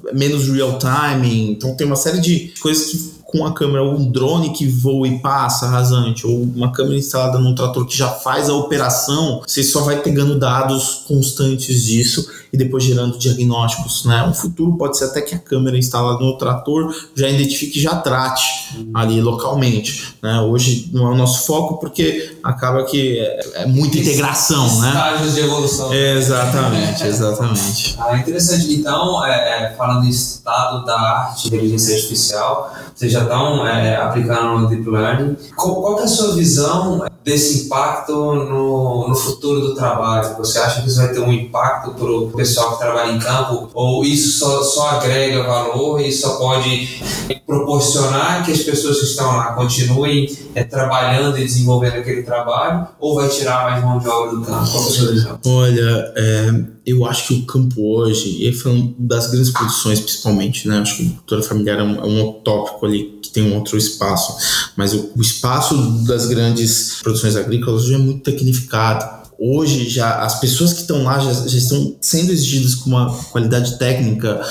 é 0.09 0.13
menos 0.13 0.47
real 0.47 0.77
time, 0.79 1.51
então 1.51 1.75
tem 1.75 1.87
uma 1.87 1.95
série 1.95 2.19
de 2.19 2.53
coisas 2.59 2.91
que 2.91 3.14
com 3.35 3.45
a 3.45 3.53
câmera 3.53 3.83
ou 3.83 3.95
um 3.95 4.09
drone 4.09 4.53
que 4.53 4.65
voa 4.65 5.07
e 5.07 5.19
passa 5.19 5.67
rasante, 5.67 6.25
ou 6.25 6.43
uma 6.55 6.71
câmera 6.71 6.97
instalada 6.97 7.37
num 7.37 7.53
trator 7.53 7.85
que 7.85 7.97
já 7.97 8.09
faz 8.09 8.49
a 8.49 8.53
operação, 8.53 9.41
você 9.45 9.63
só 9.63 9.81
vai 9.81 10.01
pegando 10.01 10.39
dados 10.39 11.03
constantes 11.07 11.83
disso 11.83 12.27
e 12.55 12.57
depois 12.57 12.83
gerando 12.83 13.17
diagnósticos, 13.17 14.05
né? 14.05 14.25
O 14.29 14.33
futuro 14.33 14.77
pode 14.77 14.97
ser 14.97 15.05
até 15.05 15.21
que 15.21 15.35
a 15.35 15.39
câmera 15.39 15.77
instalada 15.77 16.23
no 16.23 16.37
trator 16.37 16.95
já 17.13 17.29
identifique 17.29 17.79
e 17.79 17.81
já 17.81 17.97
trate 17.97 18.85
ali 18.93 19.21
localmente, 19.21 20.15
né? 20.23 20.39
Hoje 20.39 20.89
não 20.93 21.07
é 21.07 21.09
o 21.11 21.17
nosso 21.17 21.45
foco 21.45 21.77
porque 21.77 22.37
acaba 22.41 22.83
que 22.85 23.19
é, 23.19 23.63
é 23.63 23.65
muita 23.65 23.97
integração, 23.97 24.79
né? 24.79 24.87
Estágios 24.87 25.35
de 25.35 25.41
evolução. 25.41 25.93
exatamente, 25.93 27.03
exatamente. 27.03 27.97
Ah, 27.99 28.17
interessante. 28.17 28.73
Então, 28.73 29.25
é, 29.25 29.65
é, 29.65 29.75
falando 29.75 30.05
em 30.05 30.09
estado 30.09 30.85
da 30.85 30.97
arte, 30.97 31.47
inteligência 31.47 31.95
artificial, 31.95 32.73
vocês 32.95 33.11
já 33.11 33.24
estão 33.25 33.67
é, 33.67 33.95
aplicando 33.97 34.59
no 34.59 34.67
Deep 34.67 34.89
Learning. 34.89 35.35
Qual, 35.55 35.81
qual 35.81 35.99
é 35.99 36.03
a 36.03 36.07
sua 36.07 36.35
visão 36.35 37.05
desse 37.23 37.65
impacto 37.65 38.13
no, 38.13 39.09
no 39.09 39.15
futuro 39.15 39.61
do 39.61 39.75
trabalho? 39.75 40.37
Você 40.37 40.59
acha 40.59 40.81
que 40.81 40.87
isso 40.87 40.97
vai 40.97 41.11
ter 41.11 41.19
um 41.19 41.33
impacto 41.33 41.91
para 41.91 42.11
o 42.11 42.29
pessoal 42.31 42.73
que 42.73 42.79
trabalha 42.79 43.11
em 43.11 43.19
campo? 43.19 43.69
Ou 43.73 44.05
isso 44.05 44.37
só, 44.39 44.63
só 44.63 44.89
agrega 44.91 45.43
valor 45.43 45.99
e 45.99 46.11
só 46.11 46.37
pode 46.37 47.01
proporcionar 47.45 48.45
que 48.45 48.51
as 48.51 48.59
pessoas 48.59 48.99
que 48.99 49.05
estão 49.05 49.35
lá 49.35 49.53
continuem 49.53 50.29
é, 50.53 50.63
trabalhando 50.63 51.37
e 51.39 51.43
desenvolvendo 51.43 51.95
aquele 51.95 52.21
trabalho? 52.21 52.87
Ou 52.99 53.15
vai 53.15 53.27
tirar 53.27 53.71
mais 53.71 53.83
mão 53.83 53.97
de 53.97 54.07
obra 54.07 54.35
do 54.35 54.41
campo? 54.41 54.71
Qual 54.71 54.83
é 54.83 54.87
a 54.87 54.91
sua 54.91 55.11
visão? 55.11 55.39
Olha, 55.45 56.13
é, 56.15 56.75
eu 56.85 57.03
acho 57.05 57.27
que 57.27 57.33
o 57.33 57.45
campo 57.45 57.81
hoje, 57.81 58.47
e 58.47 58.53
falando 58.53 58.93
das 58.99 59.31
grandes 59.31 59.49
produções 59.49 59.99
principalmente, 59.99 60.67
né? 60.67 60.77
Acho 60.77 60.97
que 60.97 61.07
a 61.07 61.15
cultura 61.15 61.41
familiar 61.41 61.79
é 61.79 61.83
um, 61.83 61.95
é 61.95 62.05
um 62.05 62.33
tópico 62.43 62.85
ali 62.85 63.14
tem 63.35 63.51
um 63.51 63.55
outro 63.55 63.77
espaço, 63.77 64.35
mas 64.75 64.93
o, 64.93 65.11
o 65.15 65.21
espaço 65.21 65.75
das 66.05 66.25
grandes 66.25 66.99
produções 67.01 67.35
agrícolas 67.35 67.83
hoje 67.83 67.95
é 67.95 67.97
muito 67.97 68.23
tecnificado. 68.23 69.25
Hoje 69.37 69.89
já 69.89 70.23
as 70.23 70.39
pessoas 70.39 70.71
que 70.71 70.79
estão 70.81 71.03
lá 71.03 71.19
já, 71.19 71.33
já, 71.33 71.57
estão 71.57 71.97
sendo 71.99 72.31
exigidas 72.31 72.73
com 72.73 72.89
uma 72.91 73.13
qualidade 73.25 73.77
técnica. 73.77 74.41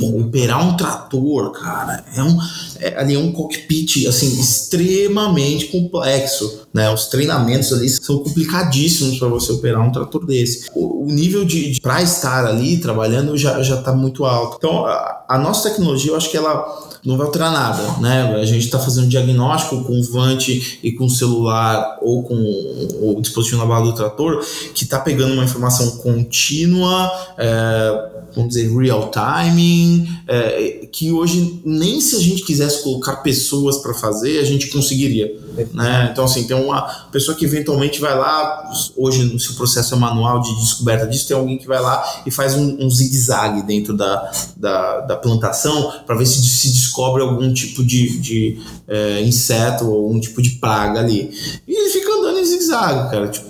Operar 0.00 0.64
um 0.64 0.76
trator 0.76 1.50
cara 1.50 2.04
é 2.14 2.22
um 2.22 2.38
é, 2.78 2.96
ali 2.96 3.14
é 3.14 3.18
um 3.18 3.32
cockpit 3.32 4.06
assim 4.06 4.40
extremamente 4.40 5.66
complexo 5.66 6.60
né? 6.72 6.92
Os 6.92 7.06
treinamentos 7.06 7.72
ali 7.72 7.88
são 7.88 8.18
complicadíssimos 8.18 9.18
para 9.18 9.28
você 9.28 9.52
operar 9.52 9.82
um 9.82 9.90
trator 9.90 10.24
desse. 10.24 10.68
O, 10.72 11.04
o 11.04 11.12
nível 11.12 11.44
de, 11.44 11.72
de 11.72 11.80
para 11.80 12.00
estar 12.00 12.46
ali 12.46 12.78
trabalhando 12.78 13.36
já 13.36 13.62
já 13.62 13.78
está 13.78 13.92
muito 13.92 14.24
alto. 14.24 14.56
Então 14.56 14.86
a, 14.86 15.24
a 15.28 15.38
nossa 15.38 15.68
tecnologia 15.68 16.12
eu 16.12 16.16
acho 16.16 16.30
que 16.30 16.36
ela 16.36 16.89
não 17.04 17.16
vai 17.16 17.26
alterar 17.26 17.50
nada, 17.50 17.82
né? 18.00 18.34
A 18.40 18.44
gente 18.44 18.64
está 18.64 18.78
fazendo 18.78 19.08
diagnóstico 19.08 19.84
com 19.84 19.98
o 19.98 20.02
Vante 20.02 20.78
e 20.82 20.92
com 20.92 21.06
o 21.06 21.10
celular 21.10 21.98
ou 22.02 22.22
com 22.22 22.34
o 22.34 23.20
dispositivo 23.20 23.58
na 23.58 23.66
barra 23.66 23.86
do 23.86 23.94
trator 23.94 24.44
que 24.74 24.84
está 24.84 24.98
pegando 24.98 25.32
uma 25.32 25.44
informação 25.44 25.90
contínua, 25.98 27.10
é, 27.38 28.10
vamos 28.34 28.54
dizer, 28.54 28.70
real 28.70 29.08
timing, 29.08 30.08
é, 30.28 30.88
que 30.92 31.10
hoje 31.10 31.60
nem 31.64 32.00
se 32.00 32.16
a 32.16 32.20
gente 32.20 32.44
quisesse 32.44 32.82
colocar 32.82 33.16
pessoas 33.16 33.78
para 33.78 33.94
fazer, 33.94 34.38
a 34.38 34.44
gente 34.44 34.68
conseguiria. 34.68 35.38
Né? 35.72 36.08
Então, 36.12 36.24
assim, 36.24 36.44
tem 36.44 36.56
uma 36.56 36.82
pessoa 37.10 37.36
que 37.36 37.44
eventualmente 37.44 38.00
vai 38.00 38.16
lá, 38.16 38.70
hoje 38.96 39.24
no 39.24 39.38
seu 39.38 39.54
processo 39.54 39.94
é 39.94 39.98
manual 39.98 40.40
de 40.40 40.54
descoberta 40.60 41.06
disso, 41.06 41.26
tem 41.26 41.36
alguém 41.36 41.58
que 41.58 41.66
vai 41.66 41.80
lá 41.80 42.22
e 42.24 42.30
faz 42.30 42.54
um, 42.54 42.84
um 42.84 42.90
zigue-zague 42.90 43.62
dentro 43.62 43.96
da, 43.96 44.30
da, 44.56 45.00
da 45.00 45.16
plantação 45.16 45.92
para 46.06 46.16
ver 46.16 46.26
se 46.26 46.40
se 46.40 46.68
descobre 46.90 47.22
algum 47.22 47.52
tipo 47.54 47.84
de, 47.84 48.18
de 48.18 48.58
é, 48.88 49.22
inseto 49.22 49.86
ou 49.86 50.04
algum 50.06 50.18
tipo 50.18 50.42
de 50.42 50.50
praga 50.50 50.98
ali. 50.98 51.30
E 51.66 51.72
ele 51.72 51.90
fica 51.90 52.09
andando 52.20 52.38
em 52.38 52.44
zigue-zague, 52.44 53.10
cara, 53.10 53.28
tipo, 53.28 53.48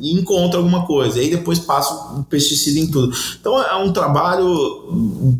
encontra 0.00 0.58
alguma 0.58 0.86
coisa. 0.86 1.18
E 1.18 1.22
aí 1.22 1.30
depois 1.30 1.58
passa 1.58 1.92
o 2.18 2.24
pesticida 2.24 2.78
em 2.78 2.86
tudo. 2.86 3.16
Então 3.40 3.60
é 3.62 3.76
um 3.76 3.92
trabalho 3.92 4.88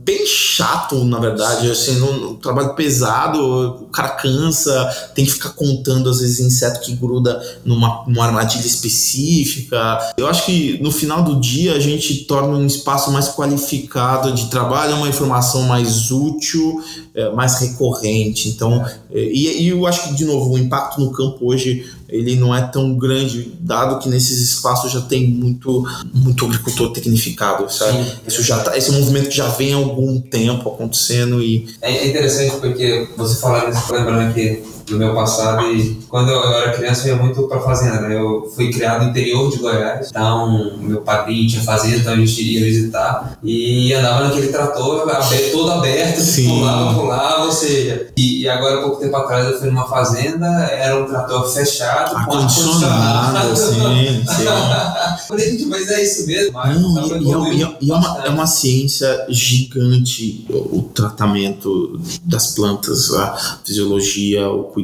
bem 0.04 0.26
chato, 0.26 1.04
na 1.04 1.18
verdade, 1.18 1.70
assim, 1.70 2.00
um, 2.00 2.30
um 2.30 2.34
trabalho 2.36 2.74
pesado, 2.74 3.40
o 3.82 3.86
cara 3.86 4.10
cansa, 4.10 5.10
tem 5.14 5.24
que 5.24 5.32
ficar 5.32 5.50
contando 5.50 6.08
às 6.08 6.20
vezes 6.20 6.40
inseto 6.40 6.80
que 6.80 6.94
gruda 6.94 7.40
numa, 7.64 8.04
numa 8.06 8.24
armadilha 8.24 8.66
específica. 8.66 10.14
Eu 10.16 10.26
acho 10.26 10.46
que 10.46 10.78
no 10.82 10.90
final 10.90 11.22
do 11.22 11.40
dia 11.40 11.74
a 11.74 11.80
gente 11.80 12.24
torna 12.24 12.56
um 12.56 12.66
espaço 12.66 13.10
mais 13.10 13.28
qualificado 13.28 14.32
de 14.32 14.46
trabalho, 14.46 14.96
uma 14.96 15.08
informação 15.08 15.62
mais 15.62 16.10
útil, 16.10 16.82
é, 17.14 17.30
mais 17.30 17.58
recorrente. 17.60 18.48
Então, 18.48 18.84
é, 19.10 19.18
e, 19.18 19.62
e 19.62 19.68
eu 19.68 19.86
acho 19.86 20.08
que, 20.08 20.14
de 20.14 20.24
novo, 20.24 20.54
o 20.54 20.58
impacto 20.58 21.00
no 21.00 21.12
campo 21.12 21.38
hoje 21.42 21.86
ele 22.08 22.36
não 22.36 22.54
é 22.54 22.62
tão 22.62 22.96
grande, 22.96 23.52
dado 23.60 23.98
que 23.98 24.08
nesses 24.08 24.38
espaços 24.40 24.90
já 24.90 25.00
tem 25.02 25.26
muito, 25.28 25.84
muito 26.14 26.46
agricultor 26.46 26.92
tecnificado, 26.92 27.70
sabe? 27.72 28.04
Sim. 28.04 28.12
Isso 28.26 28.42
já 28.42 28.60
tá, 28.60 28.76
esse 28.76 28.90
é 28.90 28.98
movimento 28.98 29.28
que 29.28 29.36
já 29.36 29.48
vem 29.48 29.74
há 29.74 29.76
algum 29.76 30.20
tempo 30.20 30.68
acontecendo 30.70 31.42
e... 31.42 31.68
É 31.82 32.08
interessante 32.08 32.56
porque 32.56 33.08
você 33.16 33.38
falando 33.38 33.74
isso, 33.74 33.92
lembrando 33.92 34.32
que 34.32 34.62
do 34.90 34.98
meu 34.98 35.14
passado 35.14 35.66
e 35.72 35.98
quando 36.08 36.30
eu, 36.30 36.42
era 36.52 36.72
criança 36.72 37.08
eu 37.08 37.16
ia 37.16 37.22
muito 37.22 37.42
pra 37.48 37.60
fazenda, 37.60 38.00
né? 38.00 38.16
Eu 38.16 38.50
fui 38.54 38.70
criado 38.70 39.04
no 39.04 39.10
interior 39.10 39.50
de 39.50 39.58
Goiás, 39.58 40.08
então 40.10 40.76
meu 40.78 41.00
padrinho 41.00 41.48
tinha 41.48 41.62
fazenda, 41.62 41.96
então 41.96 42.12
a 42.12 42.16
gente 42.16 42.42
ia 42.42 42.64
visitar 42.64 43.38
e 43.42 43.92
andava 43.92 44.24
naquele 44.24 44.48
trator 44.48 45.06
todo 45.52 45.70
aberto, 45.70 46.20
Sim. 46.20 46.48
pulava, 46.48 46.94
pulava, 46.94 47.44
ou 47.44 47.52
seja, 47.52 48.08
e, 48.16 48.42
e 48.42 48.48
agora 48.48 48.82
pouco 48.82 49.00
tempo 49.00 49.16
atrás 49.16 49.46
eu 49.46 49.58
fui 49.58 49.68
numa 49.68 49.86
fazenda, 49.86 50.46
era 50.46 50.98
um 50.98 51.06
trator 51.06 51.48
fechado, 51.48 52.10
com 52.10 52.16
ar-condicionado, 52.16 53.56
sim, 53.56 54.24
sim. 54.26 55.66
mas 55.68 55.88
é 55.90 56.02
isso 56.02 56.26
mesmo. 56.26 56.52
Não, 56.52 57.06
e, 57.06 57.58
e, 57.58 57.62
é, 57.62 57.76
e 57.80 57.90
é, 57.90 57.94
uma, 57.94 58.22
é 58.26 58.28
uma 58.30 58.46
ciência 58.46 59.26
gigante 59.28 60.46
o, 60.48 60.78
o 60.78 60.82
tratamento 60.94 62.00
das 62.24 62.54
plantas, 62.54 63.12
a 63.12 63.60
fisiologia, 63.64 64.48
o 64.48 64.64
cuidado, 64.64 64.77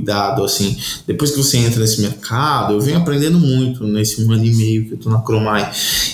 assim. 0.45 0.77
Depois 1.07 1.31
que 1.31 1.37
você 1.37 1.59
entra 1.59 1.81
nesse 1.81 2.01
mercado, 2.01 2.75
eu 2.75 2.81
venho 2.81 2.99
aprendendo 2.99 3.39
muito 3.39 3.85
nesse 3.85 4.23
um 4.23 4.33
ano 4.33 4.45
e 4.45 4.55
meio 4.55 4.85
que 4.87 4.93
eu 4.93 4.99
tô 4.99 5.11
na 5.11 5.21
Cromai. 5.21 5.71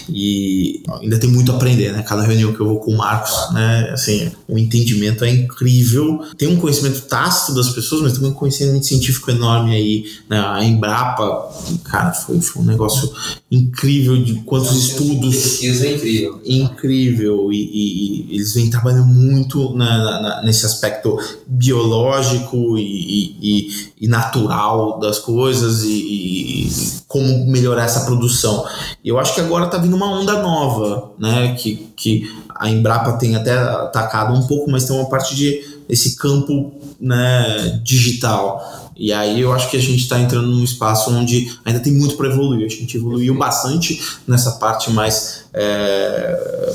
E 0.08 0.82
ainda 1.00 1.18
tem 1.18 1.30
muito 1.30 1.52
a 1.52 1.56
aprender, 1.56 1.92
né? 1.92 2.02
Cada 2.02 2.22
reunião 2.22 2.52
que 2.52 2.60
eu 2.60 2.66
vou 2.66 2.80
com 2.80 2.92
o 2.92 2.96
Marcos, 2.96 3.52
né? 3.52 3.90
Assim, 3.92 4.30
o 4.48 4.58
entendimento 4.58 5.24
é 5.24 5.30
incrível. 5.30 6.20
Tem 6.36 6.48
um 6.48 6.56
conhecimento 6.56 7.02
tácito 7.02 7.54
das 7.54 7.70
pessoas, 7.70 8.02
mas 8.02 8.12
também 8.14 8.30
um 8.30 8.34
conhecimento 8.34 8.86
científico 8.86 9.30
enorme 9.30 9.74
aí. 9.74 10.04
Né? 10.28 10.38
A 10.38 10.64
Embrapa, 10.64 11.50
cara, 11.84 12.12
foi, 12.12 12.40
foi 12.40 12.62
um 12.62 12.66
negócio 12.66 13.10
incrível 13.50 14.22
de 14.22 14.34
quantos 14.42 14.76
estudos. 14.76 15.62
É 15.62 15.94
incrível. 15.94 16.40
Incrível. 16.44 17.52
E, 17.52 17.56
e, 17.56 18.30
e 18.30 18.34
eles 18.34 18.54
vêm 18.54 18.70
trabalhando 18.70 19.06
muito 19.06 19.74
na, 19.74 20.20
na, 20.20 20.42
nesse 20.42 20.66
aspecto 20.66 21.18
biológico 21.46 22.78
e, 22.78 23.36
e 23.40 23.69
e, 24.00 24.08
natural 24.08 24.98
das 24.98 25.18
coisas 25.18 25.82
e, 25.82 26.66
e, 26.66 26.70
como 27.06 27.46
melhorar 27.46 27.84
essa 27.84 28.04
produção. 28.04 28.64
Eu 29.04 29.18
acho 29.18 29.34
que 29.34 29.40
agora 29.40 29.66
está 29.66 29.78
vindo 29.78 29.96
uma 29.96 30.10
onda 30.10 30.40
nova, 30.42 31.12
né? 31.18 31.54
Que, 31.54 31.88
que 31.96 32.30
a 32.54 32.68
Embrapa 32.68 33.12
tem 33.14 33.36
até 33.36 33.58
atacado 33.58 34.34
um 34.34 34.46
pouco, 34.46 34.70
mas 34.70 34.84
tem 34.84 34.96
uma 34.96 35.08
parte 35.08 35.34
de 35.34 35.80
esse 35.88 36.16
campo 36.16 36.72
né, 37.00 37.80
digital. 37.82 38.92
E 38.96 39.12
aí 39.12 39.40
eu 39.40 39.52
acho 39.52 39.70
que 39.70 39.78
a 39.78 39.80
gente 39.80 40.00
está 40.00 40.20
entrando 40.20 40.46
num 40.46 40.62
espaço 40.62 41.10
onde 41.10 41.58
ainda 41.64 41.80
tem 41.80 41.92
muito 41.92 42.16
para 42.16 42.28
evoluir. 42.28 42.66
A 42.66 42.68
gente 42.68 42.98
evoluiu 42.98 43.34
bastante 43.34 44.00
nessa 44.28 44.52
parte 44.52 44.90
mais 44.90 45.44
é, 45.54 46.72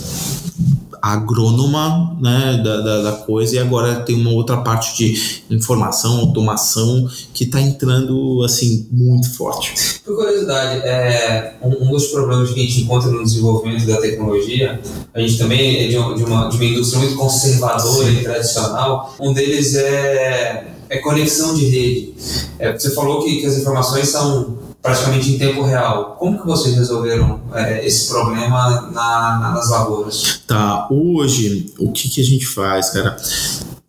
agrônoma 1.05 2.17
né, 2.19 2.59
da, 2.63 2.81
da, 2.81 3.01
da, 3.03 3.11
coisa 3.11 3.55
e 3.55 3.59
agora 3.59 3.97
tem 3.97 4.15
uma 4.15 4.31
outra 4.31 4.57
parte 4.57 4.97
de 4.97 5.43
informação, 5.51 6.19
automação 6.19 7.07
que 7.31 7.43
está 7.43 7.61
entrando 7.61 8.41
assim 8.43 8.87
muito 8.91 9.31
forte. 9.35 10.01
Por 10.03 10.15
curiosidade, 10.15 10.81
é, 10.83 11.57
um, 11.61 11.85
um, 11.85 11.91
dos 11.91 12.07
problemas 12.07 12.49
que 12.49 12.59
a 12.59 12.63
gente 12.63 12.81
encontra 12.81 13.11
no 13.11 13.23
desenvolvimento 13.23 13.85
da 13.85 13.97
tecnologia, 14.01 14.81
a 15.13 15.19
gente 15.19 15.37
também 15.37 15.83
é 15.83 15.87
de, 15.89 15.91
de 15.91 16.23
uma, 16.23 16.49
de 16.49 16.55
uma 16.55 16.65
indústria 16.65 16.99
muito 16.99 17.15
conservadora 17.15 18.07
Sim. 18.07 18.17
e 18.17 18.23
tradicional, 18.23 19.15
um 19.19 19.31
deles 19.31 19.75
é, 19.75 20.65
é 20.89 20.97
conexão 20.97 21.53
de 21.53 21.65
rede. 21.65 22.13
É, 22.57 22.73
você 22.73 22.89
falou 22.89 23.23
que, 23.23 23.41
que 23.41 23.45
as 23.45 23.55
informações 23.57 24.07
são 24.09 24.57
praticamente 24.85 25.31
em 25.31 25.39
tempo 25.39 25.63
real. 25.63 26.15
Como 26.19 26.39
que 26.39 26.45
vocês 26.45 26.75
resolveram 26.75 27.41
é, 27.55 27.83
esse 27.83 28.07
problema 28.07 28.91
na, 28.93 29.51
nas 29.55 29.67
lavouras? 29.71 30.41
Tá, 30.45 30.87
hoje 30.91 31.73
o 31.79 31.91
que, 31.91 32.07
que 32.07 32.21
a 32.21 32.23
gente 32.23 32.45
faz, 32.45 32.91
cara? 32.91 33.17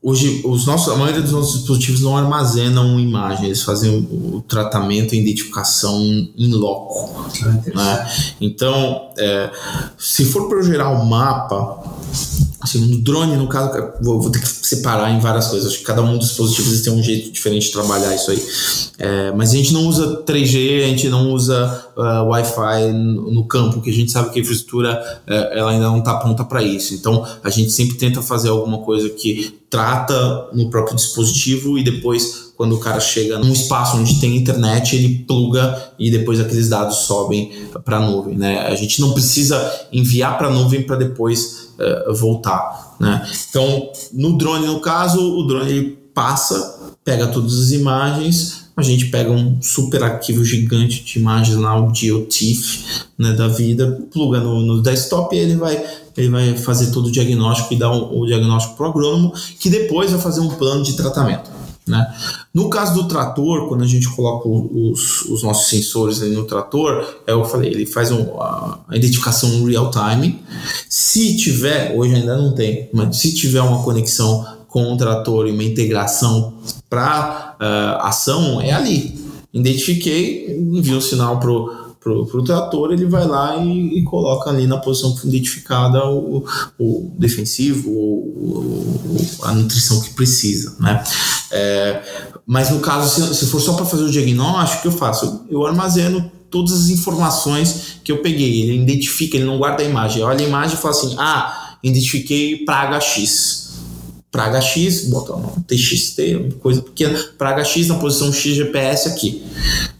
Hoje, 0.03 0.40
os 0.47 0.64
nossos, 0.64 0.90
a 0.94 0.97
maioria 0.97 1.20
dos 1.20 1.32
nossos 1.32 1.59
dispositivos 1.59 2.01
não 2.01 2.16
armazenam 2.16 2.99
imagem, 2.99 3.47
eles 3.47 3.62
fazem 3.62 3.90
o, 4.11 4.36
o 4.36 4.40
tratamento 4.40 5.14
e 5.14 5.20
identificação 5.20 6.01
em 6.01 6.55
loco. 6.55 7.28
Né? 7.74 8.12
Então, 8.40 9.11
é, 9.18 9.51
se 9.99 10.24
for 10.24 10.49
para 10.49 10.59
eu 10.59 10.62
gerar 10.62 10.90
um 10.90 11.05
mapa, 11.05 11.82
Assim, 12.66 12.80
no 12.80 12.98
drone, 12.98 13.36
no 13.36 13.46
caso, 13.46 13.92
vou, 14.02 14.20
vou, 14.20 14.28
ter 14.28 14.40
que 14.40 14.48
separar 14.48 15.12
em 15.12 15.20
várias 15.20 15.46
coisas. 15.46 15.70
Acho 15.70 15.78
que 15.78 15.84
cada 15.84 16.02
um 16.02 16.18
dos 16.18 16.28
dispositivos 16.28 16.80
tem 16.80 16.92
um 16.92 17.00
jeito 17.00 17.30
diferente 17.30 17.66
de 17.66 17.72
trabalhar 17.72 18.12
isso 18.12 18.32
aí. 18.32 18.42
É, 18.98 19.32
mas 19.32 19.50
a 19.50 19.56
gente 19.56 19.72
não 19.72 19.86
usa 19.86 20.24
3G, 20.26 20.84
a 20.84 20.88
gente 20.88 21.08
não 21.08 21.30
usa 21.30 21.86
uh, 21.96 22.28
Wi-Fi 22.28 22.92
no, 22.92 23.30
no, 23.30 23.44
campo, 23.44 23.74
porque 23.74 23.90
a 23.90 23.92
gente 23.92 24.10
sabe 24.10 24.30
que 24.30 24.40
a 24.40 24.42
infraestrutura 24.42 25.20
uh, 25.28 25.32
ela 25.56 25.70
ainda 25.70 25.86
não 25.86 26.00
está 26.00 26.16
pronta 26.16 26.44
para 26.44 26.60
isso. 26.60 26.92
Então, 26.94 27.24
a 27.44 27.50
gente 27.50 27.70
sempre 27.70 27.96
tenta 27.96 28.20
fazer 28.20 28.48
alguma 28.48 28.78
coisa 28.78 29.08
que 29.10 29.56
trata 29.70 30.48
no 30.52 30.68
próprio 30.68 30.96
dispositivo 30.96 31.78
e 31.78 31.84
depois 31.84 32.46
quando 32.56 32.74
o 32.74 32.78
cara 32.78 32.98
chega 32.98 33.38
num 33.38 33.52
espaço 33.52 33.98
onde 33.98 34.18
tem 34.18 34.34
internet, 34.36 34.96
ele 34.96 35.24
pluga 35.26 35.92
e 35.98 36.10
depois 36.10 36.40
aqueles 36.40 36.68
dados 36.68 36.96
sobem 36.98 37.52
para 37.84 37.98
a 37.98 38.00
nuvem. 38.00 38.36
Né? 38.36 38.60
A 38.60 38.74
gente 38.74 39.00
não 39.00 39.12
precisa 39.12 39.86
enviar 39.92 40.38
para 40.38 40.48
a 40.48 40.50
nuvem 40.50 40.82
para 40.82 40.96
depois 40.96 41.65
uh, 41.78 42.14
voltar. 42.14 42.96
Né? 43.00 43.26
Então, 43.48 43.90
no 44.12 44.36
drone, 44.36 44.66
no 44.66 44.80
caso, 44.80 45.20
o 45.20 45.46
drone 45.46 45.70
ele 45.70 45.98
passa, 46.14 46.94
pega 47.04 47.26
todas 47.26 47.58
as 47.58 47.70
imagens, 47.70 48.66
a 48.76 48.82
gente 48.82 49.06
pega 49.06 49.30
um 49.30 49.60
super 49.62 50.02
arquivo 50.02 50.44
gigante 50.44 51.02
de 51.02 51.18
imagens 51.18 51.56
lá, 51.56 51.80
o 51.80 51.94
GeoTIFF 51.94 53.04
né, 53.18 53.32
da 53.32 53.48
vida, 53.48 54.06
pluga 54.12 54.38
no, 54.38 54.60
no 54.60 54.82
desktop 54.82 55.34
e 55.34 55.38
ele 55.38 55.56
vai 55.56 55.82
ele 56.16 56.30
vai 56.30 56.56
fazer 56.56 56.92
todo 56.92 57.06
o 57.06 57.12
diagnóstico 57.12 57.74
e 57.74 57.78
dar 57.78 57.90
o, 57.90 58.20
o 58.20 58.26
diagnóstico 58.26 58.74
para 58.74 58.86
o 58.86 58.90
agrônomo, 58.90 59.32
que 59.60 59.68
depois 59.68 60.10
vai 60.10 60.20
fazer 60.20 60.40
um 60.40 60.48
plano 60.48 60.82
de 60.82 60.96
tratamento. 60.96 61.50
Né? 61.87 62.14
No 62.53 62.68
caso 62.68 62.95
do 62.95 63.09
trator, 63.09 63.68
quando 63.68 63.84
a 63.84 63.87
gente 63.87 64.09
coloca 64.09 64.49
os, 64.49 65.22
os 65.22 65.43
nossos 65.43 65.68
sensores 65.68 66.20
no 66.20 66.45
trator, 66.45 67.20
é 67.26 67.32
eu 67.32 67.45
falei, 67.45 67.70
ele 67.70 67.87
faz 67.87 68.11
um, 68.11 68.41
a, 68.41 68.80
identificação 68.93 69.64
real 69.64 69.91
time. 69.91 70.43
Se 70.89 71.37
tiver, 71.37 71.95
hoje 71.97 72.14
ainda 72.16 72.37
não 72.37 72.53
tem, 72.55 72.91
mas 72.93 73.16
se 73.18 73.32
tiver 73.34 73.62
uma 73.62 73.82
conexão 73.84 74.45
com 74.68 74.93
o 74.93 74.97
trator 74.97 75.47
e 75.47 75.53
uma 75.53 75.62
integração 75.62 76.55
para 76.91 77.57
uh, 77.59 77.64
eh, 77.64 77.99
ação, 78.03 78.61
é 78.61 78.72
ali. 78.72 79.18
Identifiquei, 79.53 80.55
envio 80.55 80.99
o 80.99 81.01
sinal 81.01 81.41
para 81.41 81.86
pro, 82.07 82.24
pro 82.24 82.44
trator, 82.44 82.92
ele 82.92 83.04
vai 83.04 83.26
lá 83.26 83.57
e, 83.57 83.98
e, 83.98 84.04
coloca 84.04 84.48
ali 84.48 84.64
na 84.64 84.76
posição 84.76 85.12
identificada 85.24 86.07
o, 86.07 86.44
o 86.78 87.11
defensivo, 87.18 87.90
o, 87.90 89.26
a 89.42 89.52
nutrição 89.52 90.00
que 90.00 90.11
precisa, 90.11 90.76
né? 90.78 91.02
É, 91.50 92.00
mas 92.46 92.70
no 92.70 92.78
caso, 92.78 93.09
se, 93.09 93.34
se 93.34 93.46
for 93.46 93.61
só 93.61 93.72
para 93.72 93.84
fazer 93.84 94.04
o 94.04 94.11
diagnóstico, 94.11 94.78
o 94.78 94.82
que 94.82 94.88
eu 94.88 94.92
faço? 94.92 95.46
Eu 95.50 95.66
armazeno 95.66 96.30
todas 96.48 96.72
as 96.74 96.88
informações 96.90 97.98
que 98.04 98.12
eu 98.12 98.18
peguei. 98.18 98.62
Ele 98.62 98.80
identifica, 98.80 99.36
ele 99.36 99.44
não 99.44 99.59
guarda 99.59 99.82
a 99.82 99.86
imagem. 99.86 100.22
Olha 100.22 100.44
a 100.44 100.48
imagem 100.48 100.76
e 100.76 100.80
fala 100.80 100.94
assim: 100.94 101.16
ah, 101.18 101.76
identifiquei 101.82 102.64
praga 102.64 103.00
X. 103.00 103.65
Praga 104.37 104.61
X, 104.61 105.05
bota 105.09 105.34
um 105.34 105.62
TXT, 105.62 106.59
coisa 106.61 106.82
pequena, 106.82 107.18
praga 107.39 107.64
X 107.64 107.89
na 107.89 107.95
posição 107.95 108.30
X 108.30 108.55
GPS 108.55 109.09
aqui. 109.09 109.43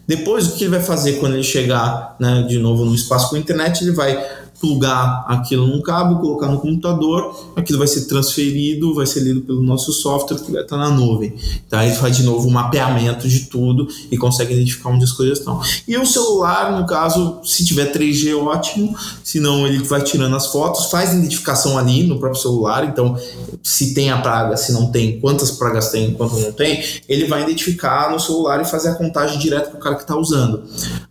Depois, 0.07 0.47
o 0.47 0.57
que 0.57 0.65
ele 0.65 0.73
vai 0.73 0.83
fazer 0.83 1.15
quando 1.15 1.33
ele 1.33 1.43
chegar 1.43 2.15
né, 2.21 2.43
de 2.47 2.59
novo 2.59 2.85
no 2.85 2.95
espaço 2.95 3.31
com 3.31 3.39
internet? 3.39 3.83
Ele 3.83 3.93
vai 3.93 4.23
plugar 4.61 5.25
aquilo 5.29 5.67
num 5.67 5.83
cabo, 5.83 6.21
colocar 6.21 6.49
no 6.49 6.59
computador, 6.59 7.53
aquilo 7.55 7.79
vai 7.79 7.87
ser 7.87 8.07
transferido, 8.07 8.95
vai 8.95 9.07
ser 9.07 9.21
lido 9.21 9.43
pelo 9.43 9.63
nosso 9.63 9.93
software 9.93 10.39
que 10.39 10.51
vai 10.51 10.63
estar 10.63 10.77
na 10.77 10.91
nuvem. 10.91 11.35
Então 11.67 11.83
ele 11.83 11.95
faz 11.95 12.17
de 12.17 12.23
novo 12.23 12.49
um 12.49 12.51
mapeamento 12.51 13.29
de 13.29 13.47
tudo 13.47 13.89
e 14.11 14.17
consegue 14.17 14.55
identificar 14.55 14.91
onde 14.91 15.05
as 15.05 15.13
coisas 15.13 15.39
estão. 15.39 15.61
E 15.87 15.97
o 15.97 16.07
celular, 16.07 16.79
no 16.79 16.87
caso, 16.87 17.41
se 17.45 17.65
tiver 17.65 17.93
3G, 17.93 18.37
ótimo, 18.37 18.97
senão 19.23 19.67
ele 19.67 19.83
vai 19.85 20.03
tirando 20.03 20.35
as 20.37 20.47
fotos, 20.47 20.87
faz 20.87 21.13
identificação 21.13 21.79
ali 21.79 22.03
no 22.03 22.19
próprio 22.19 22.41
celular, 22.41 22.85
então 22.85 23.17
se 23.63 23.95
tem 23.95 24.11
a 24.11 24.19
praga, 24.19 24.57
se 24.57 24.73
não 24.73 24.91
tem, 24.91 25.21
quantas 25.21 25.51
pragas 25.51 25.91
tem, 25.91 26.15
quantas 26.15 26.43
não 26.43 26.53
tem, 26.53 26.83
ele 27.09 27.27
vai 27.27 27.43
identificar 27.43 28.11
no 28.11 28.19
celular 28.19 28.61
e 28.61 28.65
fazer 28.65 28.91
a 28.91 28.95
contagem 28.95 29.39
direto 29.39 29.71
para 29.71 29.79
o 29.79 29.83
cara 29.83 29.95
que 29.97 30.03
está 30.03 30.17
usando. 30.17 30.63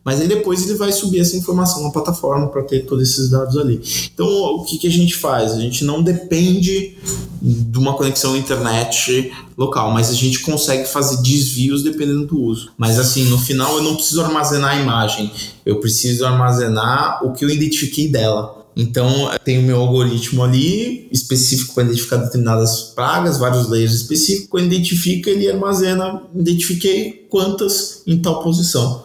Mas 0.04 0.22
aí 0.22 0.28
depois 0.28 0.64
ele 0.64 0.78
vai 0.78 0.92
subir 0.92 1.20
essa 1.20 1.36
informação 1.36 1.84
na 1.84 1.90
plataforma 1.90 2.48
para 2.48 2.64
ter 2.64 2.86
todos 2.86 3.10
esses 3.10 3.34
dados 3.36 3.58
ali. 3.58 3.82
Então, 4.14 4.28
o 4.28 4.64
que, 4.64 4.78
que 4.78 4.88
a 4.88 4.92
gente 4.92 5.16
faz? 5.16 5.54
A 5.54 5.60
gente 5.60 5.84
não 5.84 6.02
depende 6.02 6.98
de 7.42 7.78
uma 7.78 7.94
conexão 7.94 8.36
internet 8.36 9.32
local, 9.58 9.92
mas 9.92 10.10
a 10.10 10.14
gente 10.14 10.40
consegue 10.40 10.88
fazer 10.88 11.22
desvios 11.22 11.84
dependendo 11.84 12.26
do 12.26 12.40
uso. 12.40 12.72
Mas 12.78 12.98
assim, 12.98 13.26
no 13.26 13.38
final 13.38 13.78
eu 13.78 13.84
não 13.84 13.96
preciso 13.96 14.22
armazenar 14.22 14.72
a 14.72 14.82
imagem, 14.82 15.32
eu 15.66 15.80
preciso 15.80 16.26
armazenar 16.26 17.24
o 17.26 17.34
que 17.34 17.46
eu 17.46 17.50
identifiquei 17.50 18.08
dela. 18.08 18.66
Então, 18.78 19.30
tem 19.46 19.58
o 19.58 19.62
meu 19.62 19.78
algoritmo 19.78 20.44
ali 20.44 21.08
específico 21.10 21.74
para 21.74 21.86
identificar 21.86 22.18
determinadas 22.18 22.82
pragas, 22.94 23.38
vários 23.38 23.70
layers 23.70 23.94
específicos. 23.94 24.50
Quando 24.50 24.66
identifica, 24.66 25.30
ele 25.30 25.50
armazena, 25.50 26.22
identifiquei 26.36 27.26
quantas 27.30 28.02
em 28.06 28.18
tal 28.18 28.44
posição. 28.44 29.04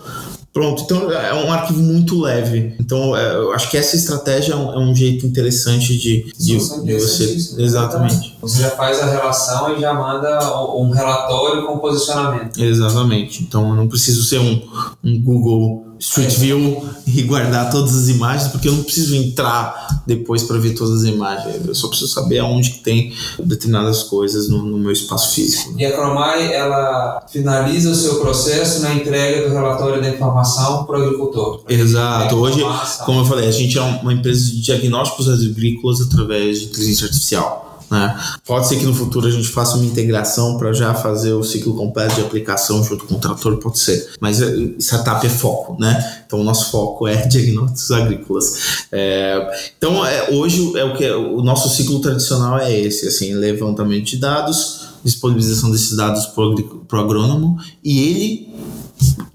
Pronto, 0.53 0.83
então 0.83 1.13
é 1.13 1.33
um 1.33 1.53
arquivo 1.53 1.81
muito 1.81 2.21
leve. 2.21 2.75
Então 2.81 3.17
é, 3.17 3.35
eu 3.37 3.53
acho 3.53 3.71
que 3.71 3.77
essa 3.77 3.95
estratégia 3.95 4.55
é 4.55 4.57
um, 4.57 4.73
é 4.73 4.79
um 4.79 4.95
jeito 4.95 5.25
interessante 5.25 5.97
de, 5.97 6.33
de, 6.37 6.59
de 6.85 6.95
você. 6.95 7.37
Exatamente. 7.63 8.37
Você 8.41 8.63
já 8.63 8.71
faz 8.71 9.01
a 9.01 9.07
relação 9.07 9.77
e 9.77 9.81
já 9.81 9.95
manda 9.95 10.41
um 10.75 10.91
relatório 10.91 11.67
com 11.67 11.79
posicionamento. 11.79 12.61
Exatamente. 12.61 13.45
Então 13.45 13.69
eu 13.69 13.77
não 13.77 13.87
preciso 13.87 14.25
ser 14.25 14.41
um, 14.41 14.61
um 15.05 15.23
Google 15.23 15.90
Street 16.01 16.35
View 16.39 16.83
e 17.07 17.23
guardar 17.23 17.71
todas 17.71 17.95
as 17.95 18.09
imagens, 18.09 18.51
porque 18.51 18.69
eu 18.69 18.73
não 18.73 18.83
preciso 18.83 19.15
entrar 19.15 20.03
depois 20.07 20.43
para 20.43 20.59
ver 20.59 20.75
todas 20.75 21.03
as 21.03 21.05
imagens. 21.05 21.67
Eu 21.67 21.75
só 21.75 21.89
preciso 21.89 22.11
saber 22.11 22.39
aonde 22.39 22.71
que 22.71 22.79
tem 22.79 23.13
determinadas 23.39 24.03
coisas 24.05 24.49
no, 24.49 24.63
no 24.63 24.79
meu 24.79 24.91
espaço 24.91 25.35
físico. 25.35 25.75
E 25.77 25.85
a 25.85 25.93
Cromai, 25.93 26.53
ela 26.53 27.23
finaliza 27.31 27.91
o 27.91 27.95
seu 27.95 28.21
processo 28.21 28.81
na 28.81 28.95
entrega 28.95 29.47
do 29.47 29.55
relatório 29.55 30.01
da 30.01 30.09
informação 30.09 30.85
para 30.85 30.99
o 30.99 31.03
agricultor. 31.03 31.63
Exato. 31.69 32.35
Hoje, 32.37 32.65
como 33.05 33.21
eu 33.21 33.25
falei, 33.27 33.47
a 33.47 33.53
gente 33.53 33.77
é 33.77 33.83
uma 33.83 34.13
empresa 34.13 34.51
de 34.51 34.63
diagnósticos 34.63 35.29
agrícolas 35.29 36.01
através 36.01 36.61
de 36.61 36.67
inteligência 36.67 37.05
artificial. 37.05 37.70
Né? 37.91 38.19
Pode 38.47 38.69
ser 38.69 38.79
que 38.79 38.85
no 38.85 38.95
futuro 38.95 39.27
a 39.27 39.31
gente 39.31 39.49
faça 39.49 39.77
uma 39.77 39.85
integração 39.85 40.57
para 40.57 40.73
já 40.73 40.95
fazer 40.95 41.33
o 41.33 41.43
ciclo 41.43 41.75
completo 41.75 42.15
de 42.15 42.21
aplicação 42.21 42.85
junto 42.85 43.05
com 43.05 43.15
o 43.17 43.19
trator, 43.19 43.57
pode 43.57 43.79
ser. 43.81 44.13
Mas 44.21 44.41
é, 44.41 44.49
startup 44.79 45.27
é 45.27 45.31
foco, 45.31 45.77
né? 45.81 46.23
Então 46.25 46.41
o 46.41 46.45
nosso 46.45 46.71
foco 46.71 47.09
é 47.09 47.17
diagnósticos 47.27 47.91
agrícolas. 47.91 48.87
É, 48.93 49.73
então 49.77 50.07
é, 50.07 50.31
hoje 50.31 50.77
é 50.79 50.85
o 50.85 50.97
que 50.97 51.11
o 51.11 51.43
nosso 51.43 51.69
ciclo 51.69 52.01
tradicional 52.01 52.59
é 52.59 52.79
esse, 52.79 53.09
assim, 53.09 53.35
levantamento 53.35 54.05
de 54.05 54.19
dados, 54.19 54.89
disponibilização 55.03 55.71
desses 55.71 55.97
dados 55.97 56.27
para 56.27 56.99
o 56.99 57.03
agrônomo 57.03 57.59
e 57.83 58.01
ele 58.01 58.51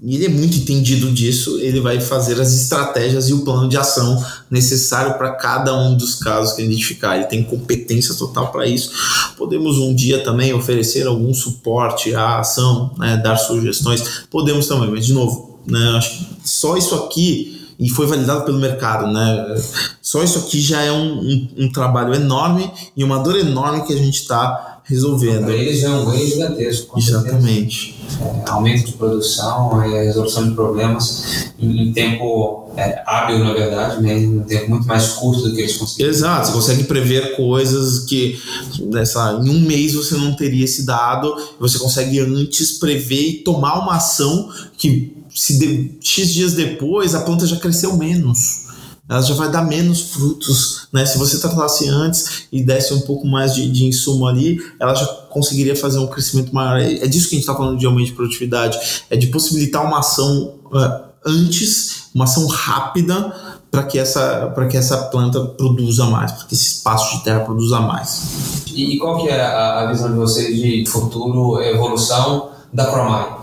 ele 0.02 0.26
é 0.26 0.28
muito 0.28 0.56
entendido 0.56 1.10
disso, 1.10 1.58
ele 1.60 1.80
vai 1.80 2.00
fazer 2.00 2.40
as 2.40 2.52
estratégias 2.52 3.28
e 3.28 3.32
o 3.32 3.44
plano 3.44 3.68
de 3.68 3.76
ação 3.76 4.24
necessário 4.50 5.14
para 5.14 5.32
cada 5.32 5.76
um 5.76 5.96
dos 5.96 6.14
casos 6.14 6.54
que 6.54 6.62
identificar. 6.62 7.16
Ele 7.16 7.24
tem 7.24 7.42
competência 7.42 8.14
total 8.14 8.52
para 8.52 8.66
isso. 8.66 8.90
Podemos 9.36 9.78
um 9.78 9.94
dia 9.94 10.22
também 10.22 10.52
oferecer 10.52 11.06
algum 11.06 11.34
suporte 11.34 12.14
à 12.14 12.40
ação, 12.40 12.92
né, 12.98 13.16
dar 13.16 13.36
sugestões, 13.36 14.26
podemos 14.30 14.66
também, 14.66 14.90
mas 14.90 15.06
de 15.06 15.12
novo, 15.12 15.58
né, 15.66 16.00
só 16.44 16.76
isso 16.76 16.94
aqui 16.94 17.56
e 17.78 17.90
foi 17.90 18.06
validado 18.06 18.44
pelo 18.44 18.58
mercado, 18.58 19.06
né? 19.12 19.54
Só 20.00 20.22
isso 20.22 20.38
aqui 20.38 20.60
já 20.60 20.80
é 20.80 20.90
um, 20.90 21.20
um, 21.20 21.48
um 21.58 21.72
trabalho 21.72 22.14
enorme 22.14 22.70
e 22.96 23.04
uma 23.04 23.18
dor 23.18 23.36
enorme 23.36 23.84
que 23.84 23.92
a 23.92 23.96
gente 23.96 24.22
está 24.22 24.75
resolvendo. 24.88 25.44
Para 25.44 25.54
eles 25.54 25.82
é 25.82 25.90
um 25.90 26.04
ganho 26.06 26.26
gigantesco. 26.26 26.98
Exatamente. 26.98 27.96
É, 28.20 28.50
aumento 28.50 28.86
de 28.86 28.92
produção, 28.92 29.82
é, 29.82 30.04
resolução 30.04 30.48
de 30.48 30.54
problemas 30.54 31.52
em, 31.58 31.88
em 31.88 31.92
tempo 31.92 32.70
é, 32.76 33.02
hábil, 33.04 33.40
na 33.40 33.52
verdade, 33.52 34.00
né? 34.00 34.14
um 34.16 34.40
tempo 34.42 34.70
muito 34.70 34.86
mais 34.86 35.08
curto 35.08 35.42
do 35.42 35.54
que 35.54 35.62
eles 35.62 35.76
conseguem. 35.76 36.06
Exato, 36.06 36.48
você 36.48 36.52
consegue 36.52 36.84
prever 36.84 37.36
coisas 37.36 38.04
que 38.04 38.40
nessa, 38.80 39.40
em 39.44 39.50
um 39.50 39.60
mês 39.60 39.94
você 39.94 40.14
não 40.14 40.34
teria 40.34 40.64
esse 40.64 40.86
dado, 40.86 41.34
você 41.58 41.78
consegue 41.78 42.20
antes 42.20 42.78
prever 42.78 43.28
e 43.28 43.34
tomar 43.42 43.80
uma 43.80 43.96
ação 43.96 44.48
que 44.78 45.16
se 45.34 45.58
de, 45.58 45.98
X 46.00 46.32
dias 46.32 46.52
depois 46.52 47.14
a 47.14 47.20
planta 47.20 47.46
já 47.46 47.56
cresceu 47.56 47.96
menos 47.96 48.65
ela 49.08 49.22
já 49.22 49.34
vai 49.34 49.50
dar 49.50 49.62
menos 49.62 50.00
frutos, 50.00 50.88
né? 50.92 51.06
Se 51.06 51.16
você 51.16 51.38
tratasse 51.38 51.88
antes 51.88 52.48
e 52.50 52.62
desse 52.62 52.92
um 52.92 53.00
pouco 53.00 53.26
mais 53.26 53.54
de, 53.54 53.70
de 53.70 53.84
insumo 53.84 54.26
ali, 54.26 54.58
ela 54.80 54.94
já 54.94 55.06
conseguiria 55.30 55.76
fazer 55.76 55.98
um 55.98 56.08
crescimento 56.08 56.52
maior. 56.52 56.80
É 56.80 57.06
disso 57.06 57.28
que 57.28 57.36
a 57.36 57.38
gente 57.38 57.48
está 57.48 57.54
falando 57.54 57.78
de 57.78 57.86
aumento 57.86 58.06
de 58.06 58.14
produtividade, 58.14 58.78
é 59.08 59.16
de 59.16 59.28
possibilitar 59.28 59.84
uma 59.84 60.00
ação 60.00 60.54
uh, 60.66 61.06
antes, 61.24 62.08
uma 62.14 62.24
ação 62.24 62.46
rápida 62.48 63.32
para 63.70 63.84
que 63.84 63.98
essa 63.98 64.50
para 64.54 64.66
que 64.66 64.76
essa 64.76 64.96
planta 65.04 65.40
produza 65.40 66.06
mais, 66.06 66.32
para 66.32 66.46
que 66.46 66.54
esse 66.54 66.66
espaço 66.66 67.16
de 67.16 67.24
terra 67.24 67.40
produza 67.40 67.80
mais. 67.80 68.64
E, 68.74 68.98
qual 68.98 69.22
que 69.22 69.28
é 69.28 69.40
a, 69.40 69.80
a 69.80 69.92
visão 69.92 70.10
de 70.10 70.16
vocês 70.16 70.56
de 70.56 70.84
futuro 70.86 71.60
evolução 71.62 72.50
da 72.72 72.86
Cromai? 72.86 73.36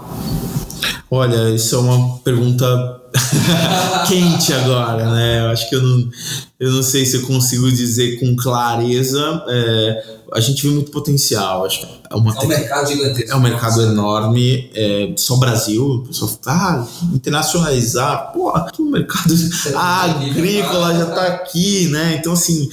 Olha, 1.09 1.51
isso 1.51 1.75
é 1.75 1.79
uma 1.79 2.17
pergunta 2.17 3.02
quente 4.07 4.53
agora, 4.53 5.11
né? 5.11 5.41
Eu 5.41 5.49
acho 5.49 5.69
que 5.69 5.75
eu 5.75 5.81
não, 5.81 6.09
eu 6.59 6.71
não 6.71 6.83
sei 6.83 7.05
se 7.05 7.17
eu 7.17 7.21
consigo 7.23 7.71
dizer 7.71 8.19
com 8.19 8.35
clareza. 8.35 9.43
É, 9.47 10.03
a 10.33 10.39
gente 10.39 10.67
vê 10.67 10.73
muito 10.73 10.91
potencial. 10.91 11.65
Acho 11.65 11.81
que 11.81 11.85
é, 12.09 12.15
uma 12.15 12.33
é 12.35 12.39
um 12.39 12.47
mercado 12.47 12.87
gigantesco. 12.87 13.31
É 13.31 13.35
um 13.35 13.39
mercado 13.39 13.81
enorme. 13.81 14.69
É, 14.73 15.13
só 15.15 15.37
Brasil, 15.37 15.85
o 15.85 16.07
pessoal 16.07 16.31
fala, 16.41 16.57
ah, 16.81 16.87
internacionalizar, 17.13 18.31
pô, 18.33 18.51
o 18.79 18.91
mercado 18.91 19.33
agrícola 19.75 20.95
já 20.95 21.09
está 21.09 21.27
aqui, 21.27 21.87
né? 21.89 22.17
Então, 22.19 22.33
assim, 22.33 22.69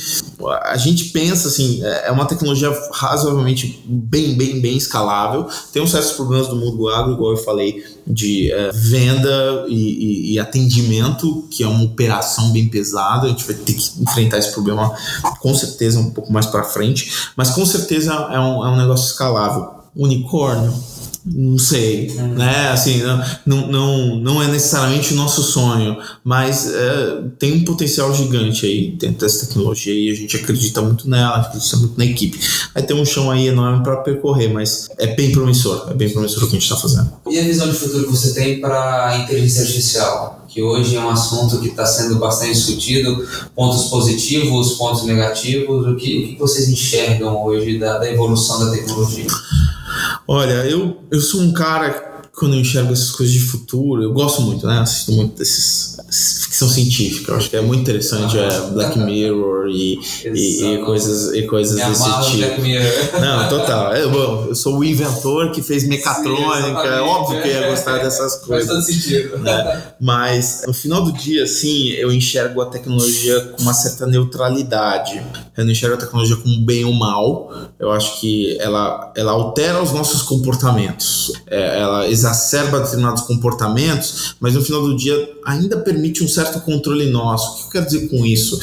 a 0.62 0.76
gente 0.76 1.06
pensa 1.06 1.48
assim, 1.48 1.84
é, 1.84 2.08
é 2.08 2.10
uma 2.10 2.26
tecnologia 2.26 2.70
razoavelmente 2.92 3.82
bem, 3.86 4.36
bem, 4.36 4.60
bem 4.60 4.76
escalável. 4.76 5.46
Tem 5.72 5.82
uns 5.82 5.90
certos 5.90 6.12
problemas 6.12 6.48
do 6.48 6.56
mundo 6.56 6.88
agro, 6.88 7.12
igual 7.12 7.32
eu 7.32 7.36
falei, 7.36 7.84
de 8.06 8.50
é, 8.50 8.70
venda 8.72 9.66
e, 9.68 9.74
e, 9.74 10.32
e 10.32 10.38
atendimento, 10.38 11.46
que 11.50 11.62
é 11.62 11.68
uma 11.68 11.84
operação 11.84 12.50
bem 12.52 12.68
pesada. 12.68 13.26
A 13.26 13.30
gente 13.30 13.44
vai 13.44 13.54
ter 13.54 13.74
que 13.74 14.02
enfrentar 14.02 14.38
esse 14.38 14.52
problema 14.52 14.92
com 15.40 15.54
certeza 15.54 15.98
um 15.98 16.10
pouco 16.10 16.32
mais 16.32 16.46
para 16.46 16.64
frente, 16.64 17.12
mas 17.36 17.49
com 17.54 17.64
certeza 17.66 18.12
é 18.12 18.38
um, 18.38 18.64
é 18.64 18.70
um 18.70 18.76
negócio 18.76 19.06
escalável. 19.06 19.80
Unicórnio, 19.96 20.72
não 21.24 21.58
sei, 21.58 22.10
hum. 22.18 22.34
né? 22.34 22.68
Assim, 22.68 23.02
não, 23.44 23.66
não, 23.66 24.16
não 24.16 24.42
é 24.42 24.48
necessariamente 24.48 25.12
o 25.12 25.16
nosso 25.16 25.42
sonho, 25.42 25.98
mas 26.24 26.72
é, 26.72 27.22
tem 27.38 27.52
um 27.52 27.64
potencial 27.64 28.14
gigante 28.14 28.64
aí 28.64 28.92
dentro 28.92 29.18
dessa 29.18 29.46
tecnologia 29.46 29.92
e 29.92 30.10
a 30.10 30.14
gente 30.14 30.36
acredita 30.36 30.80
muito 30.80 31.08
nela, 31.08 31.38
acredita 31.38 31.76
muito 31.76 31.98
na 31.98 32.04
equipe. 32.04 32.40
Aí 32.74 32.82
tem 32.82 32.96
um 32.96 33.04
chão 33.04 33.30
aí 33.30 33.48
enorme 33.48 33.82
para 33.82 33.96
percorrer, 33.98 34.48
mas 34.48 34.88
é 34.98 35.14
bem 35.14 35.30
promissor, 35.30 35.88
é 35.90 35.94
bem 35.94 36.08
promissor 36.08 36.44
o 36.44 36.46
que 36.46 36.56
a 36.56 36.58
gente 36.58 36.70
está 36.70 36.76
fazendo. 36.76 37.12
E 37.28 37.38
a 37.38 37.42
visão 37.42 37.68
de 37.68 37.74
futuro 37.74 38.04
que 38.04 38.10
você 38.10 38.32
tem 38.32 38.60
para 38.60 39.08
a 39.08 39.18
inteligência 39.18 39.62
artificial? 39.62 40.39
Que 40.50 40.60
hoje 40.60 40.96
é 40.96 41.00
um 41.00 41.08
assunto 41.08 41.60
que 41.60 41.68
está 41.68 41.86
sendo 41.86 42.18
bastante 42.18 42.54
discutido, 42.54 43.24
pontos 43.54 43.84
positivos, 43.84 44.72
pontos 44.72 45.04
negativos, 45.04 45.86
o 45.86 45.94
que, 45.94 46.18
o 46.18 46.28
que 46.28 46.36
vocês 46.36 46.68
enxergam 46.68 47.44
hoje 47.44 47.78
da, 47.78 47.98
da 47.98 48.10
evolução 48.10 48.66
da 48.66 48.72
tecnologia? 48.72 49.26
Olha, 50.26 50.66
eu, 50.66 50.98
eu 51.10 51.20
sou 51.20 51.40
um 51.40 51.52
cara 51.52 52.09
quando 52.40 52.54
eu 52.54 52.60
enxergo 52.60 52.90
essas 52.90 53.10
coisas 53.10 53.34
de 53.34 53.40
futuro, 53.40 54.02
eu 54.02 54.14
gosto 54.14 54.40
muito, 54.40 54.66
né? 54.66 54.78
Assisto 54.78 55.12
muito 55.12 55.36
desses 55.36 56.00
ficção 56.10 56.68
científica. 56.68 57.32
Eu 57.32 57.36
acho 57.36 57.48
que 57.48 57.56
é 57.56 57.60
muito 57.60 57.82
interessante 57.82 58.36
ah, 58.38 58.42
é 58.42 58.70
Black 58.72 58.98
Mirror 58.98 59.68
e, 59.68 60.00
e, 60.24 60.74
e, 60.74 60.78
coisas 60.78 61.32
e 61.32 61.42
coisas 61.46 61.76
Me 61.76 61.84
desse 61.84 62.04
tipo. 62.04 62.36
Black 62.38 62.60
Mirror. 62.60 63.20
Não, 63.20 63.48
total. 63.48 63.94
Eu, 63.94 64.10
bom, 64.10 64.46
eu 64.48 64.54
sou 64.54 64.78
o 64.78 64.84
inventor 64.84 65.52
que 65.52 65.62
fez 65.62 65.86
mecatrônica, 65.86 66.82
Sim, 66.82 66.88
é 66.88 67.00
óbvio 67.00 67.40
que 67.40 67.48
ia 67.48 67.68
gostar 67.68 67.98
dessas 67.98 68.36
coisas. 68.36 68.66
Faz 68.66 68.66
todo 68.66 68.82
sentido. 68.82 69.38
Né? 69.38 69.82
Mas 70.00 70.64
no 70.66 70.74
final 70.74 71.02
do 71.02 71.12
dia, 71.12 71.44
assim, 71.44 71.90
eu 71.90 72.12
enxergo 72.12 72.60
a 72.60 72.66
tecnologia 72.66 73.40
com 73.56 73.62
uma 73.62 73.74
certa 73.74 74.06
neutralidade. 74.06 75.22
Eu 75.56 75.64
não 75.64 75.70
enxergo 75.70 75.94
a 75.94 75.98
tecnologia 75.98 76.36
como 76.36 76.60
bem 76.62 76.84
ou 76.84 76.92
mal. 76.92 77.52
Eu 77.78 77.92
acho 77.92 78.20
que 78.20 78.58
ela, 78.60 79.12
ela 79.16 79.32
altera 79.32 79.80
os 79.82 79.92
nossos 79.92 80.22
comportamentos. 80.22 81.32
É, 81.46 81.80
ela 81.80 82.08
exacerba 82.30 82.80
determinados 82.80 83.22
comportamentos, 83.22 84.34
mas 84.40 84.54
no 84.54 84.62
final 84.62 84.82
do 84.82 84.96
dia 84.96 85.30
ainda 85.44 85.76
permite 85.78 86.22
um 86.24 86.28
certo 86.28 86.60
controle 86.60 87.10
nosso. 87.10 87.50
O 87.50 87.56
que 87.56 87.66
eu 87.66 87.70
quero 87.72 87.86
dizer 87.86 88.08
com 88.08 88.24
isso? 88.24 88.58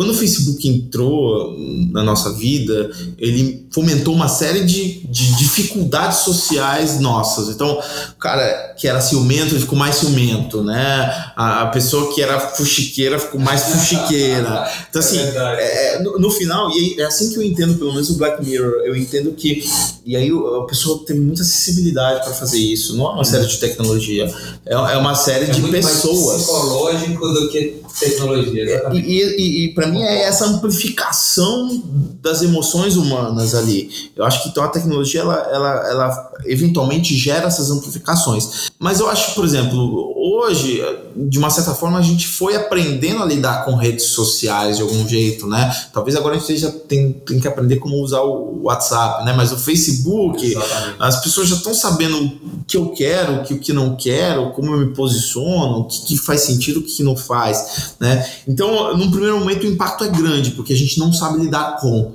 Quando 0.00 0.12
o 0.12 0.14
Facebook 0.14 0.66
entrou 0.66 1.54
na 1.92 2.02
nossa 2.02 2.32
vida, 2.32 2.90
ele 3.18 3.68
fomentou 3.70 4.14
uma 4.14 4.28
série 4.28 4.64
de, 4.64 5.06
de 5.06 5.36
dificuldades 5.36 6.20
sociais 6.20 6.98
nossas. 6.98 7.50
Então, 7.50 7.78
o 7.78 8.18
cara 8.18 8.74
que 8.78 8.88
era 8.88 8.98
ciumento, 9.02 9.54
ele 9.54 9.60
ficou 9.60 9.78
mais 9.78 9.96
ciumento, 9.96 10.64
né? 10.64 11.32
A, 11.36 11.64
a 11.64 11.66
pessoa 11.66 12.14
que 12.14 12.22
era 12.22 12.40
fuxiqueira 12.40 13.18
ficou 13.18 13.38
mais 13.38 13.64
fuxiqueira. 13.64 14.66
Então, 14.88 15.00
assim, 15.04 15.18
é, 15.18 15.96
é 15.96 16.02
no, 16.02 16.18
no, 16.18 16.30
final, 16.30 16.70
e 16.70 16.98
é 16.98 17.04
assim 17.04 17.30
que 17.30 17.36
eu 17.36 17.42
entendo, 17.42 17.74
pelo 17.74 17.92
menos 17.92 18.08
o 18.08 18.14
Black 18.16 18.42
Mirror, 18.42 18.80
eu 18.86 18.96
entendo 18.96 19.32
que. 19.32 19.62
E 20.06 20.16
aí 20.16 20.30
a 20.30 20.64
pessoa 20.64 21.04
tem 21.04 21.20
muita 21.20 21.42
acessibilidade 21.42 22.24
para 22.24 22.32
fazer 22.32 22.58
isso. 22.58 22.96
Não 22.96 23.04
é 23.04 23.12
uma 23.16 23.24
série 23.24 23.46
de 23.46 23.58
tecnologia, 23.58 24.34
é, 24.64 24.72
é 24.72 24.96
uma 24.96 25.14
série 25.14 25.44
é 25.44 25.50
de 25.50 25.60
pessoas. 25.60 26.26
Mais 26.26 26.42
psicológico 26.42 27.28
do 27.28 27.50
que 27.50 27.80
tecnologia. 27.98 28.82
E, 28.94 28.98
e, 28.98 29.64
e 29.64 29.74
para 29.74 29.89
mim 29.90 30.02
é 30.02 30.22
essa 30.22 30.46
amplificação 30.46 31.82
das 32.22 32.42
emoções 32.42 32.96
humanas 32.96 33.54
ali. 33.54 34.10
Eu 34.16 34.24
acho 34.24 34.42
que 34.42 34.48
então 34.48 34.62
a 34.62 34.68
tecnologia 34.68 35.20
ela, 35.20 35.36
ela, 35.50 35.88
ela 35.88 36.32
eventualmente 36.44 37.14
gera 37.16 37.46
essas 37.46 37.70
amplificações. 37.70 38.69
Mas 38.82 38.98
eu 38.98 39.10
acho, 39.10 39.34
por 39.34 39.44
exemplo, 39.44 40.14
hoje, 40.16 40.82
de 41.14 41.38
uma 41.38 41.50
certa 41.50 41.74
forma, 41.74 41.98
a 41.98 42.02
gente 42.02 42.26
foi 42.26 42.56
aprendendo 42.56 43.22
a 43.22 43.26
lidar 43.26 43.66
com 43.66 43.74
redes 43.74 44.06
sociais 44.06 44.78
de 44.78 44.82
algum 44.82 45.06
jeito, 45.06 45.46
né? 45.46 45.70
Talvez 45.92 46.16
agora 46.16 46.36
a 46.36 46.38
gente 46.38 46.56
já 46.56 46.70
tem, 46.70 47.12
tem 47.12 47.38
que 47.38 47.46
aprender 47.46 47.76
como 47.76 47.96
usar 47.96 48.22
o 48.22 48.62
WhatsApp, 48.62 49.22
né? 49.26 49.34
Mas 49.34 49.52
o 49.52 49.58
Facebook, 49.58 50.46
Exatamente. 50.46 50.96
as 50.98 51.20
pessoas 51.20 51.50
já 51.50 51.56
estão 51.56 51.74
sabendo 51.74 52.16
o 52.24 52.64
que 52.66 52.78
eu 52.78 52.88
quero, 52.88 53.34
o 53.34 53.42
que, 53.42 53.52
o 53.52 53.58
que 53.58 53.72
não 53.74 53.96
quero, 53.96 54.50
como 54.52 54.72
eu 54.72 54.78
me 54.78 54.94
posiciono, 54.94 55.80
o 55.80 55.84
que, 55.84 56.06
que 56.06 56.16
faz 56.16 56.40
sentido, 56.40 56.80
o 56.80 56.82
que, 56.82 56.96
que 56.96 57.02
não 57.02 57.14
faz, 57.14 57.92
né? 58.00 58.26
Então, 58.48 58.96
num 58.96 59.10
primeiro 59.10 59.38
momento, 59.38 59.64
o 59.64 59.70
impacto 59.70 60.04
é 60.04 60.08
grande, 60.08 60.52
porque 60.52 60.72
a 60.72 60.76
gente 60.76 60.98
não 60.98 61.12
sabe 61.12 61.38
lidar 61.38 61.76
com. 61.80 62.12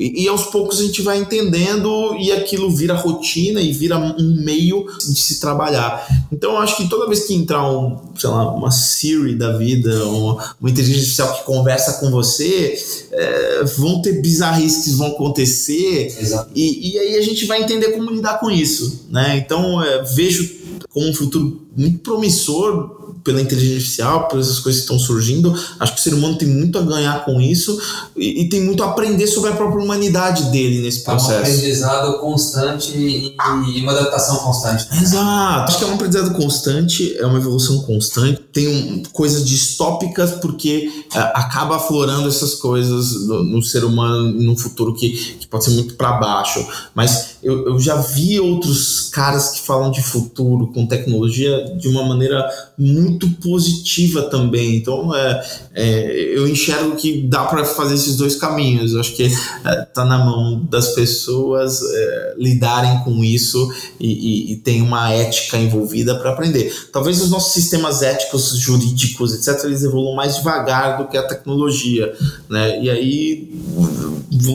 E, 0.00 0.24
e, 0.24 0.28
aos 0.28 0.46
poucos 0.46 0.80
a 0.80 0.82
gente 0.82 1.02
vai 1.02 1.18
entendendo 1.18 2.16
e 2.18 2.32
aquilo 2.32 2.70
vira 2.70 2.94
rotina 2.94 3.60
e 3.60 3.70
vira 3.70 3.98
um 3.98 4.42
meio 4.42 4.86
de 4.98 5.14
se 5.14 5.38
trabalhar. 5.38 6.08
Então 6.32 6.52
eu 6.52 6.56
acho 6.56 6.78
que 6.78 6.88
toda 6.88 7.06
vez 7.06 7.26
que 7.26 7.34
entrar 7.34 7.70
um, 7.70 7.98
sei 8.16 8.30
lá, 8.30 8.50
uma 8.50 8.70
Siri 8.70 9.34
da 9.34 9.58
vida, 9.58 10.06
uma, 10.06 10.54
uma 10.58 10.70
inteligência 10.70 11.00
artificial 11.00 11.36
que 11.36 11.44
conversa 11.44 12.00
com 12.00 12.10
você, 12.10 12.82
é, 13.12 13.64
vão 13.76 14.00
ter 14.00 14.22
bizarrices 14.22 14.84
que 14.84 14.90
vão 14.92 15.08
acontecer 15.08 16.16
e, 16.54 16.92
e, 16.92 16.98
aí 16.98 17.18
a 17.18 17.22
gente 17.22 17.44
vai 17.44 17.62
entender 17.62 17.88
como 17.88 18.10
lidar 18.10 18.40
com 18.40 18.50
isso. 18.50 19.04
Né? 19.10 19.36
Então 19.36 19.84
é, 19.84 20.02
vejo 20.14 20.48
como 20.88 21.10
um 21.10 21.14
futuro 21.14 21.60
muito 21.76 21.98
promissor 21.98 22.99
pela 23.22 23.40
inteligência 23.40 23.76
artificial, 23.76 24.28
por 24.28 24.40
essas 24.40 24.58
coisas 24.58 24.80
que 24.80 24.84
estão 24.84 24.98
surgindo. 24.98 25.54
Acho 25.78 25.94
que 25.94 26.00
o 26.00 26.02
ser 26.02 26.14
humano 26.14 26.36
tem 26.36 26.48
muito 26.48 26.78
a 26.78 26.82
ganhar 26.82 27.24
com 27.24 27.40
isso 27.40 27.80
e, 28.16 28.42
e 28.42 28.48
tem 28.48 28.62
muito 28.62 28.82
a 28.82 28.90
aprender 28.90 29.26
sobre 29.26 29.50
a 29.50 29.54
própria 29.54 29.82
humanidade 29.82 30.44
dele 30.44 30.80
nesse 30.80 31.04
processo. 31.04 31.32
É 31.32 31.36
um 31.36 31.40
aprendizado 31.40 32.18
constante 32.20 32.92
e, 32.96 33.36
e 33.74 33.82
uma 33.82 33.92
adaptação 33.92 34.36
constante. 34.36 34.86
Exato. 34.92 35.68
Acho 35.68 35.78
que 35.78 35.84
é 35.84 35.86
um 35.86 35.94
aprendizado 35.94 36.32
constante, 36.32 37.16
é 37.16 37.26
uma 37.26 37.38
evolução 37.38 37.80
constante. 37.82 38.40
Tem 38.52 38.68
um, 38.68 39.02
coisas 39.12 39.44
distópicas 39.44 40.32
porque 40.32 40.90
é, 41.14 41.18
acaba 41.18 41.76
aflorando 41.76 42.28
essas 42.28 42.54
coisas 42.54 43.26
no, 43.26 43.44
no, 43.44 43.62
ser 43.62 43.84
humano 43.84 44.32
num 44.32 44.56
futuro 44.56 44.94
que, 44.94 45.10
que 45.10 45.46
pode 45.46 45.64
ser 45.64 45.70
muito 45.70 45.94
para 45.94 46.12
baixo. 46.12 46.66
Mas 46.94 47.29
eu, 47.42 47.66
eu 47.68 47.80
já 47.80 47.96
vi 47.96 48.38
outros 48.38 49.08
caras 49.10 49.50
que 49.50 49.60
falam 49.60 49.90
de 49.90 50.02
futuro 50.02 50.68
com 50.68 50.86
tecnologia 50.86 51.64
de 51.76 51.88
uma 51.88 52.04
maneira 52.04 52.48
muito 52.76 53.28
positiva 53.42 54.22
também. 54.22 54.76
Então, 54.76 55.14
é, 55.14 55.46
é 55.74 56.36
eu 56.36 56.46
enxergo 56.46 56.96
que 56.96 57.22
dá 57.22 57.44
para 57.44 57.64
fazer 57.64 57.94
esses 57.94 58.16
dois 58.16 58.36
caminhos. 58.36 58.92
Eu 58.92 59.00
acho 59.00 59.14
que 59.14 59.24
é, 59.24 59.76
tá 59.86 60.04
na 60.04 60.18
mão 60.18 60.64
das 60.70 60.88
pessoas 60.88 61.80
é, 61.82 62.34
lidarem 62.38 62.98
com 63.04 63.24
isso 63.24 63.72
e, 63.98 64.08
e, 64.08 64.52
e, 64.52 64.56
tem 64.56 64.82
uma 64.82 65.10
ética 65.10 65.56
envolvida 65.56 66.14
para 66.16 66.30
aprender. 66.30 66.72
Talvez 66.92 67.20
os 67.22 67.30
nossos 67.30 67.52
sistemas 67.52 68.02
éticos, 68.02 68.56
jurídicos, 68.58 69.34
etc., 69.34 69.64
eles 69.64 69.82
evoluam 69.82 70.14
mais 70.14 70.36
devagar 70.36 70.98
do 70.98 71.08
que 71.08 71.16
a 71.16 71.22
tecnologia, 71.22 72.12
né? 72.48 72.82
E 72.82 72.90
aí 72.90 73.50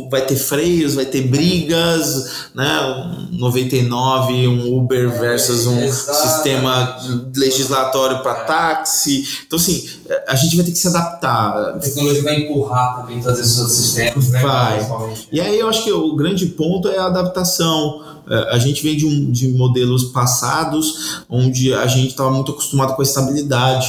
vai 0.10 0.26
ter 0.26 0.38
freios, 0.38 0.96
vai 0.96 1.06
ter 1.06 1.22
brigas, 1.22 2.50
né? 2.54 3.28
99, 3.32 4.48
um 4.48 4.78
Uber 4.78 5.20
versus 5.20 5.68
um 5.68 5.92
sistema 5.92 6.98
legislatório 7.36 8.20
para 8.24 8.36
táxi. 8.46 9.28
Então, 9.46 9.60
assim, 9.60 9.88
a 10.28 10.36
gente 10.36 10.56
vai 10.56 10.66
ter 10.66 10.72
que 10.72 10.78
se 10.78 10.88
adaptar. 10.88 11.76
A 11.76 11.80
tecnologia 11.80 12.24
vai 12.24 12.42
empurrar 12.42 13.02
também 13.02 13.22
todos 13.22 13.40
esses 13.40 13.58
outros 13.58 13.78
sistemas, 13.78 14.30
né? 14.30 14.42
Vai. 14.42 14.88
E 15.32 15.42
aí 15.42 15.60
eu 15.60 15.68
acho 15.68 15.84
que 15.84 15.92
o 15.92 16.16
grande 16.16 16.46
ponto 16.48 16.88
é 16.88 16.98
a 16.98 17.08
adaptação. 17.08 18.15
É, 18.30 18.56
a 18.56 18.60
gente 18.60 18.82
vem 18.82 18.98
de, 18.98 19.06
um, 19.06 19.32
de 19.32 19.48
modelos 19.50 20.06
passados 20.06 21.24
onde 21.30 21.74
a 21.74 21.86
gente 21.88 22.10
estava 22.10 22.32
muito 22.32 22.52
acostumado 22.52 22.96
com 22.96 23.02
a 23.02 23.06
estabilidade. 23.06 23.88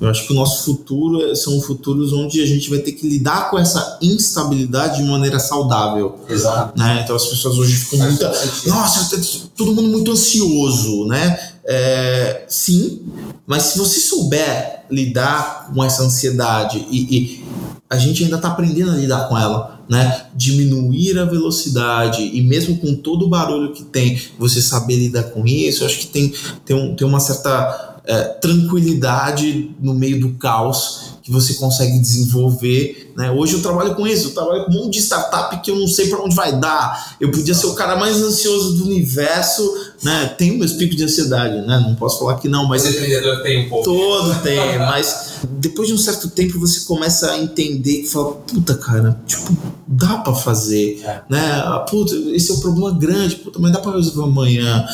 Eu 0.00 0.08
acho 0.08 0.26
que 0.26 0.32
o 0.32 0.36
nosso 0.36 0.64
futuro 0.64 1.30
é, 1.30 1.34
são 1.34 1.60
futuros 1.60 2.12
onde 2.12 2.42
a 2.42 2.46
gente 2.46 2.68
vai 2.68 2.78
ter 2.78 2.92
que 2.92 3.08
lidar 3.08 3.50
com 3.50 3.58
essa 3.58 3.98
instabilidade 4.02 4.98
de 4.98 5.04
maneira 5.04 5.38
saudável. 5.38 6.18
Exato. 6.28 6.78
Né? 6.78 7.00
Então 7.02 7.16
as 7.16 7.26
pessoas 7.26 7.58
hoje 7.58 7.74
ficam 7.74 8.06
muito. 8.06 8.24
Nossa, 8.66 9.18
todo 9.56 9.74
mundo 9.74 9.88
muito 9.88 10.10
ansioso, 10.10 11.06
né? 11.06 11.38
É, 11.64 12.44
sim, 12.48 13.02
mas 13.46 13.62
se 13.64 13.78
você 13.78 14.00
souber 14.00 14.84
lidar 14.90 15.70
com 15.72 15.84
essa 15.84 16.02
ansiedade 16.02 16.84
e, 16.90 17.16
e 17.16 17.44
a 17.88 17.96
gente 17.96 18.24
ainda 18.24 18.36
está 18.36 18.48
aprendendo 18.48 18.90
a 18.90 18.94
lidar 18.94 19.28
com 19.28 19.38
ela 19.38 19.79
né? 19.90 20.26
Diminuir 20.36 21.18
a 21.18 21.24
velocidade 21.24 22.22
e 22.22 22.40
mesmo 22.40 22.76
com 22.76 22.94
todo 22.94 23.26
o 23.26 23.28
barulho 23.28 23.72
que 23.72 23.82
tem, 23.82 24.22
você 24.38 24.62
saber 24.62 24.94
lidar 24.94 25.24
com 25.24 25.44
isso, 25.44 25.82
eu 25.82 25.88
acho 25.88 25.98
que 25.98 26.06
tem, 26.06 26.32
tem, 26.64 26.76
um, 26.76 26.94
tem 26.94 27.04
uma 27.04 27.18
certa 27.18 28.00
é, 28.06 28.22
tranquilidade 28.22 29.72
no 29.80 29.92
meio 29.92 30.20
do 30.20 30.34
caos 30.34 31.14
que 31.24 31.32
você 31.32 31.54
consegue 31.54 31.98
desenvolver. 31.98 33.09
Né? 33.20 33.30
Hoje 33.30 33.52
eu 33.52 33.60
trabalho 33.60 33.94
com 33.94 34.06
isso, 34.06 34.28
eu 34.28 34.30
trabalho 34.30 34.64
com 34.64 34.72
um 34.72 34.84
monte 34.84 34.94
de 34.94 35.00
startup 35.00 35.60
que 35.60 35.70
eu 35.70 35.76
não 35.76 35.86
sei 35.86 36.08
para 36.08 36.22
onde 36.22 36.34
vai 36.34 36.58
dar. 36.58 37.16
Eu 37.20 37.30
podia 37.30 37.52
ser 37.52 37.66
o 37.66 37.74
cara 37.74 37.94
mais 37.94 38.16
ansioso 38.16 38.78
do 38.78 38.84
universo, 38.86 39.62
né? 40.02 40.34
Tenho 40.38 40.58
meus 40.58 40.72
picos 40.72 40.96
de 40.96 41.04
ansiedade, 41.04 41.60
né? 41.66 41.78
Não 41.86 41.94
posso 41.94 42.18
falar 42.18 42.36
que 42.36 42.48
não, 42.48 42.66
mas. 42.66 42.82
Esse 42.82 42.96
empreendedor 42.96 43.42
tem 43.42 43.66
um 43.66 43.68
pouco. 43.68 43.84
Todo 43.84 44.42
tem, 44.42 44.78
mas 44.78 45.40
depois 45.44 45.88
de 45.88 45.94
um 45.94 45.98
certo 45.98 46.28
tempo 46.30 46.58
você 46.58 46.80
começa 46.80 47.30
a 47.30 47.38
entender 47.38 48.02
que 48.02 48.08
fala, 48.08 48.32
puta, 48.32 48.74
cara, 48.74 49.20
tipo, 49.26 49.54
dá 49.86 50.18
para 50.18 50.34
fazer, 50.34 51.00
é. 51.04 51.22
né? 51.28 51.62
Ah, 51.64 51.80
puta, 51.80 52.14
esse 52.14 52.50
é 52.50 52.54
um 52.54 52.60
problema 52.60 52.92
grande, 52.92 53.36
puta, 53.36 53.58
mas 53.58 53.72
dá 53.72 53.78
para 53.78 53.96
resolver 53.96 54.30
amanhã. 54.30 54.86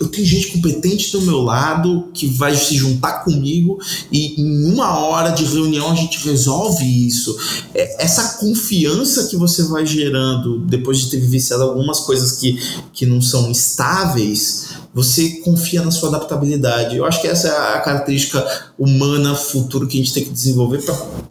Eu 0.00 0.08
tenho 0.08 0.26
gente 0.26 0.52
competente 0.52 1.12
do 1.12 1.20
meu 1.22 1.40
lado 1.40 2.08
que 2.14 2.26
vai 2.26 2.54
se 2.54 2.76
juntar 2.76 3.24
comigo 3.24 3.78
e 4.10 4.40
em 4.40 4.72
uma 4.72 4.98
hora 4.98 5.30
de 5.30 5.44
reunião 5.44 5.90
a 5.90 5.94
gente 5.94 6.18
resolve 6.26 6.84
isso. 7.06 7.36
É, 7.74 8.04
essa 8.04 8.38
confiança 8.38 9.28
que 9.28 9.36
você 9.36 9.64
vai 9.64 9.84
gerando 9.84 10.58
depois 10.60 10.98
de 10.98 11.10
ter 11.10 11.18
vivenciado 11.18 11.62
algumas 11.62 12.00
coisas 12.00 12.32
que, 12.32 12.58
que 12.92 13.04
não 13.04 13.20
são 13.20 13.50
estáveis 13.50 14.74
você 14.94 15.40
confia 15.44 15.82
na 15.82 15.90
sua 15.90 16.10
adaptabilidade. 16.10 16.96
Eu 16.96 17.04
acho 17.04 17.20
que 17.20 17.26
essa 17.26 17.48
é 17.48 17.50
a 17.74 17.80
característica 17.80 18.46
humana 18.78 19.34
futuro 19.34 19.88
que 19.88 19.98
a 19.98 20.00
gente 20.00 20.14
tem 20.14 20.22
que 20.24 20.30
desenvolver 20.30 20.84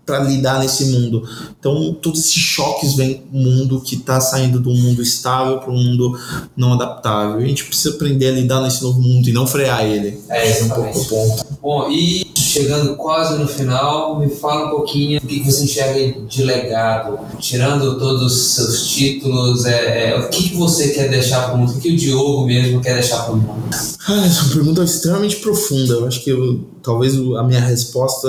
para 0.06 0.20
lidar 0.20 0.60
nesse 0.60 0.86
mundo. 0.88 1.24
Então, 1.58 1.94
todos 1.94 2.20
esses 2.20 2.34
choques 2.34 2.94
vêm 2.96 3.24
do 3.32 3.38
mundo 3.40 3.80
que 3.80 3.96
está 3.96 4.20
saindo 4.20 4.60
do 4.60 4.70
mundo 4.72 5.02
estável 5.02 5.60
para 5.60 5.72
um 5.72 5.82
mundo 5.82 6.20
não 6.58 6.74
adaptável. 6.74 7.38
A 7.38 7.48
gente 7.48 7.64
precisa 7.64 7.96
aprender 7.96 8.28
a 8.28 8.32
lidar 8.32 8.62
nesse 8.62 8.84
novo 8.84 9.00
mundo 9.00 9.30
e 9.30 9.32
não 9.32 9.48
frear 9.48 9.86
ele. 9.86 10.20
É, 10.28 10.50
esse 10.50 10.64
é 10.64 10.66
um 10.66 10.70
pouco 10.70 11.00
o 11.00 11.06
ponto. 11.06 11.46
Bom, 11.62 11.90
e 11.90 12.33
chegando 12.54 12.96
quase 12.96 13.36
no 13.40 13.48
final, 13.48 14.20
me 14.20 14.30
fala 14.30 14.68
um 14.68 14.70
pouquinho 14.70 15.20
o 15.24 15.26
que 15.26 15.40
você 15.40 15.64
enxerga 15.64 16.20
de 16.22 16.44
legado, 16.44 17.18
tirando 17.40 17.98
todos 17.98 18.22
os 18.22 18.54
seus 18.54 18.88
títulos, 18.90 19.66
é, 19.66 20.12
é 20.12 20.20
o 20.20 20.30
que, 20.30 20.54
você 20.54 20.90
quer 20.90 21.10
deixar 21.10 21.46
para 21.46 21.56
o 21.56 21.58
mundo, 21.58 21.74
o 21.74 21.80
que, 21.80 21.90
o 21.90 21.98
Diogo 21.98 22.46
mesmo 22.46 22.80
quer 22.80 22.94
deixar 22.94 23.24
para 23.24 23.34
o 23.34 23.38
mundo? 23.38 23.64
Ah, 24.08 24.26
essa 24.26 24.46
é 24.46 24.54
pergunta 24.54 24.84
extremamente 24.84 25.38
profunda. 25.38 25.94
Eu 25.94 26.06
acho 26.06 26.24
que 26.24 26.30
eu, 26.30 26.64
talvez 26.84 27.16
a 27.16 27.44
minha 27.44 27.62
resposta, 27.62 28.28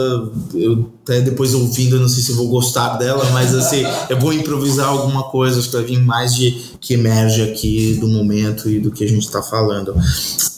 eu 0.54 0.90
até 1.02 1.20
depois 1.20 1.52
ouvindo, 1.52 1.96
eu 1.96 2.00
não 2.00 2.08
sei 2.08 2.22
se 2.22 2.32
vou 2.32 2.48
gostar 2.48 2.96
dela, 2.96 3.28
mas 3.32 3.54
assim, 3.54 3.82
eu 4.08 4.18
vou 4.18 4.32
improvisar 4.32 4.88
alguma 4.88 5.24
coisa, 5.24 5.58
acho 5.58 5.68
que 5.68 5.76
vai 5.76 5.84
vir 5.84 6.00
mais 6.00 6.34
de 6.34 6.52
que 6.80 6.94
emerge 6.94 7.42
aqui 7.42 7.98
do 8.00 8.08
momento 8.08 8.70
e 8.70 8.78
do 8.78 8.90
que 8.90 9.04
a 9.04 9.08
gente 9.08 9.24
está 9.24 9.42
falando. 9.42 9.94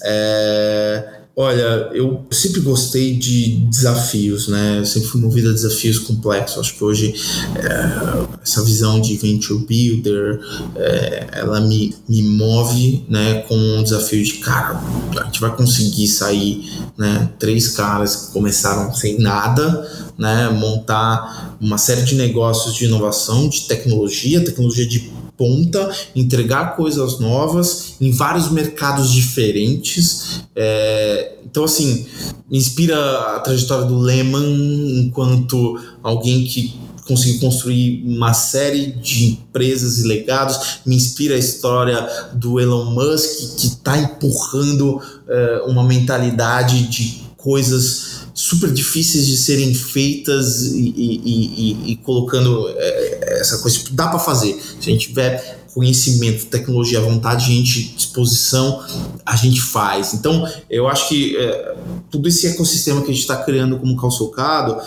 É 0.05 1.17
Olha, 1.39 1.91
eu 1.93 2.25
sempre 2.31 2.63
gostei 2.63 3.15
de 3.15 3.59
desafios, 3.69 4.49
né? 4.49 4.79
Eu 4.79 4.87
sempre 4.87 5.07
fui 5.07 5.21
movido 5.21 5.51
a 5.51 5.53
desafios 5.53 5.99
complexos. 5.99 6.59
Acho 6.59 6.75
que 6.75 6.83
hoje 6.83 7.15
é, 7.57 8.41
essa 8.43 8.65
visão 8.65 8.99
de 8.99 9.19
venture 9.19 9.67
builder, 9.67 10.41
é, 10.77 11.27
ela 11.33 11.61
me, 11.61 11.95
me 12.09 12.23
move, 12.23 13.05
né? 13.07 13.43
Com 13.43 13.55
um 13.55 13.83
desafio 13.83 14.25
de 14.25 14.39
cara, 14.39 14.81
a 15.21 15.25
gente 15.25 15.39
vai 15.39 15.55
conseguir 15.55 16.09
sair, 16.09 16.73
né? 16.97 17.29
Três 17.39 17.69
caras 17.69 18.17
que 18.17 18.33
começaram 18.33 18.95
sem 18.95 19.19
nada, 19.19 19.87
né? 20.17 20.49
Montar 20.49 21.59
uma 21.61 21.77
série 21.77 22.03
de 22.03 22.15
negócios 22.15 22.75
de 22.75 22.87
inovação, 22.87 23.47
de 23.51 23.67
tecnologia, 23.67 24.43
tecnologia 24.43 24.87
de 24.87 25.13
ponta, 25.37 25.91
entregar 26.15 26.77
coisas 26.77 27.19
novas 27.19 27.95
em 28.01 28.11
vários 28.11 28.51
mercados 28.51 29.13
diferentes. 29.13 30.43
É, 30.55 31.35
então, 31.45 31.65
assim, 31.65 32.07
me 32.51 32.59
inspira 32.59 32.97
a 33.37 33.41
trajetória 33.41 33.87
do 33.87 33.99
Lehman 33.99 35.07
enquanto 35.07 35.81
alguém 36.03 36.45
que 36.45 36.75
conseguiu 37.07 37.41
construir 37.41 38.03
uma 38.05 38.35
série 38.35 38.93
de 38.93 39.27
empresas 39.27 39.99
e 39.99 40.07
legados. 40.07 40.81
Me 40.85 40.97
inspira 40.97 41.35
a 41.35 41.39
história 41.39 42.01
do 42.35 42.61
Elon 42.61 42.87
Musk, 42.87 43.57
que 43.59 43.67
está 43.69 43.97
empurrando 43.97 45.01
é, 45.29 45.63
uma 45.67 45.85
mentalidade 45.85 46.89
de 46.89 47.27
coisas 47.37 48.27
super 48.35 48.71
difíceis 48.73 49.27
de 49.27 49.37
serem 49.37 49.73
feitas 49.73 50.63
e, 50.63 50.93
e, 50.97 51.23
e, 51.25 51.93
e 51.93 51.97
colocando 51.97 52.69
é, 52.69 53.26
essa 53.39 53.59
coisa. 53.59 53.79
Tipo, 53.79 53.95
dá 53.95 54.09
para 54.09 54.19
fazer. 54.19 54.55
Se 54.81 54.89
a 54.89 54.93
gente 54.93 55.09
tiver 55.09 55.67
conhecimento, 55.77 56.47
tecnologia, 56.47 57.03
vontade, 57.03 57.53
gente, 57.53 57.95
disposição, 57.95 58.83
a 59.27 59.37
gente 59.37 59.61
faz. 59.61 60.15
Então, 60.15 60.51
eu 60.71 60.89
acho 60.89 61.07
que 61.09 61.37
é, 61.37 61.75
tudo 62.11 62.29
esse 62.29 62.47
ecossistema 62.47 63.03
que 63.03 63.11
a 63.11 63.13
gente 63.13 63.21
está 63.21 63.37
criando 63.37 63.79
como 63.79 63.95
calçocado, 63.95 64.79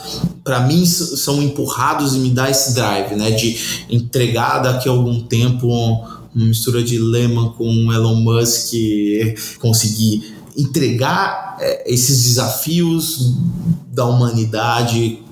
para 0.43 0.62
mim, 0.62 0.84
são 0.88 1.43
empurrados 1.43 2.16
e 2.16 2.20
me 2.20 2.32
dá 2.32 2.50
esse 2.50 2.74
drive, 2.74 3.16
né? 3.16 3.30
De 3.30 3.86
entregar 3.88 4.64
daqui 4.64 4.89
a 4.89 4.91
algum 4.91 5.22
tempo 5.22 5.68
uma 5.68 6.45
mistura 6.45 6.82
de 6.82 6.97
Lehman 6.97 7.50
com 7.50 7.93
Elon 7.93 8.16
Musk, 8.16 8.74
conseguir 9.62 10.38
entregar 10.58 11.58
é, 11.60 11.91
esses 11.91 12.24
desafios 12.24 13.36
da 13.91 14.06
humanidade 14.06 15.24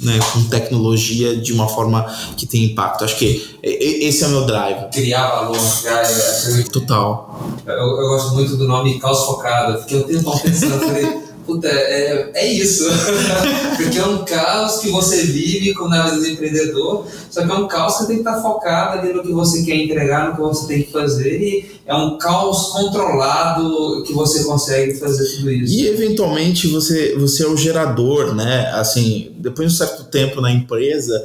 né, 0.00 0.18
com 0.32 0.44
tecnologia 0.44 1.36
de 1.36 1.52
uma 1.52 1.68
forma 1.68 2.04
que 2.36 2.46
tem 2.46 2.64
impacto. 2.64 3.04
Acho 3.04 3.16
que 3.16 3.58
esse 3.62 4.24
é 4.24 4.26
o 4.26 4.30
meu 4.30 4.44
drive. 4.44 4.90
Criar 4.90 5.28
valor. 5.28 5.56
É, 5.56 6.62
Total. 6.64 7.40
Eu, 7.66 7.74
eu, 7.74 8.08
gosto 8.08 8.34
muito 8.34 8.56
do 8.56 8.68
nome 8.68 8.98
caos 8.98 9.24
focado. 9.24 9.80
Fiquei 9.80 10.00
um 10.00 10.02
tempo 10.02 10.40
pensando, 10.40 10.84
falei, 10.86 11.23
Puta, 11.46 11.68
é, 11.68 12.30
é 12.34 12.52
isso. 12.52 12.84
Porque 13.76 13.98
é 13.98 14.06
um 14.06 14.24
caos 14.24 14.78
que 14.78 14.90
você 14.90 15.22
vive 15.24 15.74
como 15.74 15.90
na 15.90 16.04
vida 16.04 16.20
do 16.20 16.26
empreendedor, 16.26 17.06
só 17.30 17.44
que 17.44 17.50
é 17.50 17.54
um 17.54 17.68
caos 17.68 17.94
que 17.94 17.98
você 17.98 18.06
tem 18.06 18.16
que 18.16 18.28
estar 18.28 18.40
focado 18.40 18.98
ali 18.98 19.12
no 19.12 19.22
que 19.22 19.32
você 19.32 19.62
quer 19.62 19.76
entregar, 19.76 20.28
no 20.28 20.34
que 20.36 20.40
você 20.40 20.66
tem 20.66 20.82
que 20.82 20.90
fazer, 20.90 21.40
e 21.40 21.74
é 21.86 21.94
um 21.94 22.16
caos 22.16 22.68
controlado 22.68 24.02
que 24.06 24.12
você 24.12 24.44
consegue 24.44 24.94
fazer 24.94 25.24
tudo 25.36 25.50
isso. 25.50 25.74
E 25.74 25.86
eventualmente 25.86 26.66
você, 26.68 27.14
você 27.16 27.44
é 27.44 27.48
o 27.48 27.56
gerador, 27.56 28.34
né? 28.34 28.70
Assim, 28.72 29.32
depois 29.36 29.68
de 29.68 29.74
um 29.74 29.78
certo 29.78 30.04
tempo 30.04 30.40
na 30.40 30.50
empresa, 30.50 31.22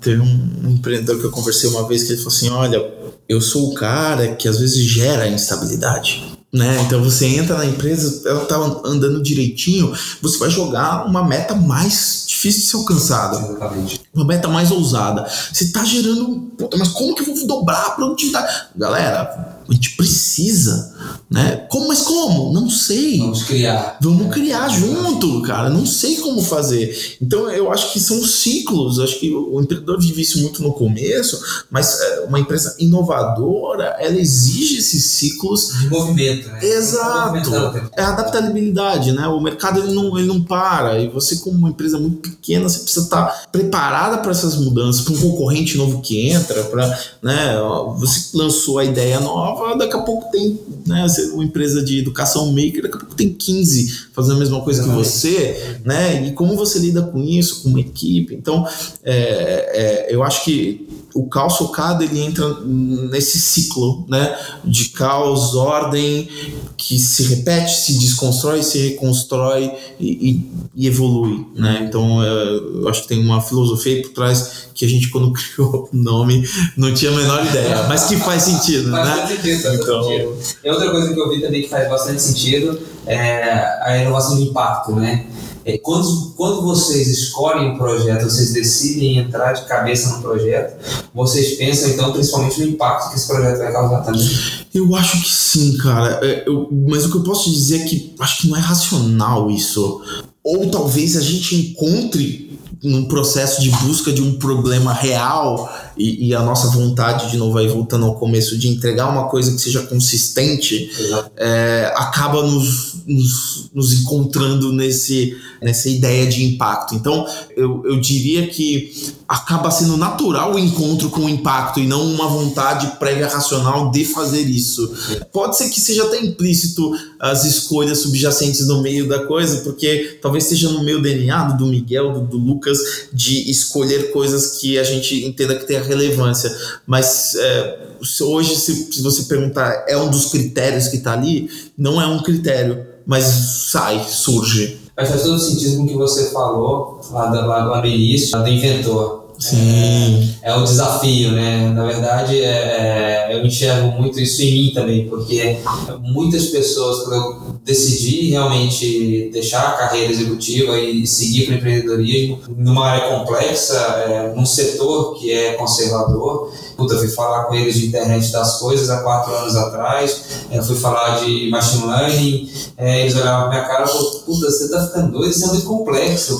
teve 0.00 0.20
um 0.20 0.70
empreendedor 0.70 1.18
que 1.18 1.24
eu 1.24 1.30
conversei 1.30 1.70
uma 1.70 1.88
vez 1.88 2.02
que 2.02 2.12
ele 2.12 2.18
falou 2.18 2.34
assim: 2.34 2.50
olha, 2.50 2.94
eu 3.28 3.40
sou 3.40 3.70
o 3.70 3.74
cara 3.74 4.34
que 4.34 4.46
às 4.46 4.58
vezes 4.58 4.76
gera 4.76 5.26
instabilidade. 5.26 6.34
Né? 6.54 6.80
Então 6.82 7.02
você 7.02 7.26
entra 7.26 7.58
na 7.58 7.66
empresa, 7.66 8.28
ela 8.28 8.44
tá 8.44 8.54
andando 8.84 9.20
direitinho, 9.20 9.92
você 10.22 10.38
vai 10.38 10.48
jogar 10.48 11.04
uma 11.04 11.24
meta 11.24 11.52
mais 11.52 12.24
difícil 12.28 12.60
de 12.60 12.66
ser 12.68 12.76
alcançada. 12.76 13.38
Exatamente. 13.38 14.00
Uma 14.14 14.24
meta 14.24 14.46
mais 14.46 14.70
ousada. 14.70 15.28
Você 15.52 15.72
tá 15.72 15.84
gerando. 15.84 16.52
Mas 16.78 16.90
como 16.90 17.16
que 17.16 17.28
eu 17.28 17.34
vou 17.34 17.46
dobrar 17.48 17.86
a 17.86 17.90
produtividade? 17.90 18.66
Galera, 18.76 19.58
a 19.68 19.72
gente 19.72 19.96
precisa 19.96 20.93
Né? 21.30 21.66
Como, 21.68 21.88
mas 21.88 22.02
como? 22.02 22.52
Não 22.52 22.68
sei. 22.68 23.18
Vamos 23.18 23.42
criar. 23.42 23.98
Vamos 24.00 24.32
criar 24.32 24.68
junto, 24.68 25.42
cara. 25.42 25.68
Não 25.68 25.86
sei 25.86 26.16
como 26.16 26.42
fazer. 26.42 27.16
Então 27.20 27.50
eu 27.50 27.72
acho 27.72 27.92
que 27.92 28.00
são 28.00 28.22
ciclos. 28.22 29.00
Acho 29.00 29.18
que 29.18 29.30
o 29.32 29.60
empreendedor 29.60 30.00
vive 30.00 30.22
isso 30.22 30.40
muito 30.40 30.62
no 30.62 30.72
começo, 30.72 31.40
mas 31.70 32.00
é, 32.00 32.20
uma 32.20 32.38
empresa 32.38 32.76
inovadora, 32.78 33.96
ela 33.98 34.16
exige 34.18 34.78
esses 34.78 35.04
ciclos 35.04 35.72
de 35.80 35.88
movimento, 35.88 36.48
né? 36.48 36.60
Exato. 36.62 37.50
É 37.96 38.02
a 38.02 38.08
adaptabilidade, 38.08 39.12
né? 39.12 39.26
O 39.28 39.40
mercado 39.40 39.80
ele 39.80 39.92
não, 39.92 40.16
ele 40.18 40.26
não 40.26 40.42
para. 40.42 40.98
E 41.00 41.08
você, 41.08 41.36
como 41.36 41.58
uma 41.58 41.70
empresa 41.70 41.98
muito 41.98 42.18
pequena, 42.18 42.68
você 42.68 42.80
precisa 42.80 43.04
estar 43.04 43.46
preparada 43.50 44.18
para 44.18 44.30
essas 44.30 44.56
mudanças, 44.56 45.02
para 45.02 45.14
um 45.14 45.20
concorrente 45.20 45.76
novo 45.76 46.00
que 46.00 46.28
entra, 46.28 46.62
para, 46.64 46.86
né? 47.22 47.56
Você 47.98 48.36
lançou 48.36 48.78
a 48.78 48.84
ideia 48.84 49.20
nova, 49.20 49.76
daqui 49.76 49.96
a 49.96 50.00
pouco 50.00 50.30
tem, 50.30 50.58
né? 50.86 50.93
Uma 51.32 51.44
empresa 51.44 51.82
de 51.82 51.98
educação 51.98 52.52
maker, 52.52 52.82
daqui 52.82 52.96
a 52.96 52.98
pouco 52.98 53.14
tem 53.14 53.32
15 53.32 54.08
fazendo 54.12 54.36
a 54.36 54.38
mesma 54.38 54.60
coisa 54.60 54.82
que 54.82 54.88
você, 54.90 55.78
né? 55.84 56.26
E 56.26 56.32
como 56.32 56.56
você 56.56 56.78
lida 56.78 57.02
com 57.02 57.22
isso, 57.22 57.62
com 57.62 57.70
uma 57.70 57.80
equipe. 57.80 58.34
Então, 58.34 58.66
é, 59.02 60.06
é, 60.06 60.14
eu 60.14 60.22
acho 60.22 60.44
que 60.44 61.03
o 61.14 61.28
caos 61.28 61.56
focado 61.56 62.02
ele 62.02 62.20
entra 62.20 62.44
nesse 62.64 63.38
ciclo, 63.38 64.04
né? 64.08 64.36
De 64.64 64.86
caos, 64.88 65.54
ordem, 65.54 66.28
que 66.76 66.98
se 66.98 67.22
repete, 67.22 67.72
se 67.72 67.98
desconstrói, 67.98 68.64
se 68.64 68.78
reconstrói 68.90 69.72
e, 70.00 70.30
e, 70.30 70.50
e 70.74 70.86
evolui, 70.88 71.46
né? 71.54 71.84
Então, 71.88 72.20
é, 72.20 72.26
eu 72.26 72.88
acho 72.88 73.02
que 73.02 73.08
tem 73.08 73.20
uma 73.20 73.40
filosofia 73.40 74.02
por 74.02 74.10
trás 74.10 74.64
que 74.74 74.84
a 74.84 74.88
gente 74.88 75.08
quando 75.08 75.30
criou 75.32 75.88
o 75.92 75.96
nome 75.96 76.48
não 76.76 76.92
tinha 76.92 77.12
a 77.12 77.14
menor 77.14 77.46
ideia, 77.46 77.84
mas 77.84 78.04
que 78.04 78.16
faz 78.16 78.42
sentido, 78.42 78.90
faz 78.90 79.08
né? 79.08 79.26
Sentido, 79.28 79.62
faz 79.62 79.80
então... 79.80 80.02
sentido. 80.02 80.36
E 80.64 80.70
outra 80.70 80.90
coisa 80.90 81.14
que 81.14 81.20
eu 81.20 81.28
vi 81.30 81.40
também 81.40 81.62
que 81.62 81.68
faz 81.68 81.88
bastante 81.88 82.20
sentido 82.20 82.80
é 83.06 83.64
a 83.82 83.98
inovação 83.98 84.36
de 84.36 84.42
impacto, 84.42 84.96
né? 84.96 85.26
É, 85.64 85.78
quando, 85.78 86.34
quando 86.36 86.62
vocês 86.62 87.08
escolhem 87.08 87.70
um 87.70 87.78
projeto, 87.78 88.24
vocês 88.24 88.52
decidem 88.52 89.18
entrar 89.18 89.52
de 89.52 89.64
cabeça 89.66 90.16
no 90.16 90.22
projeto, 90.22 90.76
vocês 91.14 91.54
pensam 91.54 91.90
então 91.90 92.12
principalmente 92.12 92.60
no 92.60 92.68
impacto 92.68 93.10
que 93.10 93.16
esse 93.16 93.26
projeto 93.26 93.58
vai 93.58 93.72
causar 93.72 94.00
também? 94.02 94.28
Eu 94.74 94.94
acho 94.94 95.22
que 95.22 95.28
sim, 95.30 95.76
cara. 95.78 96.20
É, 96.22 96.44
eu, 96.46 96.68
mas 96.70 97.06
o 97.06 97.10
que 97.10 97.16
eu 97.16 97.22
posso 97.22 97.50
dizer 97.50 97.80
é 97.80 97.84
que 97.84 98.14
acho 98.20 98.42
que 98.42 98.48
não 98.48 98.56
é 98.56 98.60
racional 98.60 99.50
isso. 99.50 100.02
Ou 100.42 100.68
talvez 100.70 101.16
a 101.16 101.22
gente 101.22 101.54
encontre 101.56 102.58
num 102.84 103.06
processo 103.06 103.62
de 103.62 103.70
busca 103.70 104.12
de 104.12 104.20
um 104.20 104.34
problema 104.34 104.92
real 104.92 105.72
e, 105.96 106.28
e, 106.28 106.34
a 106.34 106.42
nossa 106.42 106.68
vontade, 106.68 107.30
de 107.30 107.36
novo, 107.36 107.56
aí 107.56 107.66
voltando 107.68 108.04
ao 108.04 108.16
começo, 108.16 108.58
de 108.58 108.68
entregar 108.68 109.08
uma 109.08 109.28
coisa 109.28 109.52
que 109.52 109.60
seja 109.60 109.82
consistente, 109.82 110.90
é, 111.36 111.92
acaba 111.96 112.42
nos, 112.42 112.96
nos, 113.06 113.70
nos, 113.72 113.92
encontrando 113.92 114.72
nesse, 114.72 115.36
nessa 115.62 115.88
ideia 115.88 116.26
de 116.26 116.44
impacto. 116.44 116.94
Então, 116.94 117.26
eu, 117.56 117.82
eu 117.86 118.00
diria 118.00 118.48
que 118.48 119.14
acaba 119.26 119.70
sendo 119.70 119.96
natural 119.96 120.54
o 120.54 120.58
encontro 120.58 121.08
com 121.08 121.22
o 121.22 121.28
impacto 121.28 121.80
e 121.80 121.86
não 121.86 122.04
uma 122.06 122.28
vontade 122.28 122.98
prévia 122.98 123.28
racional 123.28 123.90
de 123.90 124.04
fazer 124.04 124.42
isso. 124.42 124.92
Pode 125.32 125.56
ser 125.56 125.70
que 125.70 125.80
seja 125.80 126.04
até 126.04 126.20
implícito 126.20 126.92
as 127.18 127.44
escolhas 127.44 127.98
subjacentes 127.98 128.66
no 128.66 128.82
meio 128.82 129.08
da 129.08 129.26
coisa, 129.26 129.58
porque 129.58 130.18
talvez 130.20 130.44
esteja 130.44 130.68
no 130.68 130.84
meu 130.84 131.00
DNA 131.00 131.44
do 131.52 131.66
Miguel, 131.66 132.12
do, 132.12 132.20
do 132.26 132.36
Lucas, 132.36 132.73
de 133.12 133.50
escolher 133.50 134.12
coisas 134.12 134.58
que 134.58 134.78
a 134.78 134.84
gente 134.84 135.24
entenda 135.24 135.54
que 135.54 135.66
tem 135.66 135.80
relevância. 135.82 136.54
Mas 136.86 137.34
é, 137.34 137.78
hoje, 138.22 138.56
se, 138.56 138.92
se, 138.92 139.02
você 139.02 139.24
perguntar, 139.24 139.84
é 139.88 139.96
um 139.96 140.10
dos 140.10 140.26
critérios 140.26 140.88
que 140.88 140.96
está 140.96 141.12
ali? 141.12 141.48
Não 141.76 142.00
é 142.00 142.06
um 142.06 142.22
critério, 142.22 142.86
mas 143.06 143.24
sai, 143.24 144.04
surge. 144.08 144.80
Mas 144.96 145.08
faz 145.08 145.22
todo 145.22 145.38
sentido 145.38 145.76
com 145.76 145.82
o 145.84 145.88
que 145.88 145.94
você 145.94 146.30
falou 146.30 147.00
lá, 147.10 147.26
do, 147.26 147.46
lá 147.46 147.80
no 147.80 147.86
início, 147.86 148.36
lá 148.36 148.44
do 148.44 148.50
inventor. 148.50 149.23
Sim. 149.38 150.36
É, 150.42 150.50
é, 150.50 150.56
o 150.56 150.62
desafio, 150.62 151.32
né? 151.32 151.70
Na 151.70 151.84
verdade, 151.84 152.40
é, 152.40 153.28
é, 153.30 153.36
eu 153.36 153.44
enxergo 153.44 154.00
muito 154.00 154.20
isso 154.20 154.42
em 154.42 154.52
mim 154.52 154.72
também, 154.72 155.08
porque 155.08 155.58
muitas 156.00 156.46
pessoas, 156.46 157.04
quando 157.04 157.14
eu 157.14 157.54
decidi 157.64 158.30
realmente 158.30 159.30
deixar 159.32 159.68
a 159.68 159.72
carreira 159.72 160.12
executiva 160.12 160.78
e 160.78 161.06
seguir 161.06 161.46
para 161.46 161.54
o 161.54 161.58
empreendedorismo, 161.58 162.40
numa 162.56 162.86
área 162.86 163.08
complexa, 163.08 163.76
é, 163.76 164.34
num 164.34 164.46
setor 164.46 165.14
que 165.18 165.32
é 165.32 165.54
conservador, 165.54 166.52
puta, 166.76 166.98
fui 166.98 167.08
falar 167.08 167.44
com 167.44 167.54
eles 167.54 167.76
de 167.76 167.86
internet 167.86 168.30
das 168.32 168.58
coisas 168.58 168.90
há 168.90 169.02
quatro 169.02 169.34
anos 169.34 169.56
atrás, 169.56 170.46
é, 170.50 170.62
fui 170.62 170.76
falar 170.76 171.20
de 171.24 171.50
machine 171.50 171.86
learning, 171.86 172.52
é, 172.76 173.02
eles 173.02 173.16
olhavam 173.16 173.48
pra 173.48 173.50
minha 173.50 173.68
cara 173.68 173.84
e 173.84 173.88
falaram, 173.88 174.10
puta, 174.20 174.50
você 174.50 174.68
tá 174.68 174.86
ficando 174.86 175.12
doido, 175.12 175.30
isso 175.30 175.44
é 175.44 175.48
muito 175.48 175.66
complexo. 175.66 176.38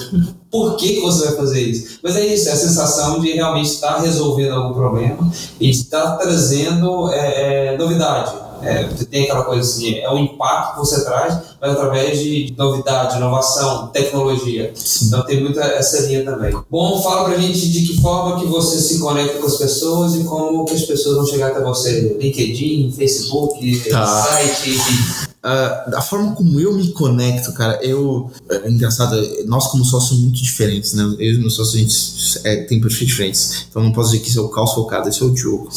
Por 0.51 0.77
que, 0.77 1.01
você 1.01 1.27
vai 1.27 1.35
fazer 1.35 1.63
isso? 1.63 1.99
Mas 2.01 2.15
é 2.17 2.27
isso, 2.27 2.49
é 2.49 2.53
a 2.53 2.57
sensação 2.57 3.21
de 3.21 3.33
realmente 3.33 3.71
estar 3.71 3.99
resolvendo 3.99 4.53
algum 4.53 4.73
problema 4.73 5.29
e 5.59 5.69
estar 5.69 6.17
trazendo 6.17 7.11
é, 7.11 7.73
é 7.73 7.77
novidade. 7.77 8.44
É, 8.65 8.89
você 8.89 9.05
tem 9.05 9.25
aquela 9.25 9.45
coisa 9.45 9.61
assim, 9.61 9.99
é 9.99 10.11
o 10.11 10.19
impacto 10.19 10.75
que 10.75 10.79
você 10.81 11.05
traz, 11.05 11.39
mas 11.61 11.73
através 11.73 12.19
de 12.19 12.55
novidade, 12.57 13.17
inovação, 13.17 13.89
tecnologia. 13.89 14.73
Sim. 14.75 15.07
Então 15.07 15.25
tem 15.25 15.41
muita 15.41 15.63
essa 15.63 16.01
linha 16.07 16.25
também. 16.25 16.57
Bom, 16.71 17.03
fala 17.03 17.25
pra 17.25 17.39
gente 17.39 17.71
de 17.71 17.87
que 17.87 18.01
forma 18.01 18.41
que 18.41 18.47
você 18.47 18.79
se 18.81 18.99
conecta 18.99 19.39
com 19.39 19.47
as 19.47 19.57
pessoas 19.57 20.15
e 20.15 20.25
como 20.25 20.65
que 20.65 20.75
as 20.75 20.83
pessoas 20.83 21.17
vão 21.17 21.27
chegar 21.27 21.49
até 21.49 21.63
você. 21.63 22.17
LinkedIn, 22.21 22.93
Facebook, 22.97 23.91
tá. 23.91 24.07
site, 24.07 24.71
enfim. 24.71 25.34
Uh, 25.45 25.95
a 25.95 26.01
forma 26.01 26.35
como 26.35 26.59
eu 26.59 26.73
me 26.73 26.89
conecto, 26.93 27.53
cara, 27.53 27.79
eu. 27.83 28.31
É 28.49 28.71
engraçado, 28.71 29.15
nós 29.45 29.67
como 29.67 29.85
sócios 29.85 30.09
somos 30.09 30.25
muito 30.25 30.43
diferentes, 30.43 30.95
né? 30.95 31.03
Eu 31.19 31.35
e 31.35 31.39
meus 31.39 31.55
sócios, 31.55 31.75
a 31.75 31.79
gente 31.79 32.49
é, 32.49 32.65
tem 32.65 32.81
perfis 32.81 33.09
diferentes. 33.09 33.67
Então 33.69 33.83
não 33.83 33.93
posso 33.93 34.11
dizer 34.11 34.23
que 34.23 34.31
esse 34.31 34.39
é 34.39 34.41
o 34.41 34.49
caos 34.49 34.73
focado, 34.73 35.07
esse 35.07 35.23
é 35.23 35.27
o 35.27 35.35
Diogo. 35.35 35.69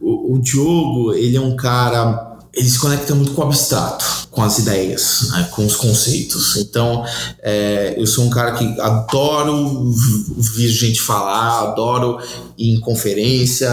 O, 0.00 0.34
o 0.34 0.38
Diogo, 0.40 1.14
ele 1.14 1.36
é 1.36 1.40
um 1.40 1.54
cara 1.54 2.34
ele 2.56 2.70
se 2.70 2.78
conecta 2.78 3.14
muito 3.14 3.32
com 3.32 3.42
o 3.42 3.44
abstrato, 3.44 4.23
com 4.34 4.42
as 4.42 4.58
ideias, 4.58 5.28
né, 5.30 5.48
com 5.52 5.64
os 5.64 5.76
conceitos. 5.76 6.56
Então, 6.56 7.04
é, 7.40 7.94
eu 7.96 8.06
sou 8.06 8.24
um 8.24 8.30
cara 8.30 8.52
que 8.52 8.80
adoro 8.80 9.92
vir 10.36 10.68
gente 10.68 11.00
falar, 11.00 11.70
adoro 11.70 12.18
ir 12.58 12.74
em 12.74 12.80
conferência, 12.80 13.70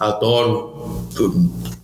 adoro 0.00 1.06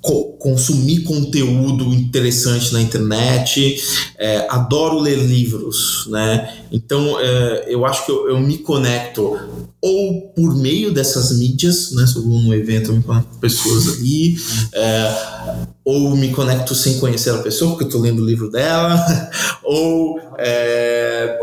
co 0.00 0.34
consumir 0.44 1.02
conteúdo 1.04 1.94
interessante 1.94 2.70
na 2.74 2.82
internet, 2.82 3.82
é, 4.18 4.46
adoro 4.50 4.98
ler 4.98 5.16
livros, 5.16 6.06
né? 6.10 6.58
Então, 6.70 7.18
é, 7.18 7.64
eu 7.68 7.86
acho 7.86 8.04
que 8.04 8.12
eu, 8.12 8.28
eu 8.28 8.38
me 8.38 8.58
conecto 8.58 9.38
ou 9.80 10.28
por 10.36 10.54
meio 10.54 10.92
dessas 10.92 11.38
mídias, 11.38 11.92
né? 11.92 12.06
Se 12.06 12.16
eu 12.16 12.22
vou 12.22 12.38
num 12.38 12.52
evento, 12.52 12.90
eu 12.90 12.96
me 12.96 13.02
conecto 13.02 13.28
com 13.30 13.38
pessoas 13.38 13.88
ali, 13.88 14.36
é, 14.74 15.64
ou 15.82 16.14
me 16.14 16.28
conecto 16.30 16.74
sem 16.74 16.98
conhecer 16.98 17.30
a 17.30 17.38
pessoa, 17.38 17.70
porque 17.70 17.84
eu 17.84 17.88
tô 17.88 17.98
lendo 17.98 18.13
o 18.22 18.26
livro 18.26 18.50
dela, 18.50 18.96
ou. 19.62 20.20
É. 20.38 21.38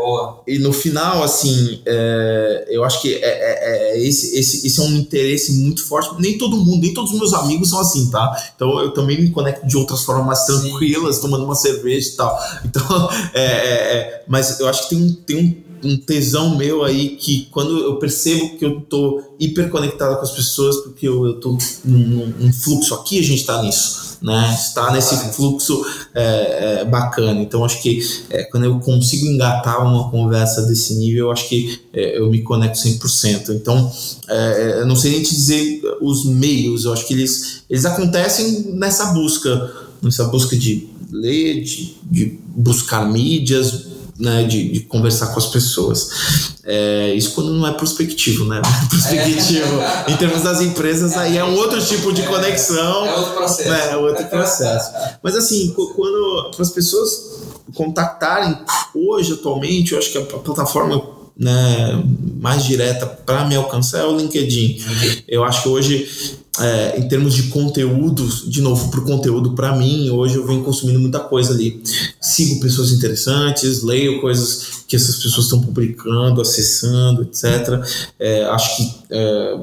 E 0.46 0.58
no 0.58 0.72
final, 0.72 1.22
assim, 1.22 1.80
é, 1.86 2.66
eu 2.68 2.84
acho 2.84 3.00
que 3.00 3.14
é, 3.14 3.20
é, 3.22 3.94
é, 3.94 4.06
esse, 4.06 4.38
esse, 4.38 4.66
esse 4.66 4.80
é 4.80 4.82
um 4.82 4.96
interesse 4.96 5.52
muito 5.52 5.84
forte. 5.84 6.20
Nem 6.20 6.36
todo 6.36 6.56
mundo, 6.56 6.82
nem 6.82 6.92
todos 6.92 7.12
os 7.12 7.18
meus 7.18 7.32
amigos 7.32 7.70
são 7.70 7.80
assim, 7.80 8.10
tá? 8.10 8.52
Então 8.54 8.80
eu 8.80 8.90
também 8.90 9.20
me 9.20 9.30
conecto 9.30 9.66
de 9.66 9.76
outras 9.76 10.02
formas 10.02 10.26
mais 10.26 10.44
tranquilas, 10.44 11.16
Sim. 11.16 11.22
tomando 11.22 11.44
uma 11.44 11.54
cerveja 11.54 12.08
e 12.08 12.16
tal. 12.16 12.38
Então, 12.64 13.10
é, 13.34 14.22
mas 14.26 14.58
eu 14.60 14.68
acho 14.68 14.88
que 14.88 14.96
tem, 14.96 15.12
tem 15.26 15.36
um 15.36 15.72
um 15.84 15.96
tesão 15.96 16.56
meu 16.56 16.84
aí 16.84 17.16
que 17.16 17.48
quando 17.50 17.76
eu 17.78 17.96
percebo 17.96 18.56
que 18.56 18.64
eu 18.64 18.80
tô 18.82 19.22
hiperconectado 19.38 20.16
com 20.16 20.22
as 20.22 20.30
pessoas, 20.30 20.76
porque 20.76 21.08
eu, 21.08 21.26
eu 21.26 21.40
tô 21.40 21.58
num, 21.84 22.26
num 22.26 22.52
fluxo 22.52 22.94
aqui, 22.94 23.18
a 23.18 23.22
gente 23.22 23.44
tá 23.44 23.60
nisso, 23.62 24.11
né? 24.22 24.54
Está 24.54 24.92
nesse 24.92 25.16
fluxo 25.32 25.84
é, 26.14 26.80
é, 26.80 26.84
bacana. 26.84 27.40
Então, 27.40 27.64
acho 27.64 27.82
que 27.82 28.00
é, 28.30 28.44
quando 28.44 28.64
eu 28.64 28.78
consigo 28.78 29.26
engatar 29.26 29.84
uma 29.84 30.10
conversa 30.10 30.62
desse 30.62 30.94
nível, 30.94 31.26
eu 31.26 31.32
acho 31.32 31.48
que 31.48 31.80
é, 31.92 32.18
eu 32.18 32.30
me 32.30 32.42
conecto 32.42 32.78
100%. 32.78 33.50
Então, 33.50 33.90
é, 34.28 34.80
eu 34.80 34.86
não 34.86 34.96
sei 34.96 35.12
nem 35.12 35.22
te 35.22 35.34
dizer 35.34 35.82
os 36.00 36.24
meios, 36.24 36.84
eu 36.84 36.92
acho 36.92 37.06
que 37.06 37.14
eles, 37.14 37.62
eles 37.68 37.84
acontecem 37.84 38.72
nessa 38.74 39.06
busca, 39.06 39.72
nessa 40.00 40.24
busca 40.24 40.56
de 40.56 40.88
ler, 41.10 41.62
de, 41.62 41.96
de 42.04 42.38
buscar 42.56 43.10
mídias, 43.10 43.91
né, 44.22 44.44
de, 44.44 44.70
de, 44.70 44.80
conversar 44.80 45.28
com 45.28 45.38
as 45.38 45.46
pessoas. 45.46 46.52
É, 46.64 47.12
isso 47.12 47.32
quando 47.34 47.52
não 47.52 47.66
é 47.66 47.72
prospectivo, 47.72 48.44
né? 48.44 48.62
Prospectivo, 48.88 49.80
é. 49.80 50.12
em 50.12 50.16
termos 50.16 50.42
das 50.42 50.60
empresas, 50.60 51.16
aí 51.16 51.36
é 51.36 51.44
um 51.44 51.56
outro 51.56 51.84
tipo 51.84 52.12
de 52.12 52.22
conexão. 52.22 53.04
É 53.04 53.14
outro 53.16 53.32
processo. 53.32 53.68
Né, 53.68 53.88
é 53.90 53.96
outro 53.96 54.24
processo. 54.26 54.92
Mas 55.20 55.34
assim, 55.34 55.74
quando 55.74 56.50
para 56.54 56.62
as 56.62 56.70
pessoas 56.70 57.42
contactarem 57.74 58.56
hoje, 58.94 59.32
atualmente, 59.32 59.92
eu 59.92 59.98
acho 59.98 60.12
que 60.12 60.18
a 60.18 60.22
plataforma 60.22 61.02
né, 61.36 62.02
mais 62.40 62.64
direta 62.64 63.06
para 63.06 63.44
me 63.44 63.56
alcançar 63.56 64.00
é 64.00 64.04
o 64.04 64.16
LinkedIn. 64.16 64.78
Eu 65.26 65.44
acho 65.44 65.62
que 65.62 65.68
hoje 65.68 66.38
é, 66.60 66.98
em 66.98 67.08
termos 67.08 67.34
de 67.34 67.44
conteúdo, 67.44 68.26
de 68.46 68.60
novo, 68.60 68.90
para 68.90 69.00
o 69.00 69.04
conteúdo, 69.04 69.54
para 69.54 69.74
mim, 69.74 70.10
hoje 70.10 70.36
eu 70.36 70.46
venho 70.46 70.62
consumindo 70.62 71.00
muita 71.00 71.18
coisa 71.18 71.54
ali. 71.54 71.82
Sigo 72.20 72.60
pessoas 72.60 72.92
interessantes, 72.92 73.82
leio 73.82 74.20
coisas 74.20 74.84
que 74.86 74.94
essas 74.94 75.16
pessoas 75.16 75.46
estão 75.46 75.60
publicando, 75.62 76.42
acessando, 76.42 77.22
etc. 77.22 77.80
É, 78.18 78.44
acho 78.44 78.76
que 78.76 78.94
é, 79.10 79.58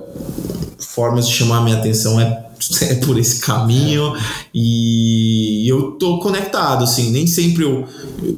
formas 0.79 1.27
de 1.27 1.33
chamar 1.35 1.59
a 1.59 1.61
minha 1.61 1.77
atenção 1.77 2.19
é 2.19 2.25
é 2.25 2.48
por 3.05 3.17
esse 3.17 3.39
caminho. 3.39 4.13
E 4.53 5.67
eu 5.69 5.91
tô 5.93 6.19
conectado, 6.19 6.83
assim, 6.83 7.11
nem 7.11 7.27
sempre 7.27 7.63
eu, 7.63 7.85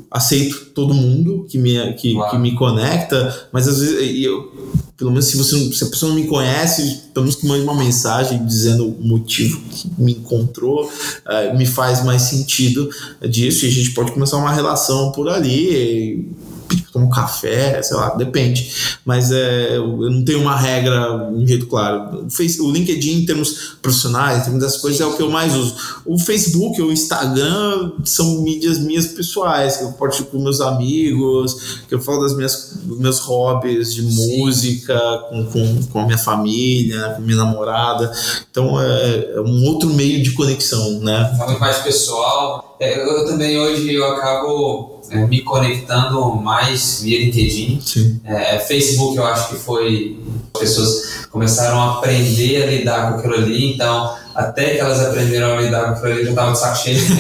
aceito 0.10 0.72
todo 0.74 0.94
mundo 0.94 1.46
que 1.50 1.58
me, 1.58 1.94
que, 1.94 2.16
que 2.30 2.38
me 2.38 2.56
conecta, 2.56 3.50
mas 3.52 3.68
às 3.68 3.80
vezes 3.80 4.24
eu, 4.24 4.52
pelo 4.98 5.12
menos 5.12 5.26
se, 5.26 5.38
você, 5.38 5.58
se 5.74 5.84
a 5.84 5.88
pessoa 5.88 6.10
não 6.10 6.20
me 6.20 6.28
conhece, 6.28 7.04
pelo 7.14 7.26
menos 7.26 7.40
que 7.40 7.48
mande 7.48 7.64
uma 7.64 7.76
mensagem 7.76 8.46
dizendo 8.46 8.88
o 8.88 9.04
motivo 9.04 9.60
que 9.70 9.90
me 9.98 10.14
encontrou, 10.14 10.86
uh, 10.86 11.58
me 11.58 11.66
faz 11.66 12.04
mais 12.04 12.24
sentido 12.24 12.90
disso 13.28 13.66
e 13.66 13.70
a 13.70 13.72
gente 13.72 13.92
pode 13.92 14.12
começar 14.12 14.38
uma 14.38 14.54
relação 14.54 15.12
por 15.12 15.28
ali 15.30 15.52
pedir 15.52 16.30
um 16.96 17.10
café, 17.10 17.82
sei 17.82 17.96
lá, 17.96 18.10
depende. 18.16 19.00
Mas 19.06 19.32
é, 19.32 19.78
eu 19.78 20.10
não 20.10 20.24
tenho 20.24 20.42
uma 20.42 20.56
regra, 20.56 21.30
um 21.30 21.46
jeito 21.46 21.68
claro. 21.68 22.26
O, 22.26 22.30
face, 22.30 22.62
o 22.62 22.72
LinkedIn, 22.72 23.22
em 23.22 23.26
termos 23.26 23.78
profissionais, 23.82 24.42
em 24.42 24.44
termos 24.44 24.62
das 24.62 24.78
coisas, 24.78 25.00
é 25.00 25.06
o 25.06 25.16
que 25.16 25.22
eu 25.22 25.30
mais 25.30 25.56
uso. 25.56 25.76
O 26.06 26.18
Facebook, 26.20 26.82
o 26.82 26.92
Instagram 26.92 27.94
são 28.04 28.42
mídias 28.42 28.80
minhas 28.80 29.08
pessoais, 29.08 29.78
que 29.78 29.84
eu 29.84 29.92
compartilho 29.92 30.26
com 30.26 30.40
meus 30.40 30.60
amigos, 30.60 31.82
que 31.88 31.96
eu 31.96 32.02
falo 32.02 32.22
das 32.22 32.36
minhas, 32.36 32.78
dos 32.84 33.00
meus 33.00 33.20
hobbies 33.20 33.94
de 33.94 34.02
Sim. 34.02 34.40
música, 34.40 35.00
com, 35.30 35.46
com, 35.46 35.84
com 35.88 36.00
a 36.00 36.06
minha 36.06 36.18
família, 36.18 37.14
com 37.16 37.22
a 37.22 37.26
minha 37.26 37.38
namorada. 37.38 38.12
Então 38.50 38.82
é, 38.82 39.34
é 39.36 39.42
um 39.42 39.66
outro 39.66 39.90
meio 39.90 40.22
de 40.22 40.32
conexão, 40.32 41.00
né? 41.00 41.34
Muito 41.38 41.60
mais 41.60 41.78
pessoal. 41.80 42.76
É, 42.80 43.00
eu 43.00 43.26
também 43.28 43.60
hoje 43.60 43.94
eu 43.94 44.06
acabo 44.06 45.01
é, 45.12 45.26
me 45.26 45.42
conectando 45.42 46.36
mais 46.36 47.02
via 47.02 47.20
LinkedIn. 47.20 48.22
É, 48.24 48.60
Facebook 48.60 49.18
eu 49.18 49.26
acho 49.26 49.50
que 49.50 49.56
foi. 49.56 50.18
As 50.54 50.60
pessoas 50.60 51.26
começaram 51.32 51.82
a 51.82 51.98
aprender 51.98 52.64
a 52.64 52.66
lidar 52.66 53.12
com 53.12 53.20
aquilo 53.20 53.36
ali, 53.36 53.74
então 53.74 54.16
até 54.36 54.76
que 54.76 54.80
elas 54.80 55.00
aprenderam 55.00 55.58
a 55.58 55.62
lidar 55.62 55.84
com 55.86 55.92
aquilo 55.92 56.14
ali, 56.14 56.24
já 56.24 56.30
estava 56.30 56.52
de 56.52 56.60
saco 56.60 56.78
cheio. 56.78 57.02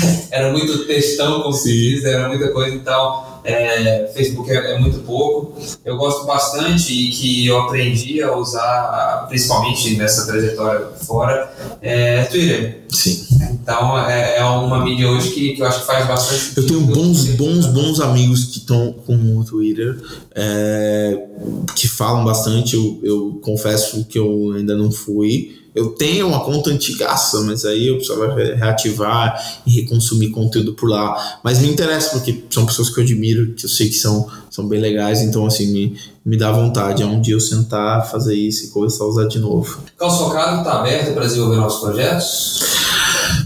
era 0.30 0.52
muito 0.52 0.86
textão, 0.86 1.42
como 1.42 1.52
se 1.52 1.72
diz, 1.72 2.04
era 2.04 2.28
muita 2.28 2.48
coisa, 2.48 2.74
então 2.74 3.29
é, 3.44 4.10
Facebook 4.14 4.50
é, 4.50 4.74
é, 4.74 4.78
muito 4.78 5.00
pouco. 5.00 5.58
Eu 5.84 5.96
gosto 5.96 6.26
bastante 6.26 6.92
e 6.92 7.10
que 7.10 7.46
eu 7.46 7.58
aprendi 7.60 8.22
a 8.22 8.36
usar, 8.36 9.26
principalmente 9.28 9.96
nessa 9.96 10.26
trajetória 10.26 10.86
fora, 11.06 11.52
é 11.80 12.24
Twitter. 12.24 12.82
Sim. 12.88 13.26
Então 13.52 13.98
é, 13.98 14.38
é 14.38 14.44
uma 14.44 14.84
mídia 14.84 15.08
hoje 15.08 15.30
que, 15.30 15.54
que 15.54 15.62
eu 15.62 15.66
acho 15.66 15.80
que 15.80 15.86
faz 15.86 16.06
bastante. 16.06 16.58
Eu 16.58 16.66
tenho 16.66 16.80
bons, 16.80 17.24
bons, 17.36 17.66
bons 17.66 18.00
amigos 18.00 18.44
que 18.46 18.58
estão 18.58 18.92
com 19.06 19.38
o 19.38 19.44
Twitter, 19.44 19.98
é, 20.34 21.26
que 21.76 21.88
falam 21.88 22.24
bastante. 22.24 22.74
Eu, 22.74 23.00
eu 23.02 23.40
confesso 23.42 24.04
que 24.04 24.18
eu 24.18 24.52
ainda 24.56 24.76
não 24.76 24.90
fui. 24.90 25.59
Eu 25.74 25.90
tenho 25.90 26.26
uma 26.26 26.44
conta 26.44 26.70
antigaça, 26.70 27.40
mas 27.42 27.64
aí 27.64 27.86
eu 27.86 27.96
precisava 27.96 28.34
reativar 28.34 29.60
e 29.64 29.70
reconsumir 29.80 30.30
conteúdo 30.30 30.74
por 30.74 30.88
lá. 30.88 31.38
Mas 31.44 31.60
me 31.60 31.68
interessa, 31.68 32.10
porque 32.10 32.42
são 32.50 32.66
pessoas 32.66 32.90
que 32.90 32.98
eu 32.98 33.04
admiro, 33.04 33.54
que 33.54 33.66
eu 33.66 33.68
sei 33.70 33.88
que 33.88 33.94
são, 33.94 34.26
são 34.50 34.66
bem 34.66 34.80
legais, 34.80 35.20
então 35.20 35.46
assim, 35.46 35.72
me, 35.72 35.96
me 36.24 36.36
dá 36.36 36.50
vontade. 36.50 37.02
É 37.02 37.06
um 37.06 37.20
dia 37.20 37.34
eu 37.34 37.40
sentar, 37.40 38.10
fazer 38.10 38.34
isso 38.34 38.66
e 38.66 38.68
começar 38.70 39.04
a 39.04 39.06
usar 39.06 39.26
de 39.26 39.38
novo. 39.38 39.80
Calço 39.96 40.24
Focado 40.24 40.58
está 40.58 40.80
aberto 40.80 41.14
para 41.14 41.26
desenvolver 41.26 41.56
nossos 41.56 41.80
projetos? 41.80 42.60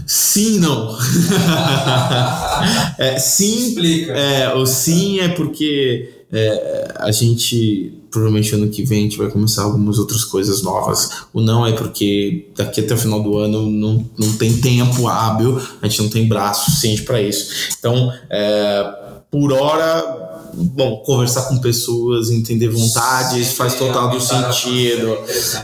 Sim, 0.07 0.59
não. 0.59 0.97
é, 2.97 3.17
sim. 3.19 3.69
Explica. 3.69 4.13
É, 4.13 4.53
o 4.55 4.65
sim 4.65 5.19
é 5.19 5.29
porque 5.29 6.25
é, 6.31 6.93
a 6.97 7.11
gente 7.11 7.93
provavelmente 8.15 8.55
ano 8.55 8.69
que 8.69 8.85
vem 8.85 8.99
a 8.99 9.01
gente 9.03 9.17
vai 9.17 9.29
começar 9.29 9.63
algumas 9.63 9.99
outras 9.99 10.23
coisas 10.23 10.63
novas. 10.63 11.09
O 11.33 11.41
não 11.41 11.67
é 11.67 11.73
porque 11.73 12.47
daqui 12.55 12.79
até 12.79 12.93
o 12.93 12.97
final 12.97 13.21
do 13.21 13.37
ano 13.37 13.69
não, 13.69 14.09
não 14.17 14.37
tem 14.37 14.55
tempo 14.55 15.05
hábil, 15.05 15.61
a 15.81 15.87
gente 15.87 16.01
não 16.01 16.09
tem 16.09 16.25
braço 16.25 16.71
suficiente 16.71 17.03
para 17.03 17.21
isso. 17.21 17.75
Então, 17.77 18.13
é, 18.29 19.19
por 19.29 19.51
hora, 19.51 20.24
bom, 20.55 20.97
conversar 21.05 21.43
com 21.43 21.57
pessoas, 21.57 22.29
entender 22.29 22.69
vontades, 22.69 23.47
Sim, 23.47 23.55
faz 23.55 23.75
total 23.75 24.09
do 24.09 24.21
sentido. 24.21 25.17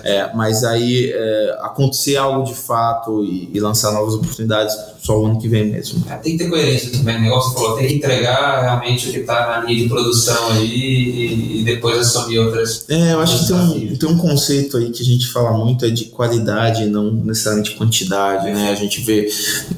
É, 0.03 0.29
mas 0.33 0.63
aí 0.63 1.11
é, 1.11 1.57
acontecer 1.61 2.17
algo 2.17 2.43
de 2.43 2.53
fato 2.53 3.23
e, 3.23 3.49
e, 3.53 3.59
lançar 3.59 3.91
novas 3.91 4.15
oportunidades 4.15 4.75
só 5.01 5.19
o 5.19 5.25
ano 5.25 5.39
que 5.39 5.47
vem 5.47 5.65
mesmo. 5.65 6.03
É, 6.09 6.15
tem 6.15 6.37
que 6.37 6.43
ter 6.43 6.49
coerência 6.49 6.91
também. 6.91 7.17
O 7.17 7.21
negócio 7.21 7.53
falou, 7.53 7.77
tem 7.77 7.87
que 7.87 7.93
entregar 7.95 8.61
realmente 8.61 9.09
o 9.09 9.11
que 9.11 9.19
está 9.19 9.47
na 9.47 9.65
linha 9.65 9.83
de 9.83 9.89
produção 9.89 10.51
aí 10.51 10.67
e, 10.67 11.61
e, 11.61 11.63
depois 11.63 11.97
assumir 11.97 12.39
outras. 12.39 12.85
É, 12.89 13.13
eu 13.13 13.19
acho 13.19 13.39
que 13.39 13.47
tem 13.47 13.55
um, 13.55 13.95
tem 13.97 14.09
um 14.09 14.17
conceito 14.17 14.77
aí 14.77 14.89
que 14.89 15.01
a 15.01 15.05
gente 15.05 15.27
fala 15.27 15.57
muito 15.57 15.85
é 15.85 15.89
de 15.89 16.05
qualidade, 16.05 16.85
não 16.85 17.11
necessariamente 17.11 17.75
quantidade, 17.75 18.51
né? 18.51 18.69
A 18.69 18.75
gente 18.75 19.01
vê 19.01 19.29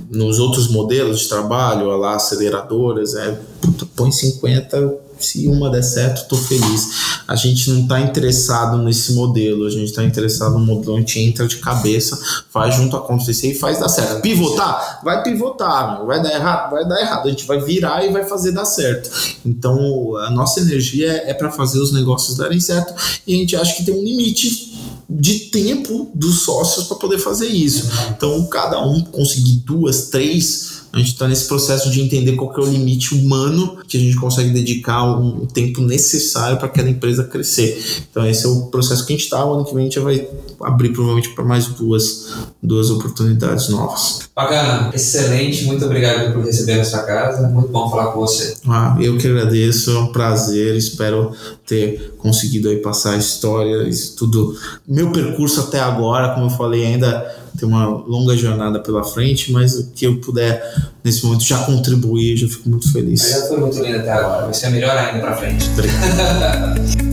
nos 0.10 0.40
outros 0.40 0.68
modelos 0.68 1.22
de 1.22 1.30
trabalho, 1.30 1.88
lá 1.98 2.16
aceleradoras, 2.16 3.16
é, 3.16 3.38
puta, 3.62 3.86
põe 3.96 4.12
50 4.12 5.03
se 5.26 5.48
uma 5.48 5.70
der 5.70 5.84
certo, 5.84 6.28
tô 6.28 6.36
feliz. 6.36 7.22
A 7.28 7.36
gente 7.36 7.70
não 7.70 7.88
tá 7.88 8.00
interessado 8.00 8.78
nesse 8.78 9.14
modelo, 9.14 9.66
a 9.66 9.70
gente 9.70 9.94
tá 9.94 10.04
interessado 10.04 10.58
no 10.58 10.66
modelo, 10.66 10.98
gente 10.98 11.20
entra 11.20 11.48
de 11.48 11.58
cabeça, 11.58 12.18
faz 12.50 12.76
junto 12.76 12.96
acontecer 12.96 13.52
e 13.52 13.56
faz 13.56 13.80
dar 13.80 13.90
certo. 13.90 14.22
Pivotar? 14.22 15.02
Vai 15.04 15.24
pivotar, 15.24 16.06
vai 16.06 16.22
dar 16.22 16.34
errado? 16.34 16.72
Vai 16.72 16.88
dar 16.88 17.02
errado. 17.02 17.28
A 17.28 17.30
gente 17.30 17.46
vai 17.46 17.60
virar 17.60 18.06
e 18.06 18.12
vai 18.12 18.24
fazer 18.26 18.52
dar 18.52 18.66
certo. 18.66 19.10
Então, 19.46 20.16
a 20.18 20.30
nossa 20.30 20.60
energia 20.60 21.12
é, 21.12 21.32
é 21.32 21.34
para 21.34 21.52
fazer 21.52 21.80
os 21.80 21.92
negócios 21.92 22.38
darem 22.38 22.60
certo 22.60 22.94
e 23.26 23.36
a 23.36 23.38
gente 23.38 23.56
acha 23.56 23.76
que 23.76 23.84
tem 23.84 23.94
um 23.94 24.04
limite 24.04 24.74
de 25.10 25.40
tempo 25.52 26.12
dos 26.16 26.44
sócios 26.44 26.88
para 26.88 26.98
poder 26.98 27.20
fazer 27.20 27.48
isso. 27.48 27.90
Então, 28.10 28.46
cada 28.48 28.84
um 28.84 29.02
conseguir 29.02 29.58
duas, 29.66 30.10
três 30.10 30.83
a 30.94 31.00
gente 31.00 31.08
está 31.08 31.28
nesse 31.28 31.48
processo 31.48 31.90
de 31.90 32.00
entender 32.00 32.34
qual 32.34 32.54
é 32.56 32.60
o 32.62 32.66
limite 32.66 33.16
humano 33.16 33.78
que 33.88 33.98
a 33.98 34.00
gente 34.00 34.16
consegue 34.16 34.52
dedicar 34.52 35.04
um 35.04 35.48
tempo 35.48 35.82
necessário 35.82 36.58
para 36.58 36.68
aquela 36.68 36.88
empresa 36.88 37.24
crescer. 37.24 37.84
Então 38.12 38.24
esse 38.28 38.46
é 38.46 38.48
o 38.48 38.68
processo 38.68 39.04
que 39.04 39.12
a 39.12 39.16
gente 39.16 39.26
está. 39.26 39.44
O 39.44 39.54
ano 39.56 39.66
que 39.66 39.74
vem 39.74 39.82
a 39.82 39.90
gente 39.90 40.00
vai 40.00 40.28
abrir 40.62 40.90
provavelmente 40.90 41.30
para 41.30 41.44
mais 41.44 41.66
duas, 41.66 42.28
duas 42.62 42.92
oportunidades 42.92 43.70
novas. 43.70 44.30
Bacana, 44.36 44.92
excelente. 44.94 45.66
Muito 45.66 45.84
obrigado 45.84 46.32
por 46.32 46.46
receber 46.46 46.76
nessa 46.76 47.02
casa. 47.02 47.48
Muito 47.48 47.70
bom 47.70 47.90
falar 47.90 48.12
com 48.12 48.20
você. 48.20 48.54
Ah, 48.68 48.96
eu 49.02 49.18
que 49.18 49.28
agradeço. 49.28 49.90
É 49.90 50.00
um 50.00 50.12
prazer. 50.12 50.76
Espero 50.76 51.32
ter 51.66 52.14
conseguido 52.20 52.70
aí 52.70 52.78
passar 52.78 53.14
a 53.14 53.18
história, 53.18 53.90
isso 53.90 54.16
tudo. 54.16 54.56
Meu 54.88 55.12
percurso 55.12 55.60
até 55.62 55.80
agora, 55.80 56.36
como 56.36 56.46
eu 56.46 56.52
falei, 56.52 56.86
ainda 56.86 57.43
tem 57.64 57.70
uma 57.70 57.86
longa 57.88 58.36
jornada 58.36 58.80
pela 58.80 59.04
frente, 59.04 59.52
mas 59.52 59.76
o 59.76 59.92
que 59.92 60.06
eu 60.06 60.20
puder 60.20 60.62
nesse 61.04 61.26
momento 61.26 61.44
já 61.44 61.60
contribuir, 61.60 62.32
eu 62.32 62.38
já 62.38 62.48
fico 62.48 62.70
muito 62.70 62.92
feliz. 62.92 63.30
já 63.30 63.48
foi 63.48 63.58
muito 63.58 63.82
lindo 63.82 64.00
até 64.00 64.12
agora, 64.12 64.46
vai 64.46 64.54
ser 64.54 64.70
melhor 64.70 64.98
ainda 64.98 65.20
para 65.20 65.36
frente. 65.38 65.70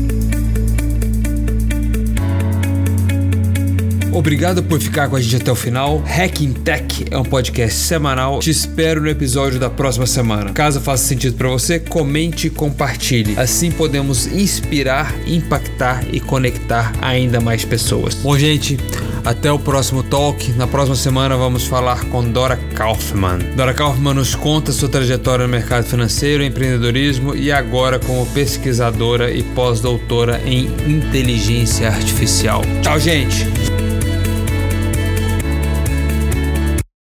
Obrigado 4.21 4.63
por 4.63 4.79
ficar 4.79 5.09
com 5.09 5.17
a 5.17 5.21
gente 5.21 5.37
até 5.37 5.51
o 5.51 5.55
final. 5.55 6.05
Hacking 6.05 6.53
Tech 6.53 7.07
é 7.11 7.17
um 7.17 7.25
podcast 7.25 7.75
semanal. 7.75 8.39
Te 8.39 8.51
espero 8.51 9.01
no 9.01 9.09
episódio 9.09 9.59
da 9.59 9.71
próxima 9.71 10.07
semana. 10.07 10.53
Caso 10.53 10.79
faça 10.79 11.05
sentido 11.05 11.39
para 11.39 11.49
você, 11.49 11.79
comente 11.79 12.49
e 12.49 12.51
compartilhe. 12.51 13.35
Assim 13.39 13.71
podemos 13.71 14.27
inspirar, 14.27 15.15
impactar 15.27 16.05
e 16.13 16.21
conectar 16.21 16.93
ainda 17.01 17.41
mais 17.41 17.65
pessoas. 17.65 18.15
Bom, 18.17 18.37
gente, 18.37 18.79
até 19.25 19.51
o 19.51 19.59
próximo 19.59 20.03
talk. 20.03 20.53
Na 20.53 20.67
próxima 20.67 20.97
semana 20.97 21.35
vamos 21.35 21.65
falar 21.65 22.05
com 22.11 22.23
Dora 22.23 22.59
Kaufman. 22.75 23.39
Dora 23.57 23.73
Kaufman 23.73 24.13
nos 24.13 24.35
conta 24.35 24.71
sua 24.71 24.91
trajetória 24.91 25.47
no 25.47 25.51
mercado 25.51 25.87
financeiro, 25.87 26.45
empreendedorismo 26.45 27.35
e 27.35 27.51
agora 27.51 27.99
como 27.99 28.27
pesquisadora 28.27 29.31
e 29.31 29.43
pós-doutora 29.43 30.43
em 30.45 30.67
inteligência 30.87 31.89
artificial. 31.89 32.61
Tchau, 32.83 33.01
gente! 33.01 33.80